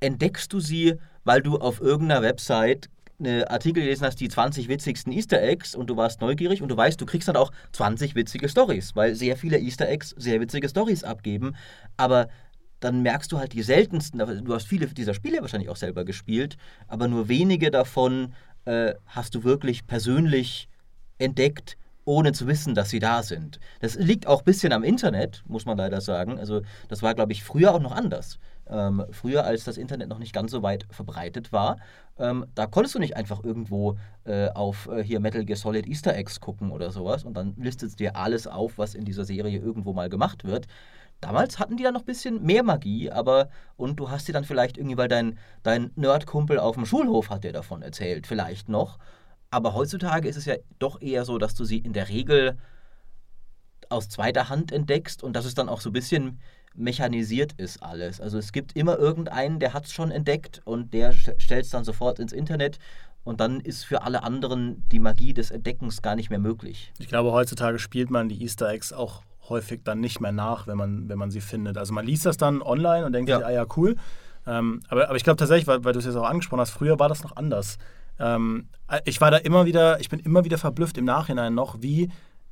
entdeckst 0.00 0.52
du 0.52 0.60
sie, 0.60 0.96
weil 1.24 1.42
du 1.42 1.56
auf 1.58 1.80
irgendeiner 1.80 2.22
Website 2.22 2.88
eine 3.20 3.50
Artikel 3.50 3.82
gelesen 3.82 4.04
hast, 4.04 4.20
die 4.20 4.28
20 4.28 4.68
witzigsten 4.68 5.12
Easter 5.12 5.40
Eggs 5.42 5.74
und 5.74 5.88
du 5.88 5.96
warst 5.96 6.20
neugierig 6.20 6.62
und 6.62 6.68
du 6.68 6.76
weißt, 6.76 7.00
du 7.00 7.06
kriegst 7.06 7.28
dann 7.28 7.36
auch 7.36 7.52
20 7.72 8.14
witzige 8.14 8.48
Stories, 8.48 8.96
weil 8.96 9.14
sehr 9.14 9.36
viele 9.36 9.58
Easter 9.58 9.88
Eggs 9.88 10.14
sehr 10.16 10.40
witzige 10.40 10.68
Stories 10.68 11.04
abgeben. 11.04 11.54
Aber 11.96 12.28
dann 12.80 13.02
merkst 13.02 13.30
du 13.30 13.38
halt 13.38 13.52
die 13.52 13.62
seltensten, 13.62 14.18
du 14.18 14.54
hast 14.54 14.66
viele 14.66 14.86
dieser 14.86 15.14
Spiele 15.14 15.42
wahrscheinlich 15.42 15.68
auch 15.68 15.76
selber 15.76 16.04
gespielt, 16.04 16.56
aber 16.88 17.08
nur 17.08 17.28
wenige 17.28 17.70
davon 17.70 18.34
äh, 18.64 18.94
hast 19.06 19.34
du 19.34 19.44
wirklich 19.44 19.86
persönlich 19.86 20.68
entdeckt, 21.18 21.76
ohne 22.06 22.32
zu 22.32 22.46
wissen, 22.46 22.74
dass 22.74 22.90
sie 22.90 22.98
da 22.98 23.22
sind. 23.22 23.60
Das 23.80 23.94
liegt 23.96 24.26
auch 24.26 24.40
ein 24.40 24.44
bisschen 24.44 24.72
am 24.72 24.82
Internet, 24.82 25.42
muss 25.46 25.66
man 25.66 25.76
leider 25.76 26.00
sagen. 26.00 26.38
Also 26.38 26.62
das 26.88 27.02
war, 27.02 27.14
glaube 27.14 27.32
ich, 27.32 27.44
früher 27.44 27.74
auch 27.74 27.80
noch 27.80 27.92
anders. 27.92 28.38
Ähm, 28.70 29.04
früher, 29.10 29.44
als 29.44 29.64
das 29.64 29.76
Internet 29.76 30.08
noch 30.08 30.18
nicht 30.18 30.32
ganz 30.32 30.52
so 30.52 30.62
weit 30.62 30.86
verbreitet 30.90 31.52
war, 31.52 31.78
ähm, 32.18 32.46
da 32.54 32.66
konntest 32.66 32.94
du 32.94 32.98
nicht 33.00 33.16
einfach 33.16 33.42
irgendwo 33.42 33.96
äh, 34.24 34.48
auf 34.50 34.88
äh, 34.88 35.02
hier 35.02 35.20
Metal 35.20 35.44
Gear 35.44 35.56
Solid 35.56 35.86
Easter 35.86 36.14
Eggs 36.14 36.40
gucken 36.40 36.70
oder 36.70 36.90
sowas 36.90 37.24
und 37.24 37.34
dann 37.34 37.54
listet 37.56 37.98
dir 37.98 38.16
alles 38.16 38.46
auf, 38.46 38.78
was 38.78 38.94
in 38.94 39.04
dieser 39.04 39.24
Serie 39.24 39.58
irgendwo 39.58 39.92
mal 39.92 40.08
gemacht 40.08 40.44
wird. 40.44 40.66
Damals 41.20 41.58
hatten 41.58 41.76
die 41.76 41.82
dann 41.82 41.94
noch 41.94 42.02
ein 42.02 42.06
bisschen 42.06 42.42
mehr 42.42 42.62
Magie, 42.62 43.10
aber 43.10 43.50
und 43.76 43.96
du 44.00 44.08
hast 44.08 44.28
dir 44.28 44.32
dann 44.32 44.44
vielleicht 44.44 44.78
irgendwie, 44.78 44.96
weil 44.96 45.08
dein, 45.08 45.38
dein 45.62 45.90
Nerdkumpel 45.96 46.58
auf 46.58 46.76
dem 46.76 46.86
Schulhof 46.86 47.28
hat 47.28 47.44
dir 47.44 47.52
davon 47.52 47.82
erzählt, 47.82 48.26
vielleicht 48.26 48.68
noch. 48.68 48.98
Aber 49.50 49.74
heutzutage 49.74 50.28
ist 50.28 50.36
es 50.36 50.46
ja 50.46 50.54
doch 50.78 51.02
eher 51.02 51.24
so, 51.24 51.36
dass 51.38 51.54
du 51.54 51.64
sie 51.64 51.78
in 51.78 51.92
der 51.92 52.08
Regel 52.08 52.56
aus 53.90 54.08
zweiter 54.08 54.48
Hand 54.48 54.72
entdeckst 54.72 55.22
und 55.22 55.34
dass 55.34 55.44
es 55.44 55.54
dann 55.54 55.68
auch 55.68 55.80
so 55.80 55.90
ein 55.90 55.94
bisschen 55.94 56.40
mechanisiert 56.80 57.52
ist 57.58 57.82
alles. 57.82 58.20
Also 58.20 58.38
es 58.38 58.52
gibt 58.52 58.74
immer 58.76 58.98
irgendeinen, 58.98 59.60
der 59.60 59.72
hat 59.74 59.84
es 59.86 59.92
schon 59.92 60.10
entdeckt 60.10 60.60
und 60.64 60.92
der 60.94 61.12
stellt 61.12 61.64
es 61.64 61.70
dann 61.70 61.84
sofort 61.84 62.18
ins 62.18 62.32
Internet 62.32 62.78
und 63.22 63.40
dann 63.40 63.60
ist 63.60 63.84
für 63.84 64.02
alle 64.02 64.22
anderen 64.22 64.82
die 64.90 64.98
Magie 64.98 65.34
des 65.34 65.50
Entdeckens 65.50 66.02
gar 66.02 66.16
nicht 66.16 66.30
mehr 66.30 66.38
möglich. 66.38 66.92
ich 66.98 67.08
glaube, 67.08 67.32
heutzutage 67.32 67.78
spielt 67.78 68.10
man 68.10 68.28
die 68.28 68.42
Easter 68.42 68.68
Eggs 68.70 68.92
auch 68.92 69.22
häufig 69.48 69.80
dann 69.84 70.00
nicht 70.00 70.20
mehr 70.20 70.32
nach, 70.32 70.66
wenn 70.66 70.76
man, 70.78 71.08
wenn 71.08 71.18
man 71.18 71.30
sie 71.30 71.40
findet. 71.40 71.76
Also 71.76 71.92
man 71.92 72.06
liest 72.06 72.24
das 72.24 72.36
dann 72.36 72.62
online 72.62 73.04
und 73.04 73.12
denkt 73.12 73.28
Ja. 73.28 73.38
sich, 73.38 73.46
ah 73.46 73.50
ja, 73.50 73.66
cool. 73.76 73.96
Ähm, 74.46 74.80
aber, 74.88 75.08
aber 75.08 75.16
ich 75.16 75.24
glaube 75.24 75.36
tatsächlich, 75.36 75.66
weil, 75.66 75.84
weil 75.84 75.92
du 75.92 75.98
es 75.98 76.04
jetzt 76.06 76.16
auch 76.16 76.24
angesprochen 76.28 76.60
hast, 76.60 76.70
früher 76.70 76.98
war 76.98 77.08
das 77.08 77.22
noch 77.22 77.36
anders. 77.36 77.76
Ähm, 78.18 78.68
ich 79.04 79.20
war 79.20 79.30
da 79.30 79.36
immer 79.38 79.66
wieder, 79.66 80.00
ich 80.00 80.08
bin 80.08 80.20
immer 80.20 80.44
wieder 80.44 80.56
verblüfft 80.58 80.96
im 80.98 81.04
Nachhinein 81.04 81.54
noch, 81.54 81.82
wie 81.82 82.10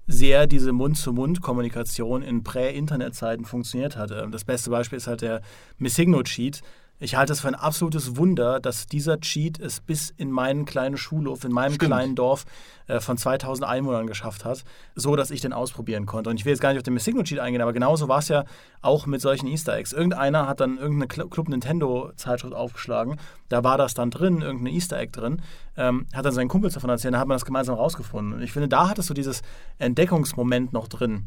sehr 0.08 0.46
diese 0.46 0.72
Mund-zu-Mund-Kommunikation 0.72 2.22
in 2.22 2.42
Prä-Internet-Zeiten 2.42 3.44
funktioniert 3.44 3.96
hat. 3.96 4.10
Ähm, 4.10 4.32
Das 4.32 4.44
beste 4.44 4.70
Beispiel 4.70 4.96
ist 4.96 5.06
halt 5.06 5.20
der 5.20 5.42
Missigno-Cheat. 5.78 6.62
Ich 7.00 7.14
halte 7.14 7.32
es 7.32 7.40
für 7.40 7.46
ein 7.48 7.54
absolutes 7.54 8.16
Wunder, 8.16 8.58
dass 8.58 8.86
dieser 8.86 9.20
Cheat 9.20 9.60
es 9.60 9.78
bis 9.80 10.10
in 10.16 10.32
meinen 10.32 10.64
kleinen 10.64 10.96
Schulhof, 10.96 11.44
in 11.44 11.52
meinem 11.52 11.74
Stimmt. 11.74 11.90
kleinen 11.92 12.16
Dorf 12.16 12.44
äh, 12.88 12.98
von 12.98 13.16
2000 13.16 13.68
Einwohnern 13.68 14.08
geschafft 14.08 14.44
hat, 14.44 14.64
so 14.96 15.14
dass 15.14 15.30
ich 15.30 15.40
den 15.40 15.52
ausprobieren 15.52 16.06
konnte. 16.06 16.28
Und 16.30 16.40
ich 16.40 16.44
will 16.44 16.50
jetzt 16.50 16.60
gar 16.60 16.70
nicht 16.70 16.78
auf 16.78 16.82
den 16.82 16.94
Missigno-Cheat 16.94 17.38
eingehen, 17.38 17.62
aber 17.62 17.72
genauso 17.72 18.08
war 18.08 18.18
es 18.18 18.26
ja 18.28 18.44
auch 18.82 19.06
mit 19.06 19.20
solchen 19.20 19.46
Easter 19.46 19.76
Eggs. 19.76 19.92
Irgendeiner 19.92 20.48
hat 20.48 20.58
dann 20.58 20.76
irgendeine 20.76 21.06
Cl- 21.06 21.30
Club 21.30 21.48
Nintendo-Zeitschrift 21.48 22.52
aufgeschlagen, 22.52 23.16
da 23.48 23.62
war 23.62 23.78
das 23.78 23.94
dann 23.94 24.10
drin, 24.10 24.42
irgendein 24.42 24.74
Easter 24.74 24.98
Egg 24.98 25.12
drin, 25.12 25.40
ähm, 25.76 26.06
hat 26.12 26.24
dann 26.24 26.32
seinen 26.34 26.48
Kumpels 26.48 26.74
davon 26.74 26.90
erzählt, 26.90 27.14
dann 27.14 27.20
hat 27.20 27.28
man 27.28 27.36
das 27.36 27.44
gemeinsam 27.44 27.76
rausgefunden. 27.76 28.34
Und 28.34 28.42
ich 28.42 28.50
finde, 28.50 28.66
da 28.66 28.88
hattest 28.88 29.08
du 29.08 29.14
dieses 29.14 29.42
Entdeckungsmoment 29.78 30.72
noch 30.72 30.88
drin. 30.88 31.26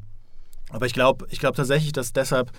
Aber 0.70 0.86
ich 0.86 0.94
glaube 0.94 1.28
ich 1.30 1.40
glaub 1.40 1.56
tatsächlich, 1.56 1.94
dass 1.94 2.12
deshalb 2.14 2.52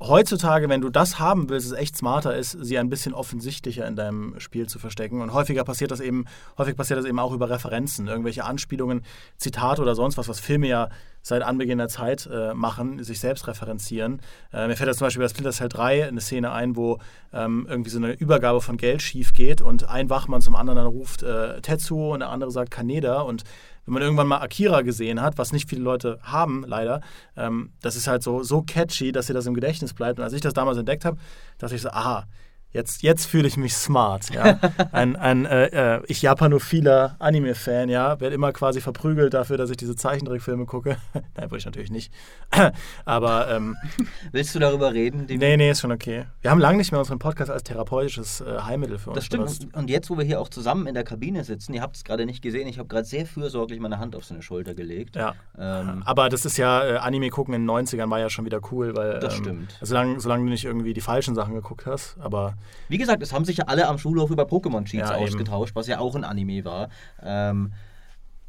heutzutage, 0.00 0.68
wenn 0.68 0.80
du 0.80 0.90
das 0.90 1.18
haben 1.18 1.48
willst, 1.48 1.66
es 1.66 1.72
echt 1.72 1.96
smarter 1.96 2.36
ist, 2.36 2.56
sie 2.60 2.78
ein 2.78 2.88
bisschen 2.88 3.14
offensichtlicher 3.14 3.86
in 3.86 3.96
deinem 3.96 4.38
Spiel 4.38 4.68
zu 4.68 4.78
verstecken. 4.78 5.20
Und 5.20 5.32
häufiger 5.32 5.64
passiert 5.64 5.90
das 5.90 6.00
eben, 6.00 6.26
häufig 6.56 6.76
passiert 6.76 6.98
das 6.98 7.06
eben 7.06 7.18
auch 7.18 7.32
über 7.32 7.50
Referenzen, 7.50 8.06
irgendwelche 8.06 8.44
Anspielungen, 8.44 9.02
Zitate 9.36 9.82
oder 9.82 9.94
sonst 9.94 10.16
was, 10.16 10.28
was 10.28 10.40
Filme 10.40 10.68
ja 10.68 10.88
seit 11.22 11.42
Anbeginn 11.42 11.78
der 11.78 11.88
Zeit 11.88 12.28
äh, 12.32 12.54
machen, 12.54 13.02
sich 13.02 13.18
selbst 13.18 13.48
referenzieren. 13.48 14.22
Äh, 14.52 14.68
mir 14.68 14.76
fällt 14.76 14.88
jetzt 14.88 14.98
zum 14.98 15.06
Beispiel 15.06 15.22
bei 15.22 15.28
Splinter 15.28 15.52
Cell 15.52 15.68
3 15.68 16.08
eine 16.08 16.20
Szene 16.20 16.52
ein, 16.52 16.76
wo 16.76 16.98
ähm, 17.32 17.66
irgendwie 17.68 17.90
so 17.90 17.98
eine 17.98 18.12
Übergabe 18.12 18.60
von 18.60 18.76
Geld 18.76 19.02
schief 19.02 19.32
geht 19.32 19.60
und 19.60 19.88
ein 19.88 20.10
Wachmann 20.10 20.40
zum 20.40 20.54
anderen 20.54 20.76
dann 20.76 20.86
ruft 20.86 21.22
äh, 21.22 21.60
Tetsuo 21.60 22.14
und 22.14 22.20
der 22.20 22.30
andere 22.30 22.50
sagt 22.50 22.70
Kaneda 22.70 23.20
und 23.20 23.42
wenn 23.88 23.94
man 23.94 24.02
irgendwann 24.02 24.26
mal 24.26 24.42
Akira 24.42 24.82
gesehen 24.82 25.22
hat, 25.22 25.38
was 25.38 25.50
nicht 25.50 25.66
viele 25.66 25.80
Leute 25.80 26.18
haben, 26.22 26.62
leider, 26.66 27.00
ähm, 27.38 27.70
das 27.80 27.96
ist 27.96 28.06
halt 28.06 28.22
so, 28.22 28.42
so 28.42 28.60
catchy, 28.60 29.12
dass 29.12 29.28
dir 29.28 29.32
das 29.32 29.46
im 29.46 29.54
Gedächtnis 29.54 29.94
bleibt. 29.94 30.18
Und 30.18 30.24
als 30.24 30.34
ich 30.34 30.42
das 30.42 30.52
damals 30.52 30.76
entdeckt 30.76 31.06
habe, 31.06 31.16
dachte 31.56 31.74
ich 31.74 31.80
so, 31.80 31.88
aha, 31.88 32.26
Jetzt, 32.70 33.02
jetzt 33.02 33.24
fühle 33.24 33.48
ich 33.48 33.56
mich 33.56 33.74
smart. 33.74 34.28
Ja? 34.30 34.58
Ein, 34.92 35.16
ein 35.16 35.46
äh, 35.46 35.96
äh, 35.96 36.02
ich 36.06 36.20
japanophiler 36.20 37.16
Anime-Fan, 37.18 37.88
ja, 37.88 38.20
werde 38.20 38.34
immer 38.34 38.52
quasi 38.52 38.82
verprügelt 38.82 39.32
dafür, 39.32 39.56
dass 39.56 39.70
ich 39.70 39.78
diese 39.78 39.96
Zeichentrickfilme 39.96 40.66
gucke. 40.66 40.98
Nein, 41.14 41.24
würde 41.50 41.56
ich 41.56 41.64
natürlich 41.64 41.90
nicht. 41.90 42.12
Aber. 43.06 43.48
Ähm, 43.50 43.76
Willst 44.32 44.54
du 44.54 44.58
darüber 44.58 44.92
reden? 44.92 45.24
Nee, 45.28 45.56
nee, 45.56 45.70
ist 45.70 45.80
schon 45.80 45.92
okay. 45.92 46.26
Wir 46.42 46.50
haben 46.50 46.60
lange 46.60 46.76
nicht 46.76 46.92
mehr 46.92 47.00
unseren 47.00 47.18
Podcast 47.18 47.50
als 47.50 47.62
therapeutisches 47.62 48.42
äh, 48.42 48.58
Heilmittel 48.60 48.98
für 48.98 49.10
uns. 49.10 49.16
Das 49.16 49.24
stimmt. 49.24 49.44
Benutzt. 49.44 49.66
Und 49.72 49.88
jetzt, 49.88 50.10
wo 50.10 50.18
wir 50.18 50.24
hier 50.24 50.38
auch 50.38 50.50
zusammen 50.50 50.86
in 50.86 50.94
der 50.94 51.04
Kabine 51.04 51.44
sitzen, 51.44 51.72
ihr 51.72 51.80
habt 51.80 51.96
es 51.96 52.04
gerade 52.04 52.26
nicht 52.26 52.42
gesehen, 52.42 52.68
ich 52.68 52.78
habe 52.78 52.88
gerade 52.88 53.06
sehr 53.06 53.24
fürsorglich 53.24 53.80
meine 53.80 53.98
Hand 53.98 54.14
auf 54.14 54.26
seine 54.26 54.42
Schulter 54.42 54.74
gelegt. 54.74 55.16
Ja. 55.16 55.34
Ähm, 55.58 56.02
Aber 56.04 56.28
das 56.28 56.44
ist 56.44 56.58
ja, 56.58 56.84
äh, 56.84 56.96
Anime 56.98 57.30
gucken 57.30 57.54
in 57.54 57.66
den 57.66 57.70
90ern 57.70 58.10
war 58.10 58.20
ja 58.20 58.28
schon 58.28 58.44
wieder 58.44 58.60
cool, 58.72 58.94
weil. 58.94 59.20
Das 59.20 59.38
ähm, 59.38 59.44
stimmt. 59.44 59.78
Solange, 59.80 60.20
solange 60.20 60.44
du 60.44 60.50
nicht 60.50 60.66
irgendwie 60.66 60.92
die 60.92 61.00
falschen 61.00 61.34
Sachen 61.34 61.54
geguckt 61.54 61.86
hast. 61.86 62.16
Aber. 62.20 62.57
Wie 62.88 62.98
gesagt, 62.98 63.22
es 63.22 63.32
haben 63.32 63.44
sich 63.44 63.58
ja 63.58 63.64
alle 63.66 63.88
am 63.88 63.98
Schulhof 63.98 64.30
über 64.30 64.44
Pokémon-Cheats 64.44 65.10
ja, 65.10 65.16
ausgetauscht, 65.16 65.74
was 65.74 65.86
ja 65.86 65.98
auch 65.98 66.14
ein 66.14 66.24
Anime 66.24 66.64
war. 66.64 66.88
Ähm, 67.22 67.72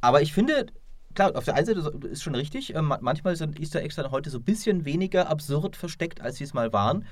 aber 0.02 0.22
ich 0.22 0.34
finde, 0.34 0.68
klar, 1.14 1.36
auf 1.36 1.46
der 1.46 1.56
einen 1.56 1.66
Seite 1.66 1.92
ist 2.10 2.24
schon 2.24 2.36
richtig, 2.36 2.76
äh, 2.76 2.82
manchmal 2.82 3.36
sind 3.36 3.60
Easter 3.60 3.82
Eggs 3.82 3.96
dann 3.96 4.12
heute 4.12 4.30
so 4.30 4.38
ein 4.38 4.44
bisschen 4.44 4.86
weniger 4.86 5.30
absurd 5.30 5.76
versteckt, 5.76 6.22
als 6.22 6.38
sie 6.38 6.44
es 6.44 6.54
mal 6.54 6.74
waren. 6.74 7.06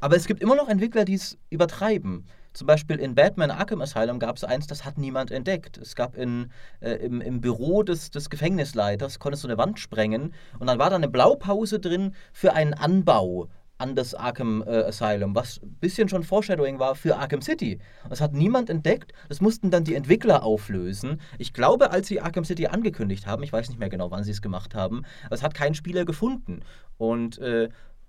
Aber 0.00 0.16
es 0.16 0.26
gibt 0.26 0.42
immer 0.42 0.54
noch 0.54 0.68
Entwickler, 0.68 1.04
die 1.04 1.14
es 1.14 1.38
übertreiben. 1.50 2.26
Zum 2.52 2.66
Beispiel 2.66 2.96
in 2.96 3.14
Batman 3.14 3.50
Arkham 3.50 3.80
Asylum 3.80 4.18
gab 4.18 4.36
es 4.36 4.44
eins, 4.44 4.66
das 4.66 4.84
hat 4.84 4.98
niemand 4.98 5.30
entdeckt. 5.30 5.76
Es 5.76 5.94
gab 5.94 6.16
in, 6.16 6.50
äh, 6.80 6.92
im, 6.94 7.20
im 7.20 7.40
Büro 7.40 7.82
des, 7.82 8.10
des 8.10 8.30
Gefängnisleiters, 8.30 9.18
konntest 9.18 9.44
du 9.44 9.48
eine 9.48 9.58
Wand 9.58 9.78
sprengen 9.78 10.34
und 10.58 10.66
dann 10.66 10.78
war 10.78 10.90
da 10.90 10.96
eine 10.96 11.08
Blaupause 11.08 11.78
drin 11.78 12.14
für 12.32 12.54
einen 12.54 12.74
Anbau 12.74 13.48
an 13.78 13.94
das 13.94 14.14
Arkham 14.14 14.62
äh, 14.66 14.84
Asylum, 14.84 15.34
was 15.34 15.62
ein 15.62 15.76
bisschen 15.80 16.08
schon 16.08 16.24
Foreshadowing 16.24 16.78
war 16.78 16.94
für 16.94 17.16
Arkham 17.16 17.40
City. 17.40 17.78
Das 18.08 18.20
hat 18.20 18.34
niemand 18.34 18.68
entdeckt, 18.70 19.12
das 19.28 19.40
mussten 19.40 19.70
dann 19.70 19.84
die 19.84 19.94
Entwickler 19.94 20.42
auflösen. 20.42 21.20
Ich 21.38 21.52
glaube, 21.52 21.90
als 21.92 22.08
sie 22.08 22.20
Arkham 22.20 22.44
City 22.44 22.66
angekündigt 22.66 23.26
haben, 23.26 23.42
ich 23.42 23.52
weiß 23.52 23.68
nicht 23.68 23.78
mehr 23.78 23.88
genau, 23.88 24.10
wann 24.10 24.24
sie 24.24 24.32
es 24.32 24.42
gemacht 24.42 24.74
haben, 24.74 25.04
es 25.30 25.42
hat 25.42 25.54
kein 25.54 25.74
Spieler 25.74 26.04
gefunden. 26.04 26.60
Und 26.96 27.38
äh, 27.38 27.68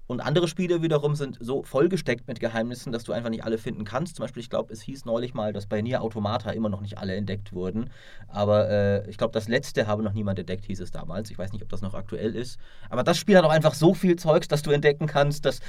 und 0.10 0.22
andere 0.22 0.48
Spiele 0.48 0.82
wiederum 0.82 1.16
sind 1.16 1.38
so 1.40 1.62
vollgesteckt 1.62 2.28
mit 2.28 2.40
Geheimnissen, 2.40 2.92
dass 2.92 3.04
du 3.04 3.12
einfach 3.12 3.30
nicht 3.30 3.44
alle 3.44 3.60
finden 3.60 3.84
kannst. 3.84 4.16
Zum 4.16 4.24
Beispiel, 4.24 4.42
ich 4.42 4.50
glaube, 4.50 4.74
es 4.74 4.82
hieß 4.82 5.06
neulich 5.06 5.36
mal, 5.36 5.54
dass 5.54 5.68
bei 5.68 5.84
Nier 5.84 6.02
Automata 6.02 6.50
immer 6.50 6.68
noch 6.68 6.82
nicht 6.82 6.98
alle 6.98 7.16
entdeckt 7.16 7.54
wurden. 7.54 7.92
Aber 8.28 8.68
äh, 8.72 9.08
ich 9.08 9.20
glaube, 9.20 9.34
das 9.34 9.48
letzte 9.48 9.86
habe 9.86 10.02
noch 10.02 10.14
niemand 10.14 10.40
entdeckt, 10.40 10.66
hieß 10.66 10.80
es 10.80 10.90
damals. 10.90 11.30
Ich 11.30 11.38
weiß 11.38 11.54
nicht, 11.54 11.62
ob 11.62 11.70
das 11.70 11.84
noch 11.84 11.94
aktuell 11.94 12.36
ist. 12.36 12.58
Aber 12.90 13.04
das 13.04 13.20
Spiel 13.20 13.38
hat 13.38 13.46
auch 13.46 13.52
einfach 13.52 13.76
so 13.76 13.94
viel 13.94 14.16
Zeugs, 14.16 14.48
dass 14.48 14.64
du 14.64 14.72
entdecken 14.72 15.06
kannst, 15.06 15.46
dass 15.46 15.60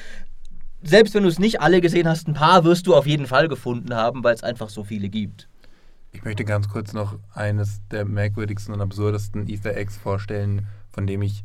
selbst 0.81 1.13
wenn 1.13 1.25
du 1.25 1.29
es 1.29 1.39
nicht 1.39 1.61
alle 1.61 1.83
gesehen 1.83 2.09
hast, 2.09 2.27
ein 2.27 2.33
paar 2.33 2.65
wirst 2.65 2.87
du 2.87 2.95
auf 2.95 3.07
jeden 3.07 3.27
Fall 3.27 3.47
gefunden 3.47 3.95
haben, 3.95 4.25
weil 4.25 4.35
es 4.35 4.43
einfach 4.43 4.71
so 4.71 4.85
viele 4.85 5.11
gibt. 5.11 5.51
Ich 6.13 6.25
möchte 6.25 6.47
ganz 6.47 6.71
kurz 6.71 6.95
noch 6.95 7.19
eines 7.35 7.83
der 7.91 8.07
merkwürdigsten 8.07 8.73
und 8.73 8.81
absurdesten 8.81 9.47
Easter 9.49 9.77
Eggs 9.77 9.99
vorstellen, 9.99 10.67
von 10.91 11.07
dem 11.07 11.21
ich 11.21 11.45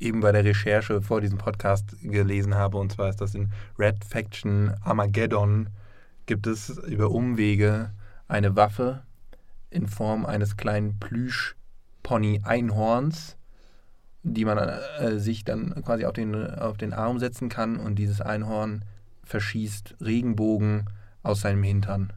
eben 0.00 0.20
bei 0.20 0.32
der 0.32 0.44
Recherche 0.44 1.00
vor 1.02 1.20
diesem 1.20 1.38
Podcast 1.38 1.96
gelesen 2.02 2.54
habe. 2.54 2.78
Und 2.78 2.92
zwar 2.92 3.10
ist 3.10 3.20
das 3.20 3.34
in 3.34 3.52
Red 3.78 4.02
Faction 4.04 4.74
Armageddon 4.82 5.68
gibt 6.26 6.46
es 6.46 6.68
über 6.70 7.10
Umwege 7.10 7.90
eine 8.28 8.54
Waffe 8.56 9.02
in 9.70 9.88
Form 9.88 10.24
eines 10.24 10.56
kleinen 10.56 10.98
Plüsch-Pony-Einhorns, 11.00 13.36
die 14.22 14.44
man 14.44 14.58
äh, 14.58 15.18
sich 15.18 15.44
dann 15.44 15.74
quasi 15.84 16.04
auf 16.04 16.12
den, 16.12 16.54
auf 16.54 16.76
den 16.76 16.92
Arm 16.92 17.18
setzen 17.18 17.48
kann 17.48 17.78
und 17.78 17.94
dieses 17.96 18.20
Einhorn 18.20 18.84
verschießt 19.24 19.96
Regenbogen 20.00 20.90
aus 21.22 21.40
seinem 21.40 21.62
Hintern. 21.62 22.12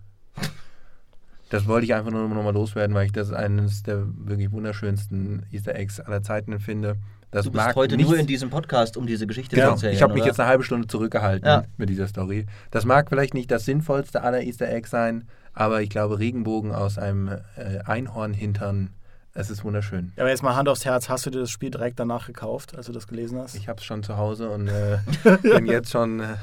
Das 1.49 1.67
wollte 1.67 1.85
ich 1.85 1.93
einfach 1.93 2.11
nur 2.11 2.27
nochmal 2.27 2.53
loswerden, 2.53 2.95
weil 2.95 3.05
ich 3.05 3.11
das 3.11 3.31
eines 3.31 3.83
der 3.83 4.07
wirklich 4.27 4.51
wunderschönsten 4.51 5.45
Easter 5.51 5.75
Eggs 5.75 5.99
aller 5.99 6.23
Zeiten 6.23 6.59
finde. 6.59 6.97
Das 7.33 7.45
du 7.45 7.51
bist 7.51 7.75
heute 7.75 7.97
nichts, 7.97 8.11
nur 8.11 8.19
in 8.19 8.27
diesem 8.27 8.49
Podcast, 8.49 8.95
um 8.95 9.07
diese 9.07 9.25
Geschichte 9.25 9.55
genau, 9.55 9.69
zu 9.69 9.73
erzählen. 9.73 9.93
Ich 9.93 10.01
habe 10.03 10.13
mich 10.13 10.23
jetzt 10.23 10.39
eine 10.39 10.47
halbe 10.47 10.63
Stunde 10.63 10.87
zurückgehalten 10.87 11.47
ja. 11.47 11.63
mit 11.77 11.89
dieser 11.89 12.07
Story. 12.07 12.45
Das 12.71 12.85
mag 12.85 13.09
vielleicht 13.09 13.33
nicht 13.33 13.49
das 13.49 13.65
sinnvollste 13.65 14.21
aller 14.21 14.41
Easter 14.41 14.69
Eggs 14.69 14.91
sein, 14.91 15.27
aber 15.53 15.81
ich 15.81 15.89
glaube, 15.89 16.19
Regenbogen 16.19 16.71
aus 16.71 16.97
einem 16.97 17.27
äh, 17.29 17.79
Einhornhintern, 17.85 18.91
es 19.33 19.49
ist 19.49 19.63
wunderschön. 19.63 20.13
Aber 20.15 20.29
jetzt 20.29 20.43
mal 20.43 20.55
Hand 20.55 20.69
aufs 20.69 20.85
Herz, 20.85 21.09
hast 21.09 21.25
du 21.25 21.31
dir 21.31 21.39
das 21.39 21.49
Spiel 21.49 21.71
direkt 21.71 21.99
danach 21.99 22.27
gekauft, 22.27 22.75
als 22.77 22.85
du 22.85 22.91
das 22.91 23.07
gelesen 23.07 23.39
hast? 23.39 23.55
Ich 23.55 23.67
habe 23.67 23.79
es 23.79 23.83
schon 23.83 24.03
zu 24.03 24.17
Hause 24.17 24.49
und 24.51 24.67
äh, 24.67 24.99
bin 25.41 25.65
jetzt 25.65 25.91
schon 25.91 26.19
äh, 26.19 26.35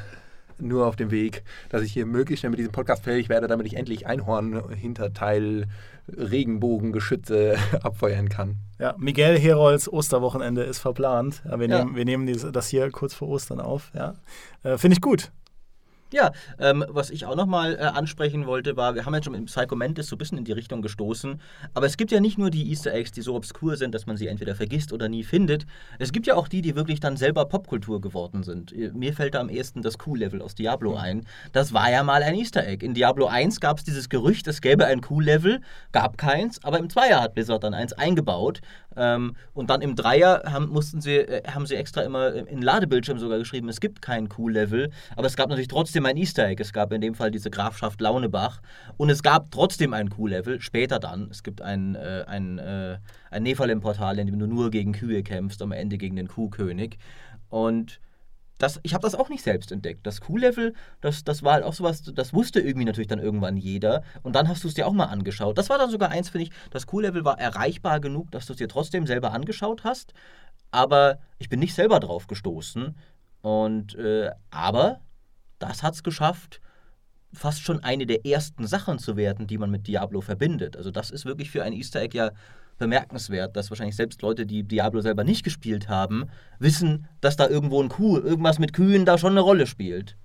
nur 0.61 0.87
auf 0.87 0.97
dem 0.97 1.11
Weg, 1.11 1.43
dass 1.69 1.83
ich 1.83 1.93
hier 1.93 2.07
möglichst 2.07 2.41
schnell 2.41 2.51
mit 2.51 2.59
diesem 2.59 2.73
Podcast 2.73 3.05
fähig 3.05 3.29
werde, 3.29 3.47
damit 3.47 3.67
ich 3.67 3.77
endlich 3.77 4.07
Einhorn-Hinterteil 4.07 5.67
Regenbogengeschütze 6.09 7.57
abfeuern 7.83 8.29
kann. 8.29 8.57
Ja, 8.79 8.95
Miguel 8.99 9.39
Herolds 9.39 9.93
Osterwochenende 9.93 10.63
ist 10.63 10.79
verplant. 10.79 11.43
Wir, 11.45 11.69
ja. 11.69 11.85
Nehmen, 11.85 11.97
wir 11.97 12.05
nehmen 12.05 12.53
das 12.53 12.69
hier 12.69 12.91
kurz 12.91 13.15
vor 13.15 13.29
Ostern 13.29 13.61
auf. 13.61 13.91
Ja. 13.95 14.15
Äh, 14.63 14.79
Finde 14.79 14.95
ich 14.95 15.01
gut. 15.01 15.31
Ja, 16.13 16.33
ähm, 16.59 16.85
was 16.89 17.11
ich 17.11 17.25
auch 17.25 17.37
nochmal 17.37 17.75
äh, 17.75 17.83
ansprechen 17.83 18.47
wollte, 18.47 18.77
war, 18.77 18.97
wir 18.97 19.07
haben 19.07 19.15
jetzt 19.15 19.27
schon 19.27 19.33
mit 19.33 19.47
Psycho 19.47 19.77
Mantis 19.77 20.09
so 20.09 20.17
ein 20.17 20.19
bisschen 20.19 20.39
in 20.39 20.45
die 20.45 20.53
Richtung 20.53 20.83
gestoßen, 20.83 21.41
aber 21.73 21.87
es 21.87 21.97
gibt 21.97 22.11
ja 22.11 22.19
nicht 22.19 22.37
nur 22.37 22.51
die 22.51 22.69
Easter 22.69 22.93
Eggs, 22.93 23.13
die 23.13 23.21
so 23.21 23.37
obskur 23.37 23.77
sind, 23.77 23.95
dass 23.95 24.07
man 24.07 24.17
sie 24.17 24.27
entweder 24.27 24.57
vergisst 24.57 24.93
oder 24.93 25.09
nie 25.09 25.23
findet. 25.23 25.67
Es 26.01 26.11
gibt 26.11 26.27
ja 26.27 26.35
auch 26.35 26.49
die, 26.49 26.63
die 26.63 26.75
wirklich 26.75 26.99
dann 26.99 27.17
selber 27.17 27.45
Popkultur 27.45 28.01
geworden 28.01 28.43
sind. 28.43 28.73
Äh, 28.73 28.91
mir 28.93 29.13
fällt 29.13 29.35
da 29.35 29.41
am 29.41 29.49
ehesten 29.49 29.83
das 29.83 29.99
Q-Level 29.99 30.43
aus 30.43 30.57
Diablo 30.57 30.93
mhm. 30.93 30.97
ein. 30.97 31.27
Das 31.53 31.73
war 31.73 31.91
ja 31.91 32.03
mal 32.03 32.25
ein 32.25 32.35
Easter 32.35 32.67
Egg. 32.67 32.85
In 32.85 32.95
Diablo 32.95 33.27
1 33.27 33.61
gab 33.61 33.79
es 33.79 33.85
dieses 33.85 34.09
Gerücht, 34.09 34.49
es 34.49 34.61
gäbe 34.61 34.87
ein 34.87 35.03
Q-Level, 35.03 35.61
gab 35.93 36.19
keins, 36.19 36.63
aber 36.65 36.81
im 36.81 36.91
Zweier 36.91 37.21
hat 37.21 37.35
Blizzard 37.35 37.63
dann 37.63 37.75
eins 37.75 37.93
eingebaut. 37.93 38.61
Ähm, 38.97 39.37
und 39.55 39.71
dann 39.71 39.83
im 39.83 39.95
Dreier 39.95 40.43
haben, 40.47 40.69
mussten 40.69 41.01
sie, 41.01 41.19
äh, 41.19 41.43
haben 41.47 41.67
sie 41.67 41.77
extra 41.77 42.03
immer 42.03 42.35
in 42.35 42.61
Ladebildschirm 42.61 43.21
sogar 43.21 43.39
geschrieben, 43.39 43.69
es 43.69 43.79
gibt 43.79 44.03
kein 44.03 44.29
Q-Level, 44.29 44.91
aber 45.15 45.27
es 45.29 45.37
gab 45.37 45.49
natürlich 45.49 45.69
trotzdem 45.69 46.00
ein 46.07 46.17
Easter 46.17 46.47
Egg. 46.47 46.63
Es 46.63 46.73
gab 46.73 46.93
in 46.93 47.01
dem 47.01 47.15
Fall 47.15 47.31
diese 47.31 47.51
Grafschaft 47.51 48.01
Launebach 48.01 48.61
und 48.97 49.11
es 49.11 49.23
gab 49.23 49.51
trotzdem 49.51 49.95
ein 49.95 50.11
Q-Level, 50.11 50.61
später 50.61 50.99
dann. 50.99 51.29
Es 51.31 51.43
gibt 51.43 51.63
ein, 51.63 51.95
äh, 51.95 52.25
ein, 52.27 52.59
äh, 52.59 52.99
ein 53.31 53.43
Nephalem-Portal, 53.43 54.19
in 54.19 54.27
dem 54.27 54.39
du 54.39 54.47
nur 54.47 54.71
gegen 54.71 54.93
Kühe 54.93 55.23
kämpfst, 55.23 55.63
am 55.63 55.73
Ende 55.73 55.99
gegen 55.99 56.17
den 56.17 56.29
Kuhkönig. 56.29 56.99
Und 57.49 58.01
das, 58.61 58.79
ich 58.83 58.93
habe 58.93 59.03
das 59.03 59.15
auch 59.15 59.31
nicht 59.31 59.43
selbst 59.43 59.73
entdeckt. 59.73 60.07
Das 60.07 60.21
Q-Level, 60.21 60.75
das, 61.01 61.25
das 61.25 61.43
war 61.43 61.55
halt 61.55 61.65
auch 61.65 61.73
sowas, 61.73 62.03
das 62.03 62.35
wusste 62.35 62.61
irgendwie 62.61 62.85
natürlich 62.85 63.09
dann 63.09 63.19
irgendwann 63.19 63.57
jeder. 63.57 64.03
Und 64.23 64.37
dann 64.37 64.49
hast 64.49 64.65
du 64.65 64.69
es 64.69 64.75
dir 64.75 64.87
auch 64.87 64.93
mal 64.93 65.07
angeschaut. 65.07 65.57
Das 65.57 65.71
war 65.71 65.79
dann 65.79 65.91
sogar 65.91 66.11
eins, 66.11 66.29
finde 66.29 66.45
ich, 66.45 66.53
das 66.71 66.87
Q-Level 66.87 67.25
war 67.25 67.41
erreichbar 67.41 68.01
genug, 68.01 68.31
dass 68.31 68.47
du 68.47 68.53
es 68.53 68.59
dir 68.59 68.69
trotzdem 68.69 69.07
selber 69.07 69.33
angeschaut 69.33 69.85
hast. 69.85 70.13
Aber 70.71 71.19
ich 71.39 71.49
bin 71.49 71.59
nicht 71.59 71.75
selber 71.75 72.01
drauf 72.01 72.27
gestoßen. 72.27 72.95
Und, 73.41 73.95
äh, 73.95 74.31
aber 74.51 75.01
das 75.61 75.85
hat 75.85 75.95
es 75.95 76.03
geschafft, 76.03 76.61
fast 77.33 77.63
schon 77.63 77.85
eine 77.85 78.07
der 78.07 78.27
ersten 78.27 78.67
Sachen 78.67 78.99
zu 78.99 79.17
werden, 79.17 79.47
die 79.47 79.59
man 79.59 79.71
mit 79.71 79.87
Diablo 79.87 80.21
verbindet. 80.21 80.77
Also 80.77 80.91
das 80.91 81.11
ist 81.11 81.25
wirklich 81.25 81.51
für 81.51 81.63
ein 81.63 81.73
Easter 81.73 82.01
Egg 82.01 82.17
ja 82.17 82.33
bemerkenswert, 82.79 83.57
dass 83.57 83.71
wahrscheinlich 83.71 83.95
selbst 83.95 84.21
Leute, 84.23 84.47
die 84.47 84.65
Diablo 84.65 85.01
selber 85.01 85.23
nicht 85.23 85.45
gespielt 85.45 85.89
haben, 85.89 86.25
wissen, 86.59 87.07
dass 87.21 87.37
da 87.37 87.47
irgendwo 87.49 87.81
ein 87.81 87.91
Kuh, 87.91 88.19
irgendwas 88.19 88.59
mit 88.59 88.73
Kühen 88.73 89.05
da 89.05 89.19
schon 89.19 89.33
eine 89.33 89.41
Rolle 89.41 89.67
spielt. 89.67 90.17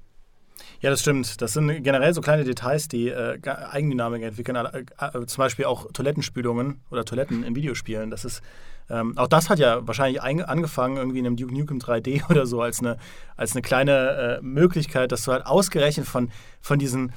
Ja, 0.85 0.91
das 0.91 1.01
stimmt. 1.01 1.41
Das 1.41 1.53
sind 1.53 1.81
generell 1.83 2.13
so 2.13 2.21
kleine 2.21 2.43
Details, 2.43 2.87
die 2.87 3.09
äh, 3.09 3.39
Eigendynamik 3.43 4.21
entwickeln. 4.21 4.55
Äh, 4.55 4.85
äh, 4.99 5.25
zum 5.25 5.41
Beispiel 5.41 5.65
auch 5.65 5.91
Toilettenspülungen 5.91 6.79
oder 6.91 7.03
Toiletten 7.03 7.43
in 7.43 7.55
Videospielen. 7.55 8.11
Das 8.11 8.23
ist, 8.23 8.43
ähm, 8.87 9.17
auch 9.17 9.27
das 9.27 9.49
hat 9.49 9.57
ja 9.57 9.87
wahrscheinlich 9.87 10.21
angefangen 10.21 10.97
irgendwie 10.97 11.17
in 11.17 11.25
einem 11.25 11.37
Duke 11.37 11.55
Nukem 11.55 11.79
3D 11.79 12.21
oder 12.29 12.45
so 12.45 12.61
als 12.61 12.81
eine, 12.81 12.99
als 13.35 13.53
eine 13.53 13.63
kleine 13.63 14.37
äh, 14.37 14.41
Möglichkeit, 14.43 15.11
dass 15.11 15.23
du 15.23 15.31
halt 15.31 15.47
ausgerechnet 15.47 16.05
von, 16.05 16.29
von 16.61 16.77
diesen 16.77 17.13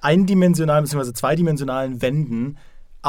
eindimensionalen 0.00 0.84
bzw. 0.84 1.12
zweidimensionalen 1.12 2.00
Wänden 2.00 2.56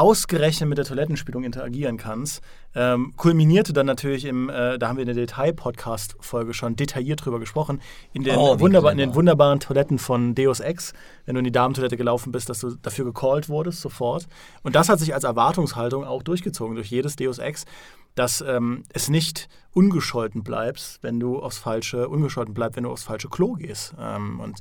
ausgerechnet 0.00 0.66
mit 0.66 0.78
der 0.78 0.86
Toilettenspülung 0.86 1.44
interagieren 1.44 1.98
kannst. 1.98 2.40
Ähm, 2.74 3.12
kulminierte 3.18 3.74
dann 3.74 3.84
natürlich 3.84 4.24
im, 4.24 4.48
äh, 4.48 4.78
da 4.78 4.88
haben 4.88 4.96
wir 4.96 5.02
in 5.02 5.14
der 5.14 5.14
Detail-Podcast-Folge 5.14 6.54
schon 6.54 6.74
detailliert 6.74 7.22
drüber 7.22 7.38
gesprochen, 7.38 7.82
in 8.14 8.24
den, 8.24 8.36
Oh, 8.36 8.58
wunderbar, 8.58 8.92
in 8.92 8.98
den 8.98 9.14
wunderbaren 9.14 9.60
Toiletten 9.60 9.98
von 9.98 10.34
Deus 10.34 10.60
Ex, 10.60 10.94
wenn 11.26 11.34
du 11.34 11.40
in 11.40 11.44
die 11.44 11.52
Damentoilette 11.52 11.98
gelaufen 11.98 12.32
bist, 12.32 12.48
dass 12.48 12.60
du 12.60 12.76
dafür 12.76 13.04
gecallt 13.04 13.50
wurdest 13.50 13.82
sofort. 13.82 14.26
Und 14.62 14.74
das 14.74 14.88
hat 14.88 15.00
sich 15.00 15.12
als 15.12 15.24
Erwartungshaltung 15.24 16.04
auch 16.04 16.22
durchgezogen 16.22 16.76
durch 16.76 16.88
jedes 16.88 17.16
Deus 17.16 17.38
Ex, 17.38 17.66
dass 18.14 18.40
ähm, 18.40 18.84
es 18.94 19.10
nicht 19.10 19.50
ungescholten 19.72 20.42
bleibst, 20.42 21.02
wenn 21.02 21.20
du 21.20 21.40
aufs 21.40 21.58
falsche, 21.58 22.08
ungescholten 22.08 22.54
bleibt, 22.54 22.76
wenn 22.76 22.84
du 22.84 22.90
aufs 22.90 23.04
falsche 23.04 23.28
Klo 23.28 23.52
gehst. 23.52 23.94
Ähm, 24.00 24.40
und 24.40 24.60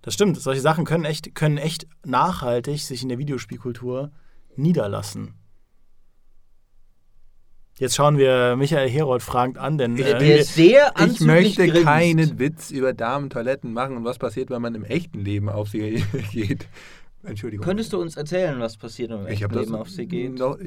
das 0.00 0.14
stimmt, 0.14 0.40
solche 0.40 0.62
Sachen 0.62 0.86
können 0.86 1.04
echt, 1.04 1.34
können 1.34 1.58
echt 1.58 1.86
nachhaltig 2.06 2.80
sich 2.80 3.02
in 3.02 3.10
der 3.10 3.18
Videospielkultur 3.18 4.12
niederlassen. 4.58 5.34
Jetzt 7.78 7.94
schauen 7.94 8.18
wir 8.18 8.56
Michael 8.56 8.88
Herold 8.88 9.22
fragend 9.22 9.56
an, 9.56 9.78
denn 9.78 9.96
äh, 9.96 10.18
der 10.18 10.44
sehr 10.44 10.92
Ich 11.06 11.20
möchte 11.20 11.68
grinst. 11.68 11.84
keinen 11.84 12.38
Witz 12.40 12.72
über 12.72 12.92
Damentoiletten 12.92 13.72
machen 13.72 13.96
und 13.96 14.04
was 14.04 14.18
passiert, 14.18 14.50
wenn 14.50 14.60
man 14.60 14.74
im 14.74 14.84
echten 14.84 15.20
Leben 15.20 15.48
auf 15.48 15.68
sie 15.68 16.02
geht. 16.32 16.68
Entschuldigung. 17.28 17.64
Könntest 17.64 17.92
du 17.92 18.00
uns 18.00 18.16
erzählen, 18.16 18.58
was 18.60 18.76
passiert 18.76 19.10
im 19.10 19.26
ich 19.26 19.32
echten 19.34 19.44
habe 19.44 19.54
das 19.54 19.64
Leben 19.66 19.74
auf 19.76 19.90
sie 19.90 20.06
geht? 20.06 20.38
noch, 20.38 20.58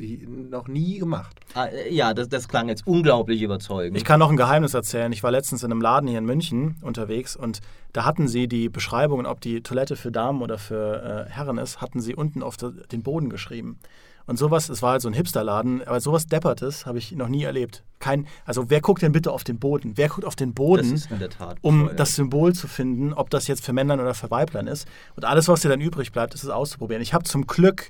noch 0.49 0.67
nie 0.67 0.99
gemacht. 0.99 1.39
Ah, 1.53 1.65
äh, 1.65 1.93
ja, 1.93 2.13
das, 2.13 2.29
das 2.29 2.47
klang 2.47 2.69
jetzt 2.69 2.85
unglaublich 2.87 3.41
überzeugend. 3.41 3.97
Ich 3.97 4.03
kann 4.05 4.19
noch 4.19 4.29
ein 4.29 4.37
Geheimnis 4.37 4.73
erzählen. 4.73 5.11
Ich 5.11 5.23
war 5.23 5.31
letztens 5.31 5.63
in 5.63 5.71
einem 5.71 5.81
Laden 5.81 6.07
hier 6.07 6.17
in 6.19 6.25
München 6.25 6.75
unterwegs 6.81 7.35
und 7.35 7.59
da 7.93 8.05
hatten 8.05 8.27
sie 8.27 8.47
die 8.47 8.69
Beschreibungen, 8.69 9.25
ob 9.25 9.41
die 9.41 9.61
Toilette 9.61 9.95
für 9.95 10.11
Damen 10.11 10.41
oder 10.41 10.57
für 10.57 11.27
äh, 11.27 11.31
Herren 11.31 11.57
ist, 11.57 11.81
hatten 11.81 11.99
sie 11.99 12.15
unten 12.15 12.41
auf 12.43 12.57
de- 12.57 12.71
den 12.91 13.03
Boden 13.03 13.29
geschrieben. 13.29 13.79
Und 14.25 14.37
sowas, 14.37 14.69
es 14.69 14.81
war 14.81 14.91
halt 14.93 15.01
so 15.01 15.07
ein 15.09 15.13
Hipsterladen, 15.13 15.81
aber 15.85 15.99
sowas 15.99 16.27
Deppertes 16.27 16.85
habe 16.85 16.97
ich 16.99 17.11
noch 17.13 17.27
nie 17.27 17.43
erlebt. 17.43 17.83
Kein, 17.99 18.27
also 18.45 18.69
wer 18.69 18.79
guckt 18.81 19.01
denn 19.01 19.11
bitte 19.11 19.31
auf 19.31 19.43
den 19.43 19.59
Boden? 19.59 19.93
Wer 19.95 20.09
guckt 20.09 20.25
auf 20.25 20.35
den 20.35 20.49
das 20.49 20.55
Boden? 20.55 20.93
ist 20.93 21.11
in 21.11 21.19
der 21.19 21.29
Tat 21.29 21.57
um 21.61 21.79
bescheuert. 21.81 21.99
das 21.99 22.15
Symbol 22.15 22.53
zu 22.53 22.67
finden, 22.67 23.13
ob 23.13 23.29
das 23.29 23.47
jetzt 23.47 23.65
für 23.65 23.73
Männlein 23.73 23.99
oder 23.99 24.13
für 24.13 24.29
Weiblein 24.31 24.67
ist. 24.67 24.87
Und 25.15 25.25
alles, 25.25 25.47
was 25.47 25.61
dir 25.61 25.69
dann 25.69 25.81
übrig 25.81 26.11
bleibt, 26.11 26.33
ist 26.33 26.43
es 26.43 26.49
auszuprobieren. 26.49 27.01
Ich 27.01 27.13
habe 27.13 27.23
zum 27.25 27.45
Glück 27.47 27.89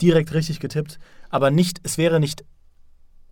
direkt 0.00 0.32
richtig 0.32 0.60
getippt, 0.60 0.98
aber 1.30 1.50
nicht, 1.50 1.80
es 1.82 1.98
wäre 1.98 2.18
nicht, 2.20 2.44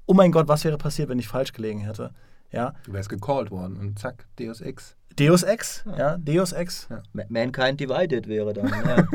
oh 0.06 0.14
mein 0.14 0.32
Gott, 0.32 0.48
was 0.48 0.64
wäre 0.64 0.78
passiert, 0.78 1.08
wenn 1.08 1.18
ich 1.18 1.28
falsch 1.28 1.52
gelegen 1.52 1.80
hätte. 1.80 2.10
Ja, 2.50 2.74
Du 2.84 2.92
wärst 2.92 3.08
gecallt 3.08 3.50
worden 3.50 3.76
und 3.78 3.98
zack, 3.98 4.26
Deus 4.38 4.60
Ex. 4.60 4.94
Deus 5.18 5.42
Ex, 5.42 5.84
ja, 5.98 6.18
Deus 6.18 6.52
Ex. 6.52 6.88
Ma- 7.12 7.22
Mankind 7.28 7.80
Divided 7.80 8.26
wäre 8.28 8.52
dann. 8.52 8.68
Ja. 8.84 9.06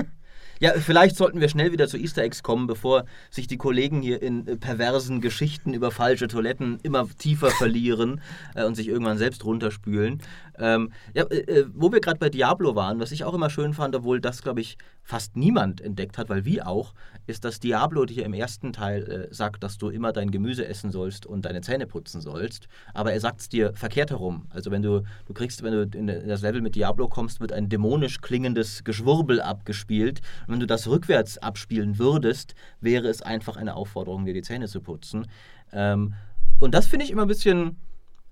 Ja, 0.59 0.73
vielleicht 0.73 1.15
sollten 1.15 1.41
wir 1.41 1.49
schnell 1.49 1.71
wieder 1.71 1.87
zu 1.87 1.97
Easter 1.97 2.23
Eggs 2.23 2.43
kommen, 2.43 2.67
bevor 2.67 3.05
sich 3.29 3.47
die 3.47 3.57
Kollegen 3.57 4.01
hier 4.01 4.21
in 4.21 4.47
äh, 4.47 4.55
perversen 4.55 5.21
Geschichten 5.21 5.73
über 5.73 5.91
falsche 5.91 6.27
Toiletten 6.27 6.79
immer 6.83 7.07
tiefer 7.17 7.51
verlieren 7.51 8.21
äh, 8.55 8.63
und 8.65 8.75
sich 8.75 8.87
irgendwann 8.87 9.17
selbst 9.17 9.45
runterspülen. 9.45 10.21
Ähm, 10.59 10.91
ja, 11.13 11.23
äh, 11.25 11.39
äh, 11.39 11.65
wo 11.73 11.91
wir 11.91 11.99
gerade 11.99 12.19
bei 12.19 12.29
Diablo 12.29 12.75
waren, 12.75 12.99
was 12.99 13.11
ich 13.11 13.23
auch 13.23 13.33
immer 13.33 13.49
schön 13.49 13.73
fand, 13.73 13.95
obwohl 13.95 14.19
das, 14.19 14.41
glaube 14.41 14.61
ich, 14.61 14.77
fast 15.03 15.35
niemand 15.35 15.81
entdeckt 15.81 16.17
hat, 16.17 16.29
weil 16.29 16.45
wie 16.45 16.61
auch, 16.61 16.93
ist, 17.27 17.45
dass 17.45 17.59
Diablo 17.59 18.05
dir 18.05 18.25
im 18.25 18.33
ersten 18.33 18.73
Teil 18.73 19.03
äh, 19.03 19.33
sagt, 19.33 19.63
dass 19.63 19.77
du 19.77 19.89
immer 19.89 20.11
dein 20.13 20.31
Gemüse 20.31 20.65
essen 20.65 20.91
sollst 20.91 21.25
und 21.25 21.45
deine 21.45 21.61
Zähne 21.61 21.87
putzen 21.87 22.21
sollst. 22.21 22.67
Aber 22.93 23.13
er 23.13 23.19
sagt 23.19 23.41
es 23.41 23.49
dir 23.49 23.73
verkehrt 23.73 24.11
herum. 24.11 24.47
Also 24.49 24.71
wenn 24.71 24.81
du, 24.81 25.03
du 25.25 25.33
kriegst, 25.33 25.63
wenn 25.63 25.73
du 25.73 25.97
in 25.97 26.07
das 26.07 26.41
Level 26.41 26.61
mit 26.61 26.75
Diablo 26.75 27.07
kommst, 27.07 27.39
wird 27.39 27.51
ein 27.51 27.69
dämonisch 27.69 28.21
klingendes 28.21 28.83
Geschwurbel 28.83 29.41
abgespielt. 29.41 30.21
Und 30.47 30.53
wenn 30.53 30.59
du 30.59 30.67
das 30.67 30.87
rückwärts 30.87 31.37
abspielen 31.37 31.99
würdest, 31.99 32.55
wäre 32.81 33.07
es 33.07 33.21
einfach 33.21 33.57
eine 33.57 33.75
Aufforderung, 33.75 34.25
dir 34.25 34.33
die 34.33 34.41
Zähne 34.41 34.67
zu 34.67 34.81
putzen. 34.81 35.27
Ähm, 35.71 36.13
und 36.59 36.73
das 36.73 36.87
finde 36.87 37.05
ich 37.05 37.11
immer 37.11 37.21
ein 37.23 37.27
bisschen 37.27 37.77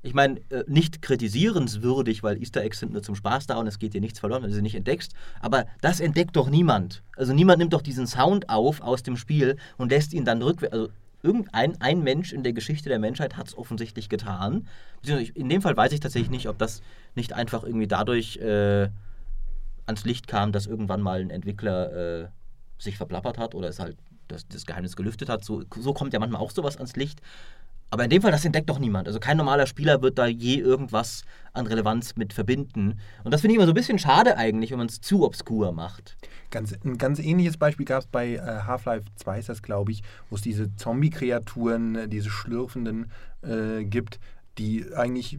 ich 0.06 0.14
meine, 0.14 0.40
äh, 0.50 0.64
nicht 0.68 1.02
kritisierenswürdig, 1.02 2.22
weil 2.22 2.40
Easter 2.40 2.62
Eggs 2.62 2.80
sind 2.80 2.94
nur 2.94 3.02
zum 3.02 3.16
Spaß 3.16 3.48
da 3.48 3.58
und 3.58 3.66
es 3.66 3.80
geht 3.80 3.96
dir 3.96 4.02
nichts 4.02 4.20
verloren, 4.20 4.44
wenn 4.44 4.52
du 4.52 4.56
sie 4.56 4.62
nicht 4.62 4.76
entdeckst. 4.76 5.14
Aber 5.40 5.66
das 5.82 6.00
entdeckt 6.00 6.36
doch 6.36 6.48
niemand. 6.48 7.02
Also 7.18 7.34
niemand 7.34 7.58
nimmt 7.58 7.74
doch 7.74 7.82
diesen 7.82 8.06
Sound 8.06 8.50
auf 8.50 8.82
aus 8.82 9.02
dem 9.02 9.18
Spiel 9.18 9.58
und 9.78 9.90
lässt 9.90 10.14
ihn 10.14 10.24
dann 10.24 10.44
rückwärts. 10.44 10.74
Also 10.74 10.90
irgendein 11.24 11.82
ein 11.82 12.04
Mensch 12.04 12.34
in 12.34 12.44
der 12.44 12.54
Geschichte 12.54 12.88
der 12.88 13.00
Menschheit 13.00 13.36
hat 13.36 13.48
es 13.48 13.58
offensichtlich 13.58 14.08
getan. 14.08 14.68
In 15.34 15.50
dem 15.50 15.64
Fall 15.64 15.76
weiß 15.76 15.92
ich 15.92 16.02
tatsächlich 16.02 16.30
nicht, 16.30 16.48
ob 16.48 16.60
das 16.60 16.84
nicht 17.16 17.34
einfach 17.34 17.64
irgendwie 17.64 17.88
dadurch 17.88 18.38
äh, 18.38 18.90
ans 19.88 20.06
Licht 20.06 20.28
kam, 20.28 20.52
dass 20.52 20.68
irgendwann 20.68 21.02
mal 21.02 21.20
ein 21.20 21.32
Entwickler 21.32 22.22
äh, 22.22 22.28
sich 22.78 22.98
verplappert 22.98 23.40
hat 23.40 23.56
oder 23.56 23.70
es 23.70 23.80
halt 23.80 23.98
das, 24.28 24.48
das 24.48 24.68
Geheimnis 24.68 24.96
gelüftet 24.96 25.30
hat. 25.30 25.44
So, 25.44 25.64
so 25.76 25.94
kommt 25.94 26.14
ja 26.14 26.20
manchmal 26.20 26.42
auch 26.42 26.52
sowas 26.52 26.78
ans 26.78 26.96
Licht. 26.96 27.22
Aber 27.90 28.04
in 28.04 28.10
dem 28.10 28.22
Fall, 28.22 28.32
das 28.32 28.44
entdeckt 28.44 28.70
doch 28.70 28.80
niemand. 28.80 29.08
Also 29.08 29.20
kein 29.20 29.38
normaler 29.38 29.68
Spieler 29.68 30.02
wird 30.02 30.18
da 30.18 30.26
je 30.26 30.56
irgendwas 30.56 31.24
an 31.54 31.68
Relevanz 31.68 32.16
mit 32.16 32.34
verbinden. 32.34 33.00
Und 33.24 33.34
das 33.34 33.42
finde 33.42 33.54
ich 33.54 33.58
immer 33.58 33.66
so 33.66 33.72
ein 33.72 33.76
bisschen 33.76 34.00
schade 34.00 34.38
eigentlich, 34.38 34.72
wenn 34.72 34.78
man 34.78 34.88
es 34.88 35.02
zu 35.02 35.24
obskur 35.24 35.72
macht. 35.72 36.18
Ganz, 36.52 36.74
ein 36.84 36.98
ganz 36.98 37.20
ähnliches 37.20 37.58
Beispiel 37.58 37.86
gab 37.86 38.02
es 38.02 38.08
bei 38.08 38.34
äh, 38.34 38.40
Half-Life 38.40 39.06
2, 39.16 39.40
ist 39.40 39.50
das 39.50 39.62
glaube 39.62 39.92
ich, 39.92 40.04
wo 40.30 40.36
es 40.36 40.42
diese 40.42 40.76
Zombie-Kreaturen, 40.76 41.96
äh, 41.96 42.08
diese 42.08 42.30
schlürfenden 42.30 43.12
äh, 43.42 43.84
gibt, 43.86 44.20
die 44.58 44.86
eigentlich 44.96 45.38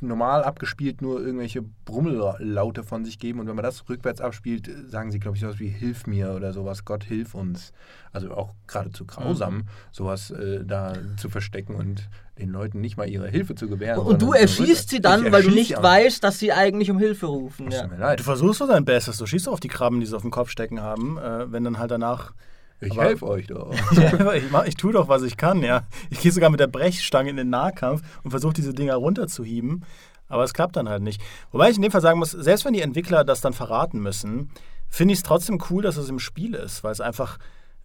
normal 0.00 0.44
abgespielt 0.44 1.02
nur 1.02 1.20
irgendwelche 1.20 1.62
Brummellaute 1.84 2.84
von 2.84 3.04
sich 3.04 3.18
geben. 3.18 3.40
Und 3.40 3.48
wenn 3.48 3.56
man 3.56 3.64
das 3.64 3.88
rückwärts 3.88 4.20
abspielt, 4.20 4.70
sagen 4.88 5.10
sie, 5.10 5.18
glaube 5.18 5.36
ich, 5.36 5.40
sowas 5.42 5.58
wie 5.58 5.68
Hilf 5.68 6.06
mir 6.06 6.32
oder 6.34 6.52
sowas, 6.52 6.84
Gott 6.84 7.02
hilf 7.04 7.34
uns. 7.34 7.72
Also 8.12 8.30
auch 8.32 8.54
geradezu 8.66 9.04
grausam, 9.06 9.64
sowas 9.92 10.30
äh, 10.30 10.64
da 10.64 10.94
zu 11.16 11.28
verstecken 11.28 11.74
und 11.74 12.08
den 12.38 12.50
Leuten 12.50 12.80
nicht 12.80 12.96
mal 12.96 13.08
ihre 13.08 13.28
Hilfe 13.28 13.54
zu 13.56 13.68
gewähren. 13.68 13.98
Und 14.00 14.22
du 14.22 14.32
erschießt 14.32 14.88
sie 14.88 15.00
dann, 15.00 15.30
weil 15.32 15.42
du 15.42 15.50
nicht 15.50 15.80
weißt, 15.80 16.22
dass 16.22 16.38
sie 16.38 16.52
eigentlich 16.52 16.90
um 16.90 16.98
Hilfe 16.98 17.26
rufen. 17.26 17.68
Es 17.68 17.74
Ja. 17.74 17.82
tut 17.82 17.90
mir 17.90 17.98
leid. 17.98 18.20
Du 18.20 18.24
versuchst 18.24 18.60
doch 18.60 18.68
dein 18.68 18.84
Bestes. 18.84 19.18
Du 19.18 19.26
schießt 19.26 19.48
doch 19.48 19.52
auf 19.54 19.60
die 19.60 19.68
Krabben, 19.68 19.98
die 20.00 20.06
sie 20.06 20.14
auf 20.16 20.22
dem 20.22 20.30
Kopf 20.30 20.50
stecken 20.50 20.80
haben, 20.80 21.18
äh, 21.18 21.50
wenn 21.50 21.64
dann 21.64 21.78
halt 21.78 21.90
danach. 21.90 22.32
Ich 22.80 22.96
helfe 22.96 23.26
euch 23.26 23.46
doch. 23.46 23.74
Ja, 23.92 24.32
ich, 24.34 24.50
mach, 24.50 24.64
ich 24.64 24.76
tue 24.76 24.92
doch, 24.92 25.08
was 25.08 25.22
ich 25.22 25.36
kann, 25.36 25.62
ja. 25.62 25.82
Ich 26.10 26.20
gehe 26.20 26.32
sogar 26.32 26.50
mit 26.50 26.60
der 26.60 26.66
Brechstange 26.68 27.30
in 27.30 27.36
den 27.36 27.50
Nahkampf 27.50 28.02
und 28.22 28.30
versuche 28.30 28.52
diese 28.52 28.72
Dinger 28.72 28.94
runterzuhieben. 28.94 29.84
Aber 30.28 30.44
es 30.44 30.52
klappt 30.52 30.76
dann 30.76 30.88
halt 30.88 31.02
nicht. 31.02 31.20
Wobei 31.50 31.70
ich 31.70 31.76
in 31.76 31.82
dem 31.82 31.90
Fall 31.90 32.02
sagen 32.02 32.18
muss, 32.18 32.30
selbst 32.32 32.64
wenn 32.64 32.74
die 32.74 32.82
Entwickler 32.82 33.24
das 33.24 33.40
dann 33.40 33.52
verraten 33.52 34.00
müssen, 34.00 34.50
finde 34.88 35.12
ich 35.12 35.20
es 35.20 35.22
trotzdem 35.22 35.58
cool, 35.70 35.82
dass 35.82 35.96
es 35.96 36.08
im 36.08 36.18
Spiel 36.18 36.54
ist, 36.54 36.84
weil 36.84 36.92
es 36.92 37.00
einfach 37.00 37.38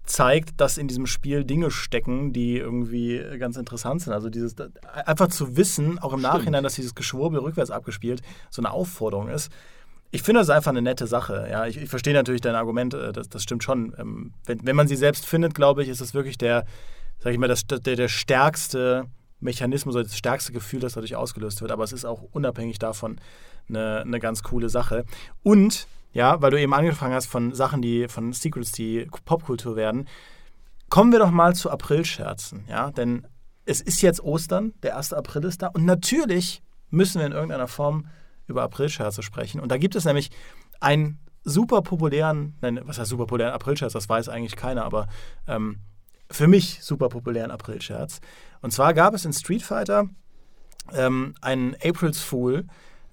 zeigt, 0.06 0.60
dass 0.60 0.78
in 0.78 0.88
diesem 0.88 1.06
Spiel 1.06 1.46
Dinge 1.46 1.72
stecken, 1.72 2.34
die 2.34 2.58
irgendwie 2.58 3.24
ganz 3.40 3.56
interessant 3.56 4.02
sind. 4.02 4.14
Also 4.14 4.30
dieses 4.30 4.56
einfach 5.06 5.30
zu 5.30 5.56
wissen, 5.56 5.98
auch 6.00 6.14
im 6.14 6.20
Stimmt. 6.20 6.34
Nachhinein, 6.34 6.64
dass 6.64 6.76
dieses 6.76 6.96
Geschwurbel 6.96 7.40
rückwärts 7.40 7.72
abgespielt 7.72 8.22
so 8.50 8.62
eine 8.62 8.72
Aufforderung 8.72 9.30
ist. 9.30 9.50
Ich 10.14 10.22
finde 10.22 10.42
das 10.42 10.52
einfach 10.52 10.70
eine 10.70 10.84
nette 10.84 11.08
Sache. 11.08 11.48
Ja, 11.50 11.66
ich, 11.66 11.76
ich 11.76 11.90
verstehe 11.90 12.14
natürlich 12.14 12.42
dein 12.42 12.54
Argument, 12.54 12.94
äh, 12.94 13.12
das, 13.12 13.30
das 13.30 13.42
stimmt 13.42 13.64
schon. 13.64 13.96
Ähm, 13.98 14.32
wenn, 14.46 14.64
wenn 14.64 14.76
man 14.76 14.88
sie 14.88 14.96
selbst 14.96 15.26
findet, 15.26 15.56
glaube 15.56 15.82
ich, 15.82 15.90
ist 15.90 16.02
es 16.02 16.14
wirklich 16.14 16.38
der, 16.38 16.66
sag 17.18 17.34
ich 17.34 17.40
mal, 17.40 17.48
das, 17.48 17.66
der, 17.66 17.80
der 17.80 18.08
stärkste 18.08 19.08
Mechanismus 19.40 19.96
oder 19.96 20.04
das 20.04 20.16
stärkste 20.16 20.52
Gefühl, 20.54 20.82
das 20.82 20.94
dadurch 20.94 21.16
ausgelöst 21.16 21.62
wird. 21.62 21.72
Aber 21.72 21.84
es 21.84 21.94
ist 21.94 22.06
auch 22.06 22.22
unabhängig 22.32 22.78
davon 22.78 23.20
eine, 23.68 24.02
eine 24.02 24.20
ganz 24.20 24.44
coole 24.44 24.70
Sache. 24.70 25.04
Und, 25.42 25.88
ja, 26.12 26.40
weil 26.44 26.52
du 26.52 26.62
eben 26.62 26.76
angefangen 26.76 27.16
hast 27.16 27.26
von 27.26 27.56
Sachen, 27.56 27.82
die 27.82 28.08
von 28.08 28.34
Secrets, 28.34 28.72
die 28.72 29.08
Popkultur 29.26 29.76
werden, 29.76 30.08
kommen 30.90 31.12
wir 31.12 31.18
doch 31.18 31.32
mal 31.32 31.56
zu 31.56 31.72
Aprilscherzen. 31.72 32.66
Ja, 32.70 32.92
denn 32.92 33.26
es 33.66 33.82
ist 33.82 34.04
jetzt 34.04 34.22
Ostern, 34.22 34.74
der 34.84 34.96
1. 34.96 35.14
April 35.14 35.46
ist 35.46 35.64
da 35.64 35.70
und 35.70 35.86
natürlich 35.86 36.62
müssen 36.92 37.18
wir 37.18 37.26
in 37.26 37.32
irgendeiner 37.32 37.68
Form 37.68 38.06
über 38.48 38.64
Aprilscherze 38.64 39.24
sprechen. 39.24 39.60
Und 39.60 39.72
da 39.72 39.78
gibt 39.78 39.96
es 39.96 40.06
nämlich 40.06 40.32
einen 40.80 41.20
super 41.44 41.82
populären, 41.82 42.56
nein, 42.62 42.80
was 42.84 43.00
heißt 43.00 43.10
super 43.10 43.26
populären 43.26 43.54
Aprilscherz, 43.54 43.94
das 43.94 44.08
weiß 44.08 44.30
eigentlich 44.30 44.56
keiner, 44.56 44.86
aber 44.86 45.08
ähm, 45.48 45.80
für 46.30 46.48
mich 46.48 46.80
super 46.82 47.10
populären 47.10 47.52
Aprilscherz. 47.52 48.22
Und 48.62 48.72
zwar 48.72 48.94
gab 48.94 49.14
es 49.14 49.26
in 49.26 49.34
Street 49.34 49.62
Fighter 49.62 50.10
ähm, 50.94 51.36
einen 51.42 51.76
April's 51.84 52.22
Fool, 52.22 52.66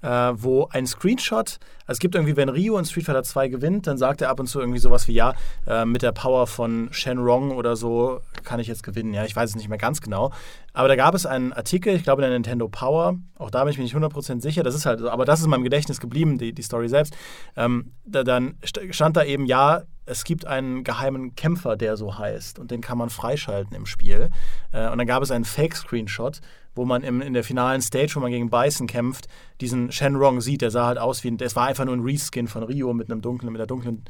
äh, 0.02 0.08
wo 0.34 0.66
ein 0.70 0.86
Screenshot, 0.86 1.58
also 1.86 1.96
es 1.96 1.98
gibt 1.98 2.14
irgendwie, 2.14 2.36
wenn 2.36 2.48
Ryu 2.48 2.76
in 2.78 2.84
Street 2.84 3.04
Fighter 3.04 3.22
2 3.22 3.48
gewinnt, 3.48 3.86
dann 3.86 3.98
sagt 3.98 4.22
er 4.22 4.30
ab 4.30 4.40
und 4.40 4.46
zu 4.46 4.60
irgendwie 4.60 4.78
sowas 4.78 5.08
wie, 5.08 5.12
ja, 5.12 5.34
äh, 5.66 5.84
mit 5.84 6.02
der 6.02 6.12
Power 6.12 6.46
von 6.46 6.88
Shenrong 6.92 7.50
oder 7.50 7.76
so 7.76 8.20
kann 8.44 8.60
ich 8.60 8.68
jetzt 8.68 8.82
gewinnen. 8.82 9.12
Ja, 9.12 9.24
ich 9.24 9.34
weiß 9.34 9.50
es 9.50 9.56
nicht 9.56 9.68
mehr 9.68 9.78
ganz 9.78 10.00
genau. 10.00 10.32
Aber 10.72 10.88
da 10.88 10.96
gab 10.96 11.14
es 11.14 11.26
einen 11.26 11.52
Artikel, 11.52 11.94
ich 11.94 12.04
glaube 12.04 12.22
in 12.22 12.28
der 12.28 12.38
Nintendo 12.38 12.68
Power, 12.68 13.16
auch 13.38 13.50
da 13.50 13.64
bin 13.64 13.72
ich 13.72 13.78
mir 13.78 13.84
nicht 13.84 13.96
100% 13.96 14.40
sicher, 14.40 14.62
das 14.62 14.74
ist 14.74 14.86
halt, 14.86 15.00
so, 15.00 15.10
aber 15.10 15.24
das 15.24 15.40
ist 15.40 15.44
in 15.46 15.50
meinem 15.50 15.64
Gedächtnis 15.64 16.00
geblieben, 16.00 16.38
die, 16.38 16.52
die 16.52 16.62
Story 16.62 16.88
selbst. 16.88 17.16
Ähm, 17.56 17.92
da, 18.04 18.22
dann 18.22 18.54
st- 18.64 18.92
stand 18.92 19.16
da 19.16 19.24
eben, 19.24 19.46
ja, 19.46 19.82
es 20.10 20.24
gibt 20.24 20.46
einen 20.46 20.84
geheimen 20.84 21.34
Kämpfer, 21.36 21.76
der 21.76 21.96
so 21.96 22.18
heißt 22.18 22.58
und 22.58 22.70
den 22.70 22.80
kann 22.80 22.98
man 22.98 23.10
freischalten 23.10 23.76
im 23.76 23.86
Spiel. 23.86 24.30
Äh, 24.72 24.90
und 24.90 24.98
dann 24.98 25.06
gab 25.06 25.22
es 25.22 25.30
einen 25.30 25.44
Fake-Screenshot, 25.44 26.40
wo 26.74 26.84
man 26.84 27.02
im, 27.02 27.20
in 27.20 27.32
der 27.32 27.44
finalen 27.44 27.80
Stage, 27.80 28.12
wo 28.16 28.20
man 28.20 28.30
gegen 28.30 28.50
Bison 28.50 28.86
kämpft, 28.86 29.28
diesen 29.60 29.92
Shenrong 29.92 30.40
sieht. 30.40 30.62
Der 30.62 30.70
sah 30.70 30.86
halt 30.86 30.98
aus 30.98 31.24
wie 31.24 31.30
ein, 31.30 31.38
es 31.40 31.56
war 31.56 31.66
einfach 31.66 31.84
nur 31.84 31.96
ein 31.96 32.02
Reskin 32.02 32.48
von 32.48 32.62
Rio 32.62 32.92
mit 32.92 33.10
einem 33.10 33.22
dunklen, 33.22 33.52
mit 33.52 33.60
einer 33.60 33.66
dunklen, 33.66 34.04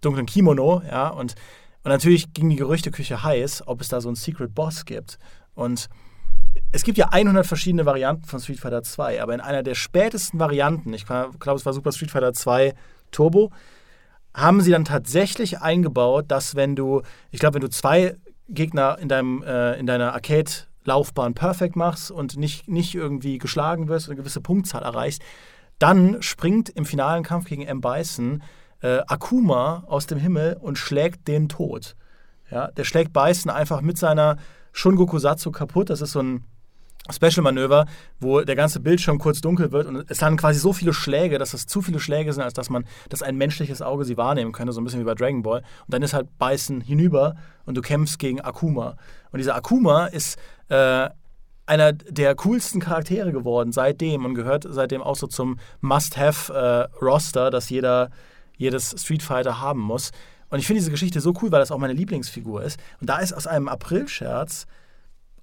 dunklen 0.00 0.26
Kimono, 0.26 0.82
ja, 0.88 1.08
und 1.08 1.34
Und 1.84 1.92
natürlich 1.92 2.32
ging 2.32 2.50
die 2.50 2.56
Gerüchteküche 2.56 3.22
heiß, 3.22 3.68
ob 3.68 3.80
es 3.80 3.88
da 3.88 4.00
so 4.00 4.08
einen 4.08 4.16
Secret 4.16 4.52
Boss 4.56 4.86
gibt. 4.86 5.20
Und 5.54 5.88
es 6.72 6.82
gibt 6.82 6.98
ja 6.98 7.10
100 7.10 7.46
verschiedene 7.46 7.86
Varianten 7.86 8.24
von 8.24 8.40
Street 8.40 8.58
Fighter 8.58 8.82
2, 8.82 9.22
aber 9.22 9.34
in 9.34 9.40
einer 9.40 9.62
der 9.62 9.76
spätesten 9.76 10.40
Varianten, 10.40 10.92
ich 10.92 11.06
glaube, 11.06 11.36
es 11.38 11.64
war 11.64 11.72
Super 11.72 11.92
Street 11.92 12.10
Fighter 12.10 12.32
2 12.32 12.74
Turbo, 13.12 13.52
haben 14.36 14.60
sie 14.60 14.70
dann 14.70 14.84
tatsächlich 14.84 15.60
eingebaut, 15.60 16.26
dass 16.28 16.54
wenn 16.54 16.76
du, 16.76 17.02
ich 17.30 17.40
glaube, 17.40 17.54
wenn 17.54 17.62
du 17.62 17.70
zwei 17.70 18.16
Gegner 18.48 18.98
in, 19.00 19.08
deinem, 19.08 19.42
äh, 19.42 19.78
in 19.78 19.86
deiner 19.86 20.12
Arcade-Laufbahn 20.12 21.34
perfekt 21.34 21.74
machst 21.74 22.10
und 22.10 22.36
nicht, 22.36 22.68
nicht 22.68 22.94
irgendwie 22.94 23.38
geschlagen 23.38 23.88
wirst 23.88 24.06
und 24.06 24.12
eine 24.12 24.20
gewisse 24.20 24.42
Punktzahl 24.42 24.82
erreichst, 24.82 25.22
dann 25.78 26.22
springt 26.22 26.68
im 26.68 26.84
finalen 26.84 27.24
Kampf 27.24 27.46
gegen 27.46 27.62
M. 27.62 27.80
Bison 27.80 28.42
äh, 28.82 28.98
Akuma 29.06 29.84
aus 29.86 30.06
dem 30.06 30.18
Himmel 30.18 30.58
und 30.60 30.76
schlägt 30.76 31.26
den 31.28 31.48
tot. 31.48 31.96
Ja, 32.50 32.70
der 32.70 32.84
schlägt 32.84 33.14
Bison 33.14 33.50
einfach 33.50 33.80
mit 33.80 33.96
seiner 33.96 34.36
Shungoku 34.72 35.18
Satsu 35.18 35.50
kaputt. 35.50 35.88
Das 35.88 36.02
ist 36.02 36.12
so 36.12 36.20
ein 36.20 36.44
Special-Manöver, 37.10 37.86
wo 38.20 38.40
der 38.40 38.56
ganze 38.56 38.80
Bildschirm 38.80 39.18
kurz 39.18 39.40
dunkel 39.40 39.72
wird 39.72 39.86
und 39.86 40.10
es 40.10 40.20
landen 40.20 40.38
quasi 40.38 40.58
so 40.58 40.72
viele 40.72 40.92
Schläge, 40.92 41.38
dass 41.38 41.54
es 41.54 41.66
zu 41.66 41.82
viele 41.82 42.00
Schläge 42.00 42.32
sind, 42.32 42.42
als 42.42 42.54
dass 42.54 42.70
man, 42.70 42.84
dass 43.08 43.22
ein 43.22 43.36
menschliches 43.36 43.82
Auge 43.82 44.04
sie 44.04 44.16
wahrnehmen 44.16 44.52
könnte, 44.52 44.72
so 44.72 44.80
ein 44.80 44.84
bisschen 44.84 45.00
wie 45.00 45.04
bei 45.04 45.14
Dragon 45.14 45.42
Ball. 45.42 45.58
Und 45.58 45.94
dann 45.94 46.02
ist 46.02 46.14
halt 46.14 46.38
Beißen 46.38 46.80
hinüber 46.80 47.36
und 47.64 47.76
du 47.76 47.82
kämpfst 47.82 48.18
gegen 48.18 48.40
Akuma. 48.40 48.96
Und 49.30 49.38
dieser 49.38 49.54
Akuma 49.54 50.06
ist 50.06 50.38
äh, 50.68 51.08
einer 51.66 51.92
der 51.92 52.34
coolsten 52.36 52.80
Charaktere 52.80 53.32
geworden 53.32 53.72
seitdem 53.72 54.24
und 54.24 54.34
gehört 54.34 54.66
seitdem 54.68 55.02
auch 55.02 55.16
so 55.16 55.26
zum 55.26 55.58
Must-Have-Roster, 55.80 57.48
äh, 57.48 57.50
das 57.50 57.68
jeder, 57.70 58.10
jedes 58.56 58.94
Street 58.98 59.22
Fighter 59.22 59.60
haben 59.60 59.80
muss. 59.80 60.12
Und 60.48 60.60
ich 60.60 60.66
finde 60.66 60.78
diese 60.78 60.92
Geschichte 60.92 61.20
so 61.20 61.34
cool, 61.42 61.50
weil 61.50 61.58
das 61.60 61.72
auch 61.72 61.78
meine 61.78 61.92
Lieblingsfigur 61.92 62.62
ist. 62.62 62.78
Und 63.00 63.10
da 63.10 63.18
ist 63.18 63.32
aus 63.32 63.46
einem 63.48 63.68
April-Scherz 63.68 64.66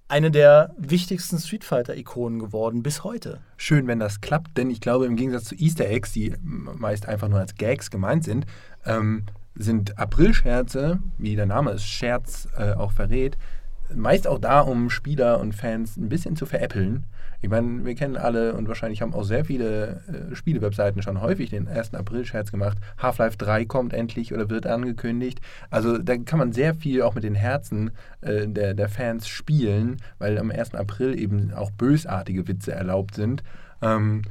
eine 0.07 0.31
der 0.31 0.73
wichtigsten 0.77 1.39
Street 1.39 1.63
Fighter-Ikonen 1.63 2.39
geworden 2.39 2.83
bis 2.83 3.03
heute. 3.03 3.41
Schön, 3.57 3.87
wenn 3.87 3.99
das 3.99 4.21
klappt, 4.21 4.57
denn 4.57 4.69
ich 4.69 4.81
glaube, 4.81 5.05
im 5.05 5.15
Gegensatz 5.15 5.45
zu 5.45 5.55
Easter 5.55 5.87
Eggs, 5.87 6.11
die 6.11 6.35
meist 6.41 7.07
einfach 7.07 7.29
nur 7.29 7.39
als 7.39 7.55
Gags 7.55 7.89
gemeint 7.89 8.23
sind, 8.23 8.45
ähm, 8.85 9.25
sind 9.55 9.97
April-Scherze, 9.97 10.99
wie 11.17 11.35
der 11.35 11.45
Name 11.45 11.71
es 11.71 11.85
Scherz 11.85 12.47
äh, 12.57 12.73
auch 12.73 12.91
verrät, 12.91 13.37
meist 13.93 14.27
auch 14.27 14.39
da, 14.39 14.61
um 14.61 14.89
Spieler 14.89 15.39
und 15.39 15.53
Fans 15.53 15.97
ein 15.97 16.09
bisschen 16.09 16.35
zu 16.35 16.45
veräppeln. 16.45 17.05
Ich 17.41 17.49
meine, 17.49 17.83
wir 17.83 17.93
kennen 17.93 18.15
alle 18.15 18.53
und 18.53 18.69
wahrscheinlich 18.69 19.01
haben 19.01 19.13
auch 19.13 19.25
sehr 19.25 19.43
viele 19.43 20.01
äh, 20.07 20.33
Spielewebseiten 20.33 21.01
schon 21.01 21.19
häufig 21.19 21.49
den 21.49 21.67
1. 21.67 21.93
April-Scherz 21.93 22.51
gemacht. 22.51 22.77
Half-Life 22.97 23.37
3 23.37 23.65
kommt 23.65 23.93
endlich 23.93 24.33
oder 24.33 24.49
wird 24.49 24.65
angekündigt. 24.65 25.41
Also 25.69 25.97
da 25.97 26.15
kann 26.17 26.39
man 26.39 26.53
sehr 26.53 26.73
viel 26.73 27.01
auch 27.01 27.15
mit 27.15 27.25
den 27.25 27.35
Herzen 27.35 27.91
äh, 28.21 28.47
der, 28.47 28.73
der 28.73 28.87
Fans 28.87 29.27
spielen, 29.27 29.97
weil 30.19 30.37
am 30.37 30.51
1. 30.51 30.75
April 30.75 31.19
eben 31.19 31.53
auch 31.53 31.71
bösartige 31.71 32.47
Witze 32.47 32.71
erlaubt 32.71 33.15
sind. 33.15 33.43
Ähm, 33.81 34.21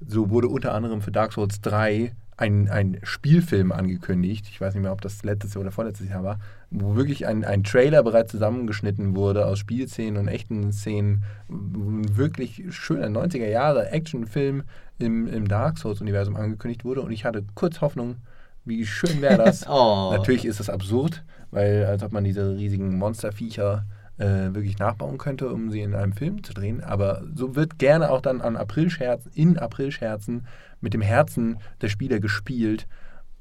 so 0.00 0.30
wurde 0.30 0.48
unter 0.48 0.74
anderem 0.74 1.02
für 1.02 1.12
Dark 1.12 1.34
Souls 1.34 1.60
3 1.60 2.12
ein, 2.36 2.68
ein 2.68 2.98
Spielfilm 3.02 3.70
angekündigt. 3.70 4.46
Ich 4.50 4.60
weiß 4.60 4.74
nicht 4.74 4.82
mehr, 4.82 4.92
ob 4.92 5.00
das 5.00 5.22
letztes 5.22 5.54
Jahr 5.54 5.62
oder 5.62 5.70
vorletztes 5.70 6.08
Jahr 6.08 6.24
war, 6.24 6.38
wo 6.70 6.96
wirklich 6.96 7.26
ein, 7.26 7.44
ein 7.44 7.62
Trailer 7.62 8.02
bereits 8.02 8.32
zusammengeschnitten 8.32 9.14
wurde 9.14 9.46
aus 9.46 9.58
Spielszenen 9.58 10.16
und 10.16 10.28
echten 10.28 10.72
Szenen. 10.72 11.24
Ein 11.48 12.16
wirklich 12.16 12.64
schöner 12.70 13.06
90er 13.06 13.48
Jahre 13.48 13.90
Actionfilm 13.90 14.64
im, 14.98 15.26
im 15.28 15.48
Dark 15.48 15.78
Souls-Universum 15.78 16.36
angekündigt 16.36 16.84
wurde. 16.84 17.02
Und 17.02 17.12
ich 17.12 17.24
hatte 17.24 17.44
kurz 17.54 17.80
Hoffnung, 17.80 18.16
wie 18.64 18.84
schön 18.84 19.20
wäre 19.20 19.38
das. 19.38 19.66
oh. 19.68 20.10
Natürlich 20.12 20.44
ist 20.44 20.58
das 20.58 20.70
absurd, 20.70 21.22
weil 21.50 21.84
als 21.84 22.02
ob 22.02 22.12
man 22.12 22.24
diese 22.24 22.56
riesigen 22.56 22.98
Monsterviecher 22.98 23.84
äh, 24.16 24.54
wirklich 24.54 24.78
nachbauen 24.78 25.18
könnte, 25.18 25.48
um 25.48 25.70
sie 25.70 25.80
in 25.80 25.94
einem 25.94 26.12
Film 26.12 26.42
zu 26.44 26.54
drehen. 26.54 26.82
Aber 26.82 27.22
so 27.34 27.56
wird 27.56 27.78
gerne 27.78 28.10
auch 28.10 28.20
dann 28.20 28.40
an 28.40 28.56
Aprilscherzen, 28.56 29.32
in 29.34 29.58
Aprilscherzen 29.58 30.46
mit 30.84 30.94
dem 30.94 31.00
Herzen 31.00 31.58
der 31.80 31.88
Spieler 31.88 32.20
gespielt 32.20 32.86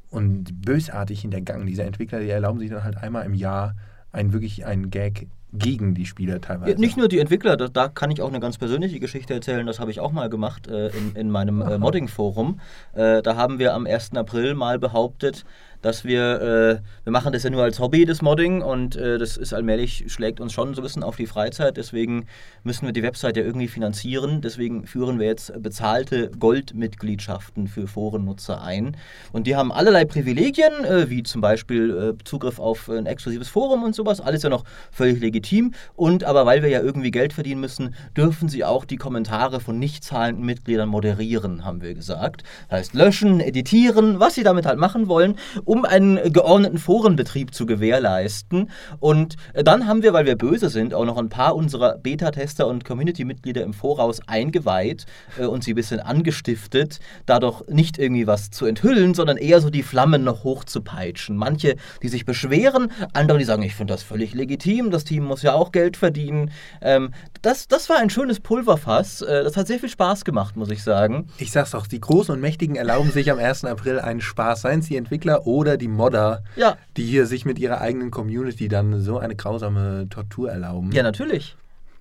und 0.09 0.61
bösartig 0.65 1.21
hintergangen. 1.21 1.67
Diese 1.67 1.83
Entwickler, 1.83 2.19
die 2.19 2.29
erlauben 2.29 2.59
sich 2.59 2.69
dann 2.69 2.83
halt 2.83 2.97
einmal 2.97 3.25
im 3.25 3.35
Jahr 3.35 3.75
ein 4.11 4.31
wirklich 4.31 4.65
einen 4.65 4.89
Gag 4.89 5.27
gegen 5.51 5.93
die 5.93 6.05
Spieler 6.05 6.41
teilweise. 6.41 6.71
Ja, 6.71 6.77
nicht 6.79 6.97
nur 6.97 7.07
die 7.07 7.19
Entwickler, 7.19 7.57
da, 7.57 7.67
da, 7.67 7.87
kann 7.87 8.09
ich 8.09 8.21
auch 8.21 8.29
eine 8.29 8.39
ganz 8.39 8.57
persönliche 8.57 8.99
Geschichte 8.99 9.33
erzählen, 9.35 9.67
das 9.67 9.79
habe 9.79 9.91
ich 9.91 9.99
auch 9.99 10.11
mal 10.11 10.29
gemacht 10.29 10.67
äh, 10.67 10.87
in, 10.87 11.15
in, 11.15 11.29
meinem 11.29 11.61
äh, 11.61 11.77
Modding-Forum. 11.79 12.59
Äh, 12.93 13.21
da 13.21 13.35
haben 13.35 13.59
wir 13.59 13.75
am 13.75 13.85
1. 13.85 14.13
April 14.15 14.55
mal 14.55 14.79
behauptet, 14.79 15.45
dass 15.83 16.05
wir, 16.05 16.41
äh, 16.41 17.05
wir 17.05 17.11
machen 17.11 17.33
das 17.33 17.43
ja 17.43 17.49
nur 17.49 17.61
als 17.61 17.79
Hobby, 17.79 18.05
das 18.05 18.21
Modding, 18.21 18.61
und 18.61 18.95
äh, 18.95 19.19
das 19.19 19.37
ist 19.37 19.53
allmählich, 19.53 20.05
schlägt 20.07 20.39
uns 20.39 20.53
schon 20.53 20.73
so 20.73 20.81
ein 20.81 20.83
bisschen 20.83 21.03
auf 21.03 21.17
die 21.17 21.27
Freizeit, 21.27 21.77
deswegen 21.77 22.25
müssen 22.63 22.85
wir 22.85 22.93
die 22.93 23.03
Website 23.03 23.35
ja 23.37 23.43
irgendwie 23.43 23.67
finanzieren, 23.67 24.41
deswegen 24.41 24.87
führen 24.87 25.19
wir 25.19 25.27
jetzt 25.27 25.51
bezahlte 25.61 26.31
Goldmitgliedschaften 26.39 27.67
für 27.67 27.87
Forennutzer 27.87 28.63
ein. 28.63 28.95
Und 29.33 29.45
die 29.45 29.57
haben 29.57 29.73
allerlei 29.73 30.05
Privilegien, 30.05 30.85
äh, 30.85 31.09
wie 31.09 31.21
zum 31.21 31.41
Beispiel 31.41 32.15
äh, 32.17 32.23
Zugriff 32.23 32.59
auf 32.59 32.87
ein 32.89 33.05
exklusives 33.05 33.49
Forum 33.49 33.83
und 33.83 33.93
sowas, 33.93 34.21
alles 34.21 34.43
ja 34.43 34.49
noch 34.49 34.63
völlig 34.89 35.19
legitim. 35.19 35.73
Und 35.95 36.23
aber 36.23 36.45
weil 36.45 36.63
wir 36.63 36.69
ja 36.69 36.81
irgendwie 36.81 37.11
Geld 37.11 37.33
verdienen 37.33 37.59
müssen, 37.59 37.93
dürfen 38.15 38.47
sie 38.47 38.63
auch 38.63 38.85
die 38.85 38.95
Kommentare 38.95 39.59
von 39.59 39.79
nicht 39.79 40.05
zahlenden 40.05 40.45
Mitgliedern 40.45 40.87
moderieren, 40.87 41.65
haben 41.65 41.81
wir 41.81 41.93
gesagt. 41.93 42.43
Das 42.69 42.79
heißt, 42.79 42.93
löschen, 42.93 43.41
editieren, 43.41 44.21
was 44.21 44.35
sie 44.35 44.43
damit 44.43 44.65
halt 44.65 44.79
machen 44.79 45.09
wollen 45.09 45.35
um 45.73 45.85
einen 45.85 46.31
geordneten 46.31 46.77
Forenbetrieb 46.77 47.51
zu 47.51 47.65
gewährleisten. 47.65 48.69
Und 48.99 49.37
äh, 49.53 49.63
dann 49.63 49.87
haben 49.87 50.03
wir, 50.03 50.13
weil 50.13 50.27
wir 50.27 50.35
böse 50.35 50.69
sind, 50.69 50.93
auch 50.93 51.03
noch 51.03 51.17
ein 51.17 51.29
paar 51.29 51.55
unserer 51.55 51.97
Beta-Tester 51.97 52.67
und 52.67 52.85
Community-Mitglieder 52.85 53.63
im 53.63 53.73
Voraus 53.73 54.21
eingeweiht 54.27 55.07
äh, 55.39 55.45
und 55.45 55.63
sie 55.63 55.73
ein 55.73 55.75
bisschen 55.75 55.99
angestiftet, 55.99 56.99
da 57.25 57.39
doch 57.39 57.67
nicht 57.67 57.97
irgendwie 57.97 58.27
was 58.27 58.51
zu 58.51 58.67
enthüllen, 58.67 59.15
sondern 59.15 59.37
eher 59.37 59.61
so 59.61 59.71
die 59.71 59.81
Flammen 59.81 60.23
noch 60.23 60.43
hochzupeitschen. 60.43 61.35
Manche, 61.35 61.75
die 62.03 62.09
sich 62.09 62.23
beschweren, 62.23 62.91
andere, 63.13 63.39
die 63.39 63.45
sagen, 63.45 63.63
ich 63.63 63.73
finde 63.73 63.95
das 63.95 64.03
völlig 64.03 64.35
legitim, 64.35 64.91
das 64.91 65.05
Team 65.05 65.23
muss 65.23 65.41
ja 65.41 65.53
auch 65.53 65.71
Geld 65.71 65.97
verdienen. 65.97 66.51
Ähm, 66.83 67.15
das, 67.41 67.67
das 67.67 67.89
war 67.89 67.97
ein 67.97 68.11
schönes 68.11 68.39
Pulverfass. 68.39 69.23
Äh, 69.23 69.43
das 69.43 69.57
hat 69.57 69.65
sehr 69.65 69.79
viel 69.79 69.89
Spaß 69.89 70.23
gemacht, 70.23 70.55
muss 70.55 70.69
ich 70.69 70.83
sagen. 70.83 71.29
Ich 71.39 71.51
sag's 71.51 71.71
doch, 71.71 71.87
die 71.87 71.99
Großen 71.99 72.31
und 72.31 72.41
Mächtigen 72.41 72.75
erlauben 72.75 73.09
sich 73.09 73.31
am 73.31 73.39
1. 73.39 73.65
April 73.65 73.99
einen 73.99 74.21
Spaß, 74.21 74.61
seien 74.61 74.81
es 74.81 74.87
die 74.87 74.97
Entwickler 74.97 75.47
oder 75.47 75.62
oder 75.63 75.77
die 75.77 75.87
Modder, 75.87 76.43
ja. 76.57 76.77
die 76.97 77.05
hier 77.05 77.25
sich 77.25 77.45
mit 77.45 77.57
ihrer 77.57 77.79
eigenen 77.79 78.11
Community 78.11 78.67
dann 78.67 78.99
so 78.99 79.17
eine 79.17 79.33
grausame 79.33 80.07
Tortur 80.09 80.51
erlauben. 80.51 80.91
Ja, 80.91 81.03
natürlich. 81.03 81.55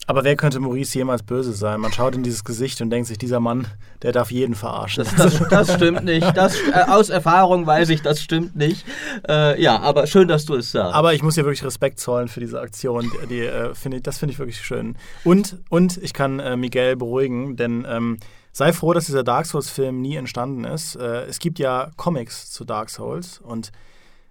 Aber 0.08 0.24
wer 0.24 0.34
könnte 0.34 0.58
Maurice 0.58 0.98
jemals 0.98 1.22
böse 1.22 1.52
sein? 1.52 1.80
Man 1.80 1.92
schaut 1.92 2.16
in 2.16 2.24
dieses 2.24 2.42
Gesicht 2.42 2.80
und 2.80 2.90
denkt 2.90 3.06
sich, 3.06 3.18
dieser 3.18 3.38
Mann, 3.38 3.68
der 4.02 4.10
darf 4.10 4.32
jeden 4.32 4.56
verarschen. 4.56 5.04
Das, 5.04 5.14
das, 5.14 5.48
das 5.48 5.74
stimmt 5.74 6.04
nicht. 6.04 6.36
Das, 6.36 6.56
äh, 6.56 6.88
aus 6.88 7.08
Erfahrung 7.08 7.68
weiß 7.68 7.88
ich, 7.90 8.02
das 8.02 8.20
stimmt 8.20 8.56
nicht. 8.56 8.84
Äh, 9.28 9.62
ja, 9.62 9.78
aber 9.78 10.08
schön, 10.08 10.26
dass 10.26 10.44
du 10.44 10.56
es 10.56 10.72
sagst. 10.72 10.92
Aber 10.92 11.14
ich 11.14 11.22
muss 11.22 11.36
dir 11.36 11.44
wirklich 11.44 11.64
Respekt 11.64 12.00
zollen 12.00 12.26
für 12.26 12.40
diese 12.40 12.60
Aktion. 12.60 13.12
Die, 13.22 13.26
die 13.28 13.40
äh, 13.42 13.76
find 13.76 13.94
ich, 13.94 14.02
das 14.02 14.18
finde 14.18 14.32
ich 14.32 14.40
wirklich 14.40 14.60
schön. 14.60 14.96
Und, 15.22 15.58
und 15.68 15.98
ich 16.02 16.12
kann 16.12 16.40
äh, 16.40 16.56
Miguel 16.56 16.96
beruhigen, 16.96 17.54
denn 17.54 17.86
ähm, 17.88 18.18
sei 18.52 18.72
froh, 18.72 18.92
dass 18.92 19.06
dieser 19.06 19.24
Dark 19.24 19.46
Souls-Film 19.46 20.00
nie 20.00 20.16
entstanden 20.16 20.64
ist. 20.64 20.94
Äh, 20.96 21.24
es 21.24 21.38
gibt 21.38 21.58
ja 21.58 21.90
Comics 21.96 22.50
zu 22.50 22.64
Dark 22.64 22.90
Souls 22.90 23.40
und 23.40 23.72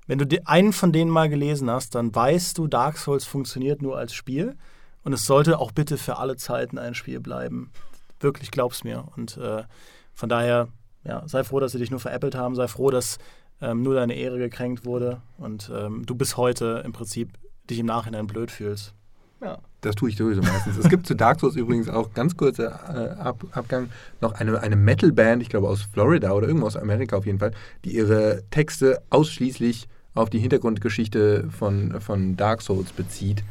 wenn 0.07 0.17
du 0.17 0.41
einen 0.45 0.74
von 0.74 0.91
denen 0.91 1.11
mal 1.11 1.30
gelesen 1.30 1.69
hast, 1.69 1.95
dann 1.95 2.13
weißt 2.13 2.57
du, 2.57 2.67
Dark 2.67 2.97
Souls 2.97 3.26
funktioniert 3.26 3.82
nur 3.82 3.97
als 3.97 4.13
Spiel 4.13 4.57
und 5.03 5.13
es 5.13 5.26
sollte 5.26 5.59
auch 5.59 5.72
bitte 5.72 5.97
für 5.97 6.17
alle 6.17 6.36
Zeiten 6.36 6.78
ein 6.78 6.95
Spiel 6.95 7.19
bleiben. 7.19 7.72
Wirklich, 8.19 8.51
glaub's 8.51 8.84
mir. 8.84 9.05
Und 9.15 9.38
äh, 9.38 9.63
von 10.13 10.30
daher, 10.30 10.67
ja, 11.03 11.28
sei 11.28 11.43
froh, 11.43 11.59
dass 11.59 11.72
sie 11.72 11.80
dich 11.80 11.91
nur 11.91 11.99
veräppelt 11.99 12.36
haben, 12.36 12.55
sei 12.55 12.67
froh, 12.67 12.91
dass 12.91 13.17
ähm, 13.61 13.84
nur 13.84 13.95
deine 13.95 14.15
Ehre 14.15 14.38
gekränkt 14.38 14.86
wurde 14.86 15.22
und 15.38 15.72
ähm, 15.74 16.05
du 16.05 16.15
bis 16.15 16.38
heute 16.38 16.82
im 16.86 16.93
Prinzip 16.93 17.38
dich 17.69 17.80
im 17.80 17.86
Nachhinein 17.86 18.28
blöd 18.28 18.51
fühlst. 18.51 18.93
Ja. 19.41 19.57
Das 19.81 19.95
tue 19.95 20.09
ich 20.09 20.17
sowieso 20.17 20.41
meistens. 20.41 20.77
es 20.77 20.87
gibt 20.89 21.07
zu 21.07 21.15
Dark 21.15 21.39
Souls 21.39 21.55
übrigens 21.55 21.89
auch 21.89 22.13
ganz 22.13 22.37
kurzer 22.37 23.15
äh, 23.17 23.19
Ab 23.19 23.43
Abgang 23.51 23.89
noch 24.21 24.33
eine, 24.33 24.59
eine 24.61 24.75
Metal-Band, 24.75 25.41
ich 25.41 25.49
glaube 25.49 25.67
aus 25.67 25.81
Florida 25.81 26.31
oder 26.31 26.47
irgendwo 26.47 26.67
aus 26.67 26.77
Amerika 26.77 27.17
auf 27.17 27.25
jeden 27.25 27.39
Fall, 27.39 27.51
die 27.83 27.95
ihre 27.95 28.43
Texte 28.51 29.01
ausschließlich 29.09 29.87
auf 30.13 30.29
die 30.29 30.39
Hintergrundgeschichte 30.39 31.49
von, 31.49 31.99
von 31.99 32.37
Dark 32.37 32.61
Souls 32.61 32.91
bezieht. 32.91 33.43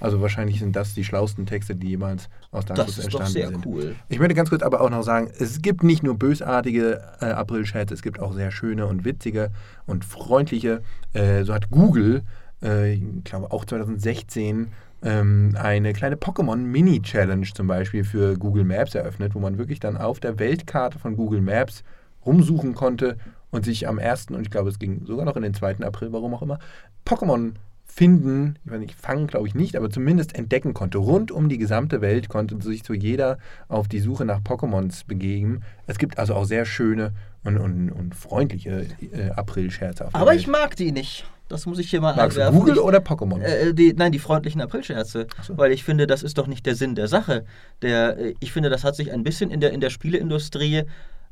Also 0.00 0.20
wahrscheinlich 0.20 0.58
sind 0.58 0.76
das 0.76 0.94
die 0.94 1.04
schlauesten 1.04 1.46
Texte, 1.46 1.74
die 1.74 1.90
jemals 1.90 2.28
aus 2.50 2.64
Dark 2.66 2.78
Souls 2.78 2.98
entstanden 2.98 3.32
sind. 3.32 3.42
Das 3.44 3.50
ist 3.50 3.56
doch 3.56 3.62
sehr 3.62 3.72
cool. 3.72 3.94
Ich 4.08 4.18
möchte 4.18 4.34
ganz 4.34 4.50
kurz 4.50 4.62
aber 4.62 4.80
auch 4.80 4.90
noch 4.90 5.02
sagen, 5.02 5.30
es 5.38 5.62
gibt 5.62 5.84
nicht 5.84 6.02
nur 6.02 6.18
bösartige 6.18 7.02
äh, 7.20 7.26
April-Chats, 7.26 7.92
es 7.92 8.02
gibt 8.02 8.18
auch 8.18 8.34
sehr 8.34 8.50
schöne 8.50 8.86
und 8.86 9.04
witzige 9.04 9.50
und 9.86 10.04
freundliche. 10.04 10.82
Äh, 11.12 11.44
so 11.44 11.54
hat 11.54 11.70
Google, 11.70 12.22
äh, 12.62 12.94
ich 12.94 13.02
glaube 13.24 13.52
auch 13.52 13.64
2016, 13.64 14.72
ähm, 15.02 15.56
eine 15.58 15.92
kleine 15.92 16.16
Pokémon-Mini-Challenge 16.16 17.46
zum 17.54 17.66
Beispiel 17.66 18.04
für 18.04 18.36
Google 18.36 18.64
Maps 18.64 18.94
eröffnet, 18.94 19.34
wo 19.34 19.40
man 19.40 19.58
wirklich 19.58 19.80
dann 19.80 19.96
auf 19.96 20.20
der 20.20 20.38
Weltkarte 20.38 20.98
von 20.98 21.16
Google 21.16 21.40
Maps 21.40 21.84
rumsuchen 22.24 22.74
konnte 22.74 23.16
und 23.50 23.64
sich 23.64 23.86
am 23.88 23.98
1. 23.98 24.28
und 24.30 24.42
ich 24.42 24.50
glaube, 24.50 24.68
es 24.68 24.78
ging 24.78 25.04
sogar 25.06 25.24
noch 25.24 25.36
in 25.36 25.42
den 25.42 25.54
2. 25.54 25.78
April, 25.80 26.12
warum 26.12 26.34
auch 26.34 26.42
immer, 26.42 26.58
Pokémon 27.06 27.52
finden, 27.84 28.58
ich 28.64 28.70
weiß 28.72 28.80
nicht, 28.80 28.94
fangen 29.00 29.26
glaube 29.26 29.46
ich 29.48 29.54
nicht, 29.54 29.76
aber 29.76 29.88
zumindest 29.88 30.34
entdecken 30.34 30.74
konnte. 30.74 30.98
Rund 30.98 31.30
um 31.30 31.48
die 31.48 31.56
gesamte 31.56 32.00
Welt 32.00 32.28
konnte 32.28 32.60
sich 32.60 32.82
so 32.84 32.92
jeder 32.92 33.38
auf 33.68 33.88
die 33.88 34.00
Suche 34.00 34.24
nach 34.24 34.40
Pokémons 34.40 35.06
begeben. 35.06 35.62
Es 35.86 35.98
gibt 35.98 36.18
also 36.18 36.34
auch 36.34 36.44
sehr 36.44 36.66
schöne 36.66 37.12
und, 37.44 37.56
und, 37.58 37.90
und 37.90 38.14
freundliche 38.14 38.86
äh, 39.12 39.30
April-Scherze 39.30 40.06
auf 40.06 40.12
der 40.12 40.20
Aber 40.20 40.32
Welt. 40.32 40.40
ich 40.40 40.46
mag 40.46 40.76
die 40.76 40.92
nicht. 40.92 41.24
Das 41.48 41.66
muss 41.66 41.78
ich 41.78 41.90
hier 41.90 42.00
mal 42.00 42.16
Magst 42.16 42.36
einwerfen. 42.36 42.58
Google 42.58 42.78
oder 42.78 42.98
Pokémon? 42.98 43.40
Äh, 43.40 43.72
die, 43.72 43.92
nein, 43.92 44.12
die 44.12 44.18
freundlichen 44.18 44.60
Aprilscherze. 44.60 45.26
so. 45.42 45.56
Weil 45.56 45.72
ich 45.72 45.84
finde, 45.84 46.06
das 46.06 46.22
ist 46.22 46.38
doch 46.38 46.48
nicht 46.48 46.66
der 46.66 46.74
Sinn 46.74 46.94
der 46.94 47.06
Sache. 47.06 47.44
Der, 47.82 48.18
äh, 48.18 48.34
ich 48.40 48.52
finde, 48.52 48.68
das 48.68 48.82
hat 48.82 48.96
sich 48.96 49.12
ein 49.12 49.22
bisschen 49.22 49.50
in 49.50 49.60
der, 49.60 49.72
in 49.72 49.80
der 49.80 49.90
Spieleindustrie 49.90 50.82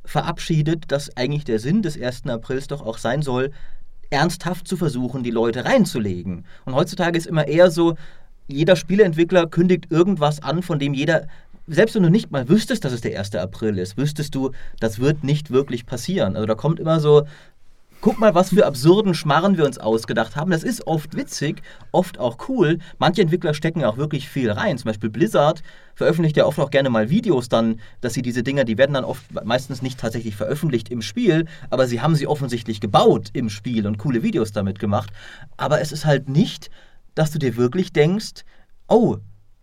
verabschiedet, 0.04 0.84
dass 0.88 1.16
eigentlich 1.16 1.44
der 1.44 1.58
Sinn 1.58 1.82
des 1.82 2.00
1. 2.00 2.26
Aprils 2.26 2.68
doch 2.68 2.84
auch 2.84 2.98
sein 2.98 3.22
soll, 3.22 3.50
ernsthaft 4.10 4.68
zu 4.68 4.76
versuchen, 4.76 5.22
die 5.22 5.30
Leute 5.30 5.64
reinzulegen. 5.64 6.44
Und 6.64 6.74
heutzutage 6.74 7.18
ist 7.18 7.26
immer 7.26 7.48
eher 7.48 7.70
so, 7.70 7.96
jeder 8.46 8.76
Spieleentwickler 8.76 9.46
kündigt 9.46 9.90
irgendwas 9.90 10.42
an, 10.42 10.62
von 10.62 10.78
dem 10.78 10.94
jeder, 10.94 11.26
selbst 11.66 11.94
wenn 11.94 12.02
du 12.02 12.10
nicht 12.10 12.30
mal 12.30 12.48
wüsstest, 12.48 12.84
dass 12.84 12.92
es 12.92 13.00
der 13.00 13.18
1. 13.18 13.34
April 13.36 13.78
ist, 13.78 13.96
wüsstest 13.96 14.34
du, 14.34 14.50
das 14.78 14.98
wird 14.98 15.24
nicht 15.24 15.50
wirklich 15.50 15.86
passieren. 15.86 16.36
Also 16.36 16.46
da 16.46 16.54
kommt 16.54 16.78
immer 16.78 17.00
so, 17.00 17.24
guck 18.04 18.18
mal, 18.18 18.34
was 18.34 18.50
für 18.50 18.66
absurden 18.66 19.14
Schmarren 19.14 19.56
wir 19.56 19.64
uns 19.64 19.78
ausgedacht 19.78 20.36
haben. 20.36 20.50
Das 20.50 20.62
ist 20.62 20.86
oft 20.86 21.16
witzig, 21.16 21.62
oft 21.90 22.18
auch 22.18 22.50
cool. 22.50 22.78
Manche 22.98 23.22
Entwickler 23.22 23.54
stecken 23.54 23.82
auch 23.82 23.96
wirklich 23.96 24.28
viel 24.28 24.50
rein. 24.50 24.76
Zum 24.76 24.88
Beispiel 24.90 25.08
Blizzard 25.08 25.62
veröffentlicht 25.94 26.36
ja 26.36 26.44
oft 26.44 26.60
auch 26.60 26.70
gerne 26.70 26.90
mal 26.90 27.08
Videos 27.08 27.48
dann, 27.48 27.80
dass 28.02 28.12
sie 28.12 28.20
diese 28.20 28.42
Dinger, 28.42 28.64
die 28.64 28.76
werden 28.76 28.92
dann 28.92 29.06
oft 29.06 29.24
meistens 29.46 29.80
nicht 29.80 29.98
tatsächlich 29.98 30.36
veröffentlicht 30.36 30.90
im 30.90 31.00
Spiel, 31.00 31.46
aber 31.70 31.86
sie 31.86 32.02
haben 32.02 32.14
sie 32.14 32.26
offensichtlich 32.26 32.82
gebaut 32.82 33.30
im 33.32 33.48
Spiel 33.48 33.86
und 33.86 33.96
coole 33.96 34.22
Videos 34.22 34.52
damit 34.52 34.78
gemacht. 34.78 35.08
Aber 35.56 35.80
es 35.80 35.90
ist 35.90 36.04
halt 36.04 36.28
nicht, 36.28 36.68
dass 37.14 37.30
du 37.30 37.38
dir 37.38 37.56
wirklich 37.56 37.94
denkst, 37.94 38.44
oh, 38.86 39.16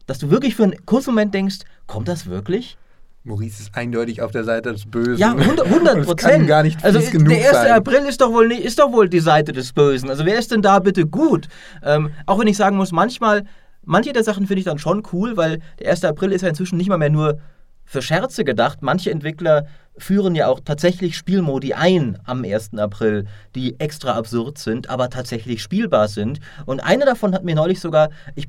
dass 0.07 0.17
du 0.17 0.31
wirklich 0.31 0.55
für 0.55 0.63
einen 0.63 0.83
kurzen 0.87 1.11
Moment 1.11 1.35
denkst, 1.35 1.59
kommt 1.85 2.07
das 2.07 2.25
wirklich? 2.25 2.79
Maurice 3.23 3.61
ist 3.61 3.75
eindeutig 3.75 4.21
auf 4.21 4.31
der 4.31 4.43
Seite 4.43 4.71
des 4.73 4.85
Bösen. 4.85 5.17
Ja, 5.17 5.33
100 5.33 5.65
100 5.67 5.95
Und 5.95 6.01
es 6.01 6.05
kann 6.05 6.05
Prozent. 6.05 6.47
gar 6.47 6.63
nicht 6.63 6.83
also 6.83 6.99
genug 6.99 7.29
der 7.29 7.49
1. 7.49 7.51
sein. 7.51 7.71
April 7.71 8.05
ist 8.07 8.19
doch 8.21 8.31
wohl 8.31 8.47
nicht, 8.47 8.63
ist 8.63 8.79
doch 8.79 8.91
wohl 8.91 9.09
die 9.09 9.19
Seite 9.19 9.51
des 9.51 9.73
Bösen. 9.73 10.09
Also 10.09 10.25
wer 10.25 10.39
ist 10.39 10.51
denn 10.51 10.61
da 10.61 10.79
bitte 10.79 11.05
gut? 11.05 11.47
Ähm, 11.83 12.11
auch 12.25 12.39
wenn 12.39 12.47
ich 12.47 12.57
sagen 12.57 12.77
muss, 12.77 12.91
manchmal, 12.91 13.43
manche 13.83 14.11
der 14.13 14.23
Sachen 14.23 14.47
finde 14.47 14.59
ich 14.59 14.65
dann 14.65 14.79
schon 14.79 15.03
cool, 15.13 15.37
weil 15.37 15.59
der 15.79 15.91
1. 15.91 16.03
April 16.05 16.31
ist 16.31 16.41
ja 16.41 16.49
inzwischen 16.49 16.77
nicht 16.77 16.89
mal 16.89 16.97
mehr 16.97 17.11
nur 17.11 17.39
für 17.85 18.01
Scherze 18.01 18.43
gedacht. 18.43 18.79
Manche 18.81 19.11
Entwickler 19.11 19.65
führen 19.97 20.33
ja 20.33 20.47
auch 20.47 20.61
tatsächlich 20.63 21.17
Spielmodi 21.17 21.73
ein 21.73 22.17
am 22.23 22.43
1. 22.43 22.75
April, 22.77 23.27
die 23.53 23.79
extra 23.79 24.13
absurd 24.13 24.57
sind, 24.57 24.89
aber 24.89 25.09
tatsächlich 25.09 25.61
spielbar 25.61 26.07
sind. 26.07 26.39
Und 26.65 26.79
eine 26.79 27.05
davon 27.05 27.33
hat 27.33 27.43
mir 27.43 27.53
neulich 27.53 27.79
sogar, 27.79 28.09
ich, 28.35 28.47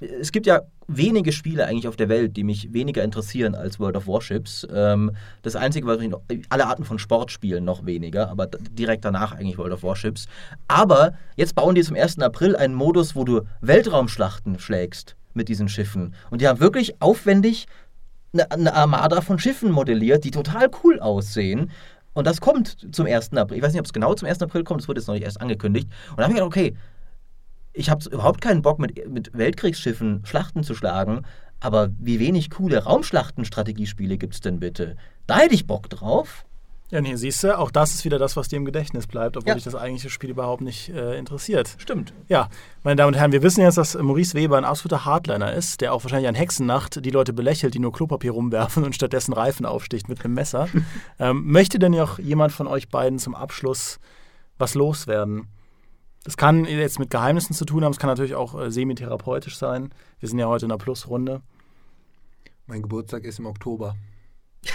es 0.00 0.32
gibt 0.32 0.46
ja 0.46 0.62
wenige 0.88 1.30
Spiele 1.30 1.66
eigentlich 1.66 1.86
auf 1.86 1.96
der 1.96 2.08
Welt, 2.08 2.36
die 2.36 2.44
mich 2.44 2.72
weniger 2.72 3.04
interessieren 3.04 3.54
als 3.54 3.78
World 3.78 3.96
of 3.96 4.06
Warships. 4.06 4.66
Ähm, 4.72 5.12
das 5.42 5.56
Einzige, 5.56 5.86
was 5.86 5.98
mich 5.98 6.08
noch, 6.08 6.22
alle 6.48 6.66
Arten 6.66 6.84
von 6.84 6.98
Sportspielen 6.98 7.64
noch 7.64 7.84
weniger, 7.84 8.30
aber 8.30 8.46
direkt 8.46 9.04
danach 9.04 9.32
eigentlich 9.32 9.58
World 9.58 9.72
of 9.72 9.82
Warships. 9.82 10.26
Aber 10.68 11.12
jetzt 11.36 11.54
bauen 11.54 11.74
die 11.74 11.82
zum 11.82 11.96
1. 11.96 12.18
April 12.20 12.56
einen 12.56 12.74
Modus, 12.74 13.14
wo 13.14 13.24
du 13.24 13.42
Weltraumschlachten 13.60 14.58
schlägst 14.58 15.16
mit 15.34 15.48
diesen 15.48 15.68
Schiffen. 15.68 16.14
Und 16.30 16.40
die 16.40 16.48
haben 16.48 16.60
wirklich 16.60 17.00
aufwendig 17.00 17.66
eine, 18.32 18.50
eine 18.50 18.74
Armada 18.74 19.20
von 19.20 19.38
Schiffen 19.38 19.70
modelliert, 19.70 20.24
die 20.24 20.30
total 20.30 20.70
cool 20.82 20.98
aussehen. 20.98 21.70
Und 22.12 22.26
das 22.26 22.40
kommt 22.40 22.88
zum 22.92 23.06
1. 23.06 23.34
April. 23.34 23.58
Ich 23.58 23.62
weiß 23.62 23.72
nicht, 23.72 23.80
ob 23.80 23.86
es 23.86 23.92
genau 23.92 24.14
zum 24.14 24.28
1. 24.28 24.42
April 24.42 24.64
kommt, 24.64 24.80
das 24.80 24.88
wurde 24.88 25.00
jetzt 25.00 25.06
noch 25.06 25.14
nicht 25.14 25.24
erst 25.24 25.40
angekündigt. 25.40 25.88
Und 26.10 26.18
da 26.18 26.24
habe 26.24 26.32
ich 26.32 26.38
gedacht, 26.38 26.48
okay, 26.48 26.74
ich 27.72 27.90
habe 27.90 28.08
überhaupt 28.10 28.40
keinen 28.40 28.62
Bock, 28.62 28.78
mit, 28.78 29.08
mit 29.08 29.36
Weltkriegsschiffen 29.36 30.22
Schlachten 30.24 30.62
zu 30.64 30.74
schlagen, 30.74 31.22
aber 31.60 31.90
wie 31.98 32.18
wenig 32.18 32.50
coole 32.50 32.84
Raumschlachten-Strategiespiele 32.84 34.18
gibt 34.18 34.34
es 34.34 34.40
denn 34.40 34.60
bitte? 34.60 34.96
Da 35.26 35.38
hätte 35.38 35.54
ich 35.54 35.66
Bock 35.66 35.88
drauf. 35.90 36.44
Ja, 36.90 37.00
hier 37.00 37.16
siehst 37.18 37.44
du, 37.44 37.56
auch 37.56 37.70
das 37.70 37.94
ist 37.94 38.04
wieder 38.04 38.18
das, 38.18 38.36
was 38.36 38.48
dir 38.48 38.56
im 38.56 38.64
Gedächtnis 38.64 39.06
bleibt, 39.06 39.36
obwohl 39.36 39.50
Ja. 39.50 39.54
dich 39.54 39.62
das 39.62 39.76
eigentliche 39.76 40.10
Spiel 40.10 40.30
überhaupt 40.30 40.60
nicht 40.60 40.88
äh, 40.88 41.16
interessiert. 41.16 41.76
Stimmt. 41.78 42.12
Ja, 42.26 42.48
meine 42.82 42.96
Damen 42.96 43.14
und 43.14 43.18
Herren, 43.18 43.30
wir 43.30 43.44
wissen 43.44 43.60
jetzt, 43.60 43.78
dass 43.78 43.94
Maurice 43.96 44.34
Weber 44.34 44.58
ein 44.58 44.64
absoluter 44.64 45.04
Hardliner 45.04 45.52
ist, 45.52 45.82
der 45.82 45.94
auch 45.94 46.02
wahrscheinlich 46.02 46.28
an 46.28 46.34
Hexennacht 46.34 47.04
die 47.04 47.10
Leute 47.10 47.32
belächelt, 47.32 47.74
die 47.74 47.78
nur 47.78 47.92
Klopapier 47.92 48.32
rumwerfen 48.32 48.82
und 48.82 48.96
stattdessen 48.96 49.32
Reifen 49.32 49.66
aufsticht 49.66 50.08
mit 50.08 50.24
einem 50.24 50.34
Messer. 50.34 50.68
ähm, 51.20 51.44
möchte 51.46 51.78
denn 51.78 51.92
noch 51.92 52.18
jemand 52.18 52.50
von 52.50 52.66
euch 52.66 52.88
beiden 52.88 53.20
zum 53.20 53.36
Abschluss 53.36 54.00
was 54.58 54.74
loswerden? 54.74 55.46
Das 56.24 56.36
kann 56.36 56.66
jetzt 56.66 56.98
mit 56.98 57.10
Geheimnissen 57.10 57.54
zu 57.54 57.64
tun 57.64 57.84
haben, 57.84 57.92
es 57.92 57.98
kann 57.98 58.08
natürlich 58.08 58.34
auch 58.34 58.58
äh, 58.58 58.70
semi-therapeutisch 58.70 59.56
sein. 59.56 59.90
Wir 60.18 60.28
sind 60.28 60.38
ja 60.38 60.48
heute 60.48 60.66
in 60.66 60.70
einer 60.70 60.78
Plusrunde. 60.78 61.40
Mein 62.66 62.82
Geburtstag 62.82 63.24
ist 63.24 63.38
im 63.38 63.46
Oktober. 63.46 63.96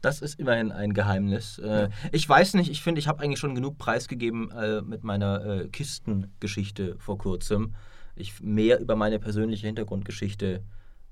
Das 0.00 0.20
ist 0.20 0.38
immerhin 0.38 0.70
ein 0.70 0.92
Geheimnis. 0.92 1.58
Äh, 1.58 1.88
ich 2.12 2.28
weiß 2.28 2.54
nicht, 2.54 2.70
ich 2.70 2.82
finde, 2.82 2.98
ich 2.98 3.08
habe 3.08 3.22
eigentlich 3.22 3.38
schon 3.38 3.54
genug 3.54 3.78
preisgegeben 3.78 4.50
äh, 4.50 4.82
mit 4.82 5.02
meiner 5.02 5.44
äh, 5.46 5.68
Kistengeschichte 5.68 6.96
vor 6.98 7.16
kurzem. 7.16 7.74
Ich, 8.14 8.42
mehr 8.42 8.80
über 8.80 8.96
meine 8.96 9.18
persönliche 9.18 9.66
Hintergrundgeschichte 9.66 10.62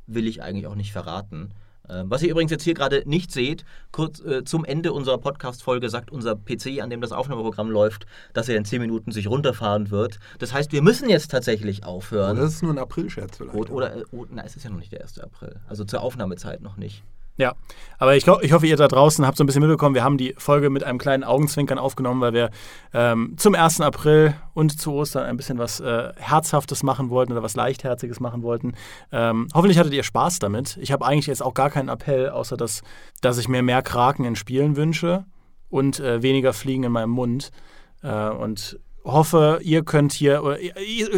will 0.07 0.27
ich 0.27 0.43
eigentlich 0.43 0.66
auch 0.66 0.75
nicht 0.75 0.93
verraten. 0.93 1.55
Äh, 1.89 2.03
was 2.05 2.22
ihr 2.22 2.30
übrigens 2.30 2.51
jetzt 2.51 2.64
hier 2.64 2.74
gerade 2.74 3.03
nicht 3.07 3.33
seht, 3.33 3.64
kurz 3.91 4.20
äh, 4.20 4.45
zum 4.45 4.64
Ende 4.64 4.93
unserer 4.93 5.18
Podcast-Folge 5.18 5.89
sagt 5.89 6.11
unser 6.11 6.37
PC, 6.37 6.80
an 6.80 6.91
dem 6.91 7.01
das 7.01 7.12
Aufnahmeprogramm 7.12 7.70
läuft, 7.70 8.07
dass 8.33 8.49
er 8.49 8.57
in 8.57 8.64
10 8.64 8.80
Minuten 8.80 9.12
sich 9.12 9.28
runterfahren 9.28 9.91
wird. 9.91 10.18
Das 10.39 10.53
heißt, 10.53 10.72
wir 10.72 10.83
müssen 10.83 11.09
jetzt 11.09 11.30
tatsächlich 11.30 11.85
aufhören. 11.85 12.33
Oder 12.37 12.43
das 12.43 12.55
ist 12.55 12.62
nur 12.62 12.72
ein 12.72 12.78
Aprilscherz 12.78 13.37
vielleicht. 13.37 13.57
Oder, 13.57 13.72
oder, 13.72 13.97
äh, 13.97 14.05
oh, 14.12 14.26
na, 14.30 14.45
es 14.45 14.57
ist 14.57 14.64
ja 14.64 14.70
noch 14.70 14.78
nicht 14.78 14.93
der 14.93 15.03
1. 15.03 15.18
April. 15.20 15.61
Also 15.68 15.85
zur 15.85 16.01
Aufnahmezeit 16.01 16.62
noch 16.62 16.76
nicht. 16.76 17.03
Ja, 17.43 17.57
aber 17.99 18.14
ich, 18.14 18.22
glaub, 18.22 18.45
ich 18.45 18.53
hoffe, 18.53 18.68
ihr 18.68 18.76
da 18.76 18.86
draußen 18.86 19.26
habt 19.26 19.36
so 19.36 19.43
ein 19.43 19.49
bisschen 19.49 19.62
mitbekommen, 19.62 19.97
wir 19.97 20.05
haben 20.05 20.16
die 20.16 20.32
Folge 20.38 20.70
mit 20.70 20.84
einem 20.84 20.99
kleinen 20.99 21.24
Augenzwinkern 21.24 21.76
aufgenommen, 21.76 22.20
weil 22.20 22.32
wir 22.32 22.51
ähm, 22.95 23.34
zum 23.36 23.57
1. 23.57 23.80
April 23.80 24.34
und 24.55 24.80
zu 24.80 24.93
Ostern 24.93 25.24
ein 25.24 25.36
bisschen 25.36 25.59
was 25.59 25.80
äh, 25.80 26.12
Herzhaftes 26.14 26.84
machen 26.84 27.11
wollten 27.11 27.32
oder 27.32 27.43
was 27.43 27.57
Leichtherziges 27.57 28.20
machen 28.20 28.45
wollten. 28.45 28.74
Ähm, 29.11 29.49
hoffentlich 29.55 29.76
hattet 29.76 29.93
ihr 29.93 30.05
Spaß 30.05 30.38
damit. 30.38 30.78
Ich 30.80 30.93
habe 30.93 31.05
eigentlich 31.05 31.26
jetzt 31.26 31.43
auch 31.43 31.55
gar 31.55 31.68
keinen 31.68 31.88
Appell, 31.88 32.30
außer 32.30 32.57
dass, 32.57 32.82
dass 33.22 33.38
ich 33.38 33.49
mir 33.49 33.64
mehr 33.64 33.82
Kraken 33.82 34.24
in 34.24 34.36
Spielen 34.36 34.76
wünsche 34.76 35.24
und 35.68 35.99
äh, 35.99 36.22
weniger 36.22 36.53
Fliegen 36.53 36.84
in 36.84 36.93
meinem 36.93 37.11
Mund. 37.11 37.51
Äh, 38.05 38.28
und 38.28 38.78
hoffe, 39.05 39.61
ihr 39.62 39.84
könnt 39.84 40.12
hier, 40.12 40.42
oder 40.42 40.59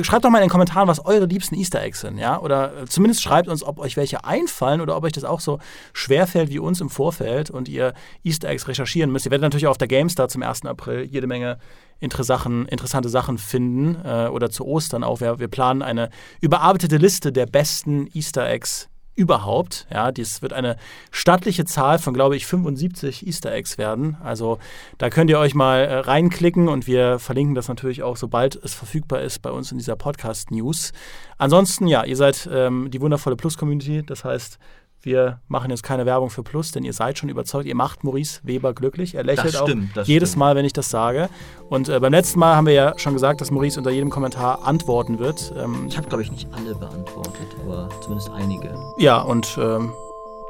schreibt 0.02 0.24
doch 0.24 0.30
mal 0.30 0.38
in 0.38 0.44
den 0.44 0.50
Kommentaren, 0.50 0.88
was 0.88 1.04
eure 1.04 1.26
liebsten 1.26 1.54
Easter 1.54 1.82
Eggs 1.82 2.00
sind, 2.00 2.18
ja? 2.18 2.40
Oder 2.40 2.82
äh, 2.82 2.86
zumindest 2.86 3.22
schreibt 3.22 3.48
uns, 3.48 3.62
ob 3.62 3.78
euch 3.78 3.96
welche 3.96 4.24
einfallen 4.24 4.80
oder 4.80 4.96
ob 4.96 5.04
euch 5.04 5.12
das 5.12 5.24
auch 5.24 5.40
so 5.40 5.58
schwerfällt 5.92 6.50
wie 6.50 6.58
uns 6.58 6.80
im 6.80 6.88
Vorfeld 6.88 7.50
und 7.50 7.68
ihr 7.68 7.92
Easter 8.22 8.48
Eggs 8.48 8.68
recherchieren 8.68 9.10
müsst. 9.10 9.26
Ihr 9.26 9.30
werdet 9.30 9.42
natürlich 9.42 9.66
auch 9.66 9.72
auf 9.72 9.78
der 9.78 9.88
GameStar 9.88 10.28
zum 10.28 10.42
1. 10.42 10.64
April 10.64 11.04
jede 11.04 11.26
Menge 11.26 11.58
interessante 12.00 13.08
Sachen 13.08 13.38
finden 13.38 13.96
äh, 14.04 14.28
oder 14.28 14.50
zu 14.50 14.66
Ostern 14.66 15.04
auch. 15.04 15.20
Wir, 15.20 15.38
wir 15.38 15.48
planen 15.48 15.82
eine 15.82 16.10
überarbeitete 16.40 16.96
Liste 16.96 17.32
der 17.32 17.46
besten 17.46 18.08
Easter 18.12 18.48
Eggs 18.48 18.88
überhaupt. 19.16 19.86
Ja, 19.92 20.12
dies 20.12 20.42
wird 20.42 20.52
eine 20.52 20.76
stattliche 21.10 21.64
Zahl 21.64 21.98
von, 21.98 22.14
glaube 22.14 22.36
ich, 22.36 22.46
75 22.46 23.26
Easter 23.26 23.52
Eggs 23.52 23.78
werden. 23.78 24.16
Also 24.22 24.58
da 24.98 25.10
könnt 25.10 25.30
ihr 25.30 25.38
euch 25.38 25.54
mal 25.54 25.78
äh, 25.80 25.98
reinklicken 25.98 26.68
und 26.68 26.86
wir 26.86 27.18
verlinken 27.18 27.54
das 27.54 27.68
natürlich 27.68 28.02
auch, 28.02 28.16
sobald 28.16 28.56
es 28.56 28.74
verfügbar 28.74 29.20
ist, 29.22 29.40
bei 29.40 29.50
uns 29.50 29.70
in 29.72 29.78
dieser 29.78 29.96
Podcast-News. 29.96 30.92
Ansonsten, 31.38 31.86
ja, 31.86 32.04
ihr 32.04 32.16
seid 32.16 32.48
ähm, 32.52 32.90
die 32.90 33.00
wundervolle 33.00 33.36
Plus-Community. 33.36 34.02
Das 34.04 34.24
heißt, 34.24 34.58
wir 35.04 35.40
machen 35.48 35.70
jetzt 35.70 35.82
keine 35.82 36.06
Werbung 36.06 36.30
für 36.30 36.42
Plus, 36.42 36.70
denn 36.72 36.84
ihr 36.84 36.92
seid 36.92 37.18
schon 37.18 37.28
überzeugt. 37.28 37.66
Ihr 37.66 37.74
macht 37.74 38.04
Maurice 38.04 38.40
Weber 38.42 38.72
glücklich. 38.74 39.14
Er 39.14 39.24
lächelt 39.24 39.54
Das 39.54 39.60
auch 39.60 39.66
stimmt, 39.68 39.96
das 39.96 40.08
jedes 40.08 40.30
stimmt. 40.30 40.40
Mal, 40.40 40.56
wenn 40.56 40.64
ich 40.64 40.72
das 40.72 40.90
sage. 40.90 41.28
Und 41.68 41.88
äh, 41.88 41.98
beim 42.00 42.12
letzten 42.12 42.38
Mal 42.40 42.56
haben 42.56 42.66
wir 42.66 42.74
ja 42.74 42.98
schon 42.98 43.12
gesagt, 43.12 43.40
dass 43.40 43.50
Maurice 43.50 43.78
unter 43.78 43.90
jedem 43.90 44.10
Kommentar 44.10 44.64
antworten 44.66 45.18
wird. 45.18 45.52
Ähm, 45.56 45.86
Ich 45.88 45.96
habe, 45.96 46.08
glaube 46.08 46.22
ich, 46.22 46.30
nicht 46.30 46.48
alle 46.52 46.74
beantwortet, 46.74 47.46
aber 47.64 47.88
zumindest 48.00 48.30
einige. 48.30 48.74
ja, 48.98 49.20
und 49.20 49.58
ähm, 49.60 49.92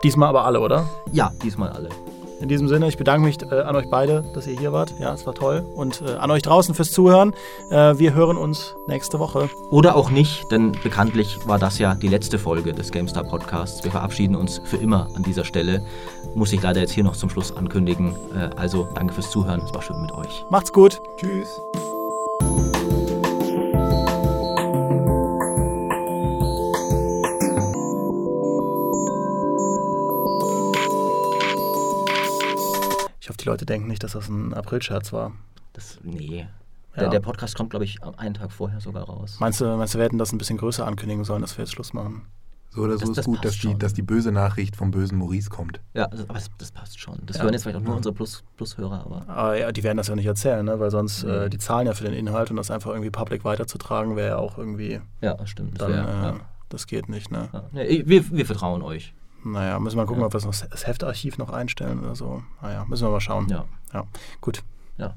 diesmal 0.03 0.29
aber 0.29 0.45
alle, 0.45 0.61
oder? 0.61 0.89
Ja, 1.13 1.33
diesmal 1.43 1.71
alle. 1.71 1.89
In 2.45 2.49
diesem 2.49 2.69
Sinne, 2.69 2.89
ich 2.89 2.99
bedanke 2.99 3.25
mich 3.25 3.39
äh, 3.51 3.63
an 3.63 3.75
euch 3.75 3.89
beide, 3.89 4.23
dass 4.35 4.47
ihr 4.47 4.55
hier 4.59 4.71
wart. 4.71 4.93
Ja, 4.99 5.15
es 5.15 5.25
war 5.27 5.33
toll. 5.33 5.65
Und 5.75 6.03
äh, 6.07 6.17
an 6.17 6.31
euch 6.31 6.43
draußen 6.43 6.75
fürs 6.75 6.93
Zuhören. 6.93 7.33
Äh, 7.71 7.97
wir 7.97 8.13
hören 8.13 8.37
uns 8.37 8.77
nächste 8.87 9.19
Woche. 9.19 9.49
Oder 9.71 9.97
auch 9.97 10.11
nicht, 10.11 10.53
denn 10.53 10.73
bekanntlich 10.83 11.39
war 11.47 11.59
das 11.59 11.79
ja 11.79 11.95
die 11.95 12.09
letzte 12.09 12.39
Folge 12.39 12.75
des 12.75 12.91
GameStar 12.91 13.25
Podcasts. 13.25 13.83
Wir 13.83 13.93
verabschieden 13.93 14.37
uns 14.37 14.61
für 14.67 14.77
immer 14.77 15.09
an 15.15 15.23
dieser 15.23 15.47
Stelle. 15.47 15.87
Muss 16.35 16.53
ich 16.53 16.61
leider 16.61 16.83
jetzt 16.83 16.93
hier 16.93 17.05
noch 17.05 17.17
zum 17.17 17.31
Schluss 17.31 17.57
ankündigen. 17.57 18.15
Äh, 18.35 18.51
Also 18.57 18.89
danke 18.95 19.15
fürs 19.15 19.31
Zuhören, 19.31 19.63
es 19.65 19.73
war 19.73 19.81
schön 19.81 20.03
mit 20.03 20.13
euch. 20.13 20.45
Macht's 20.51 20.71
gut. 20.71 21.01
Tschüss. 21.17 21.49
Leute 33.55 33.67
denken 33.67 33.87
nicht, 33.89 34.03
dass 34.03 34.13
das 34.13 34.29
ein 34.29 34.53
Aprilscherz 34.53 35.13
war. 35.13 35.31
Das, 35.75 35.99
nee. 36.03 36.47
Der, 36.97 37.05
Ja. 37.05 37.09
der 37.09 37.21
Podcast 37.21 37.57
kommt, 37.57 37.71
glaube 37.71 37.85
ich, 37.85 38.03
am- 38.03 38.15
einen 38.17 38.35
Tag 38.35 38.51
vorher 38.53 38.81
sogar 38.81 39.05
raus. 39.05 39.37
Meinst 39.39 39.61
du, 39.61 39.65
meinst 39.77 39.95
du, 39.95 39.99
wir 39.99 40.05
hätten 40.05 40.19
das 40.19 40.33
ein 40.33 40.39
bisschen 40.39 40.59
größer 40.59 40.85
ankündigen 40.87 41.25
sollen, 41.25 41.41
dass 41.43 41.57
wir 41.57 41.65
jetzt 41.65 41.73
Schluss 41.73 41.93
machen? 41.93 42.23
So 42.71 42.83
oder 42.83 42.95
so 42.95 43.01
Das- 43.01 43.11
ist 43.11 43.19
das 43.19 43.25
gut, 43.27 43.45
dass 43.45 43.59
die, 43.59 43.79
dass 43.79 43.95
die 43.95 44.03
böse 44.03 44.33
Nachricht 44.33 44.75
vom 44.75 44.91
bösen 44.91 45.17
Maurice 45.19 45.49
kommt. 45.51 45.81
Ja, 45.95 46.07
also, 46.07 46.25
aber 46.25 46.35
das, 46.35 46.51
das 46.59 46.73
passt 46.73 46.99
schon. 46.99 47.21
Das 47.27 47.37
Ja. 47.37 47.45
hören 47.45 47.53
jetzt 47.53 47.63
vielleicht 47.63 47.79
auch 47.79 47.83
nur 47.83 47.95
unsere 47.95 48.13
Plus, 48.13 48.43
Plus-Hörer, 48.57 49.05
aber 49.05 49.29
Aber 49.29 49.57
ja, 49.57 49.71
die 49.71 49.85
werden 49.85 49.97
das 49.99 50.09
ja 50.09 50.17
nicht 50.17 50.27
erzählen, 50.27 50.65
ne? 50.67 50.81
weil 50.81 50.91
sonst 50.91 51.23
Nee. 51.23 51.31
äh, 51.31 51.49
die 51.49 51.59
zahlen 51.59 51.87
ja 51.87 51.95
für 51.95 52.03
den 52.05 52.15
Inhalt 52.15 52.51
und 52.51 52.57
das 52.57 52.73
einfach 52.73 52.91
irgendwie 52.91 53.11
public 53.11 53.45
weiterzutragen, 53.45 54.17
wäre 54.17 54.29
ja 54.31 54.37
auch 54.39 54.59
irgendwie, 54.59 55.01
ja, 55.21 55.35
das 55.35 55.51
stimmt. 55.51 55.81
Das, 55.81 55.87
dann, 55.89 55.97
wär, 55.97 56.09
äh, 56.09 56.23
ja. 56.37 56.41
das 56.69 56.89
geht 56.89 57.09
nicht. 57.09 57.31
Ne? 57.31 57.49
Ja. 57.53 57.65
Nee, 57.73 58.03
wir, 58.07 58.29
wir 58.33 58.47
vertrauen 58.47 58.83
euch. 58.83 59.15
Naja, 59.45 59.79
müssen 59.79 59.97
wir 59.97 60.03
mal 60.03 60.07
gucken, 60.07 60.23
Ja. 60.23 60.27
ob 60.27 60.35
wir 60.35 60.41
das, 60.41 60.87
Heftarchiv 60.87 61.39
noch 61.39 61.51
einstellen 61.51 62.01
oder 62.01 62.15
so. 62.17 62.43
Naja, 62.63 62.85
müssen 62.89 63.07
wir 63.07 63.11
mal 63.11 63.21
schauen. 63.21 63.49
Ja. 63.49 63.65
ja. 63.93 64.05
Gut. 64.41 64.63
Ja. 64.97 65.15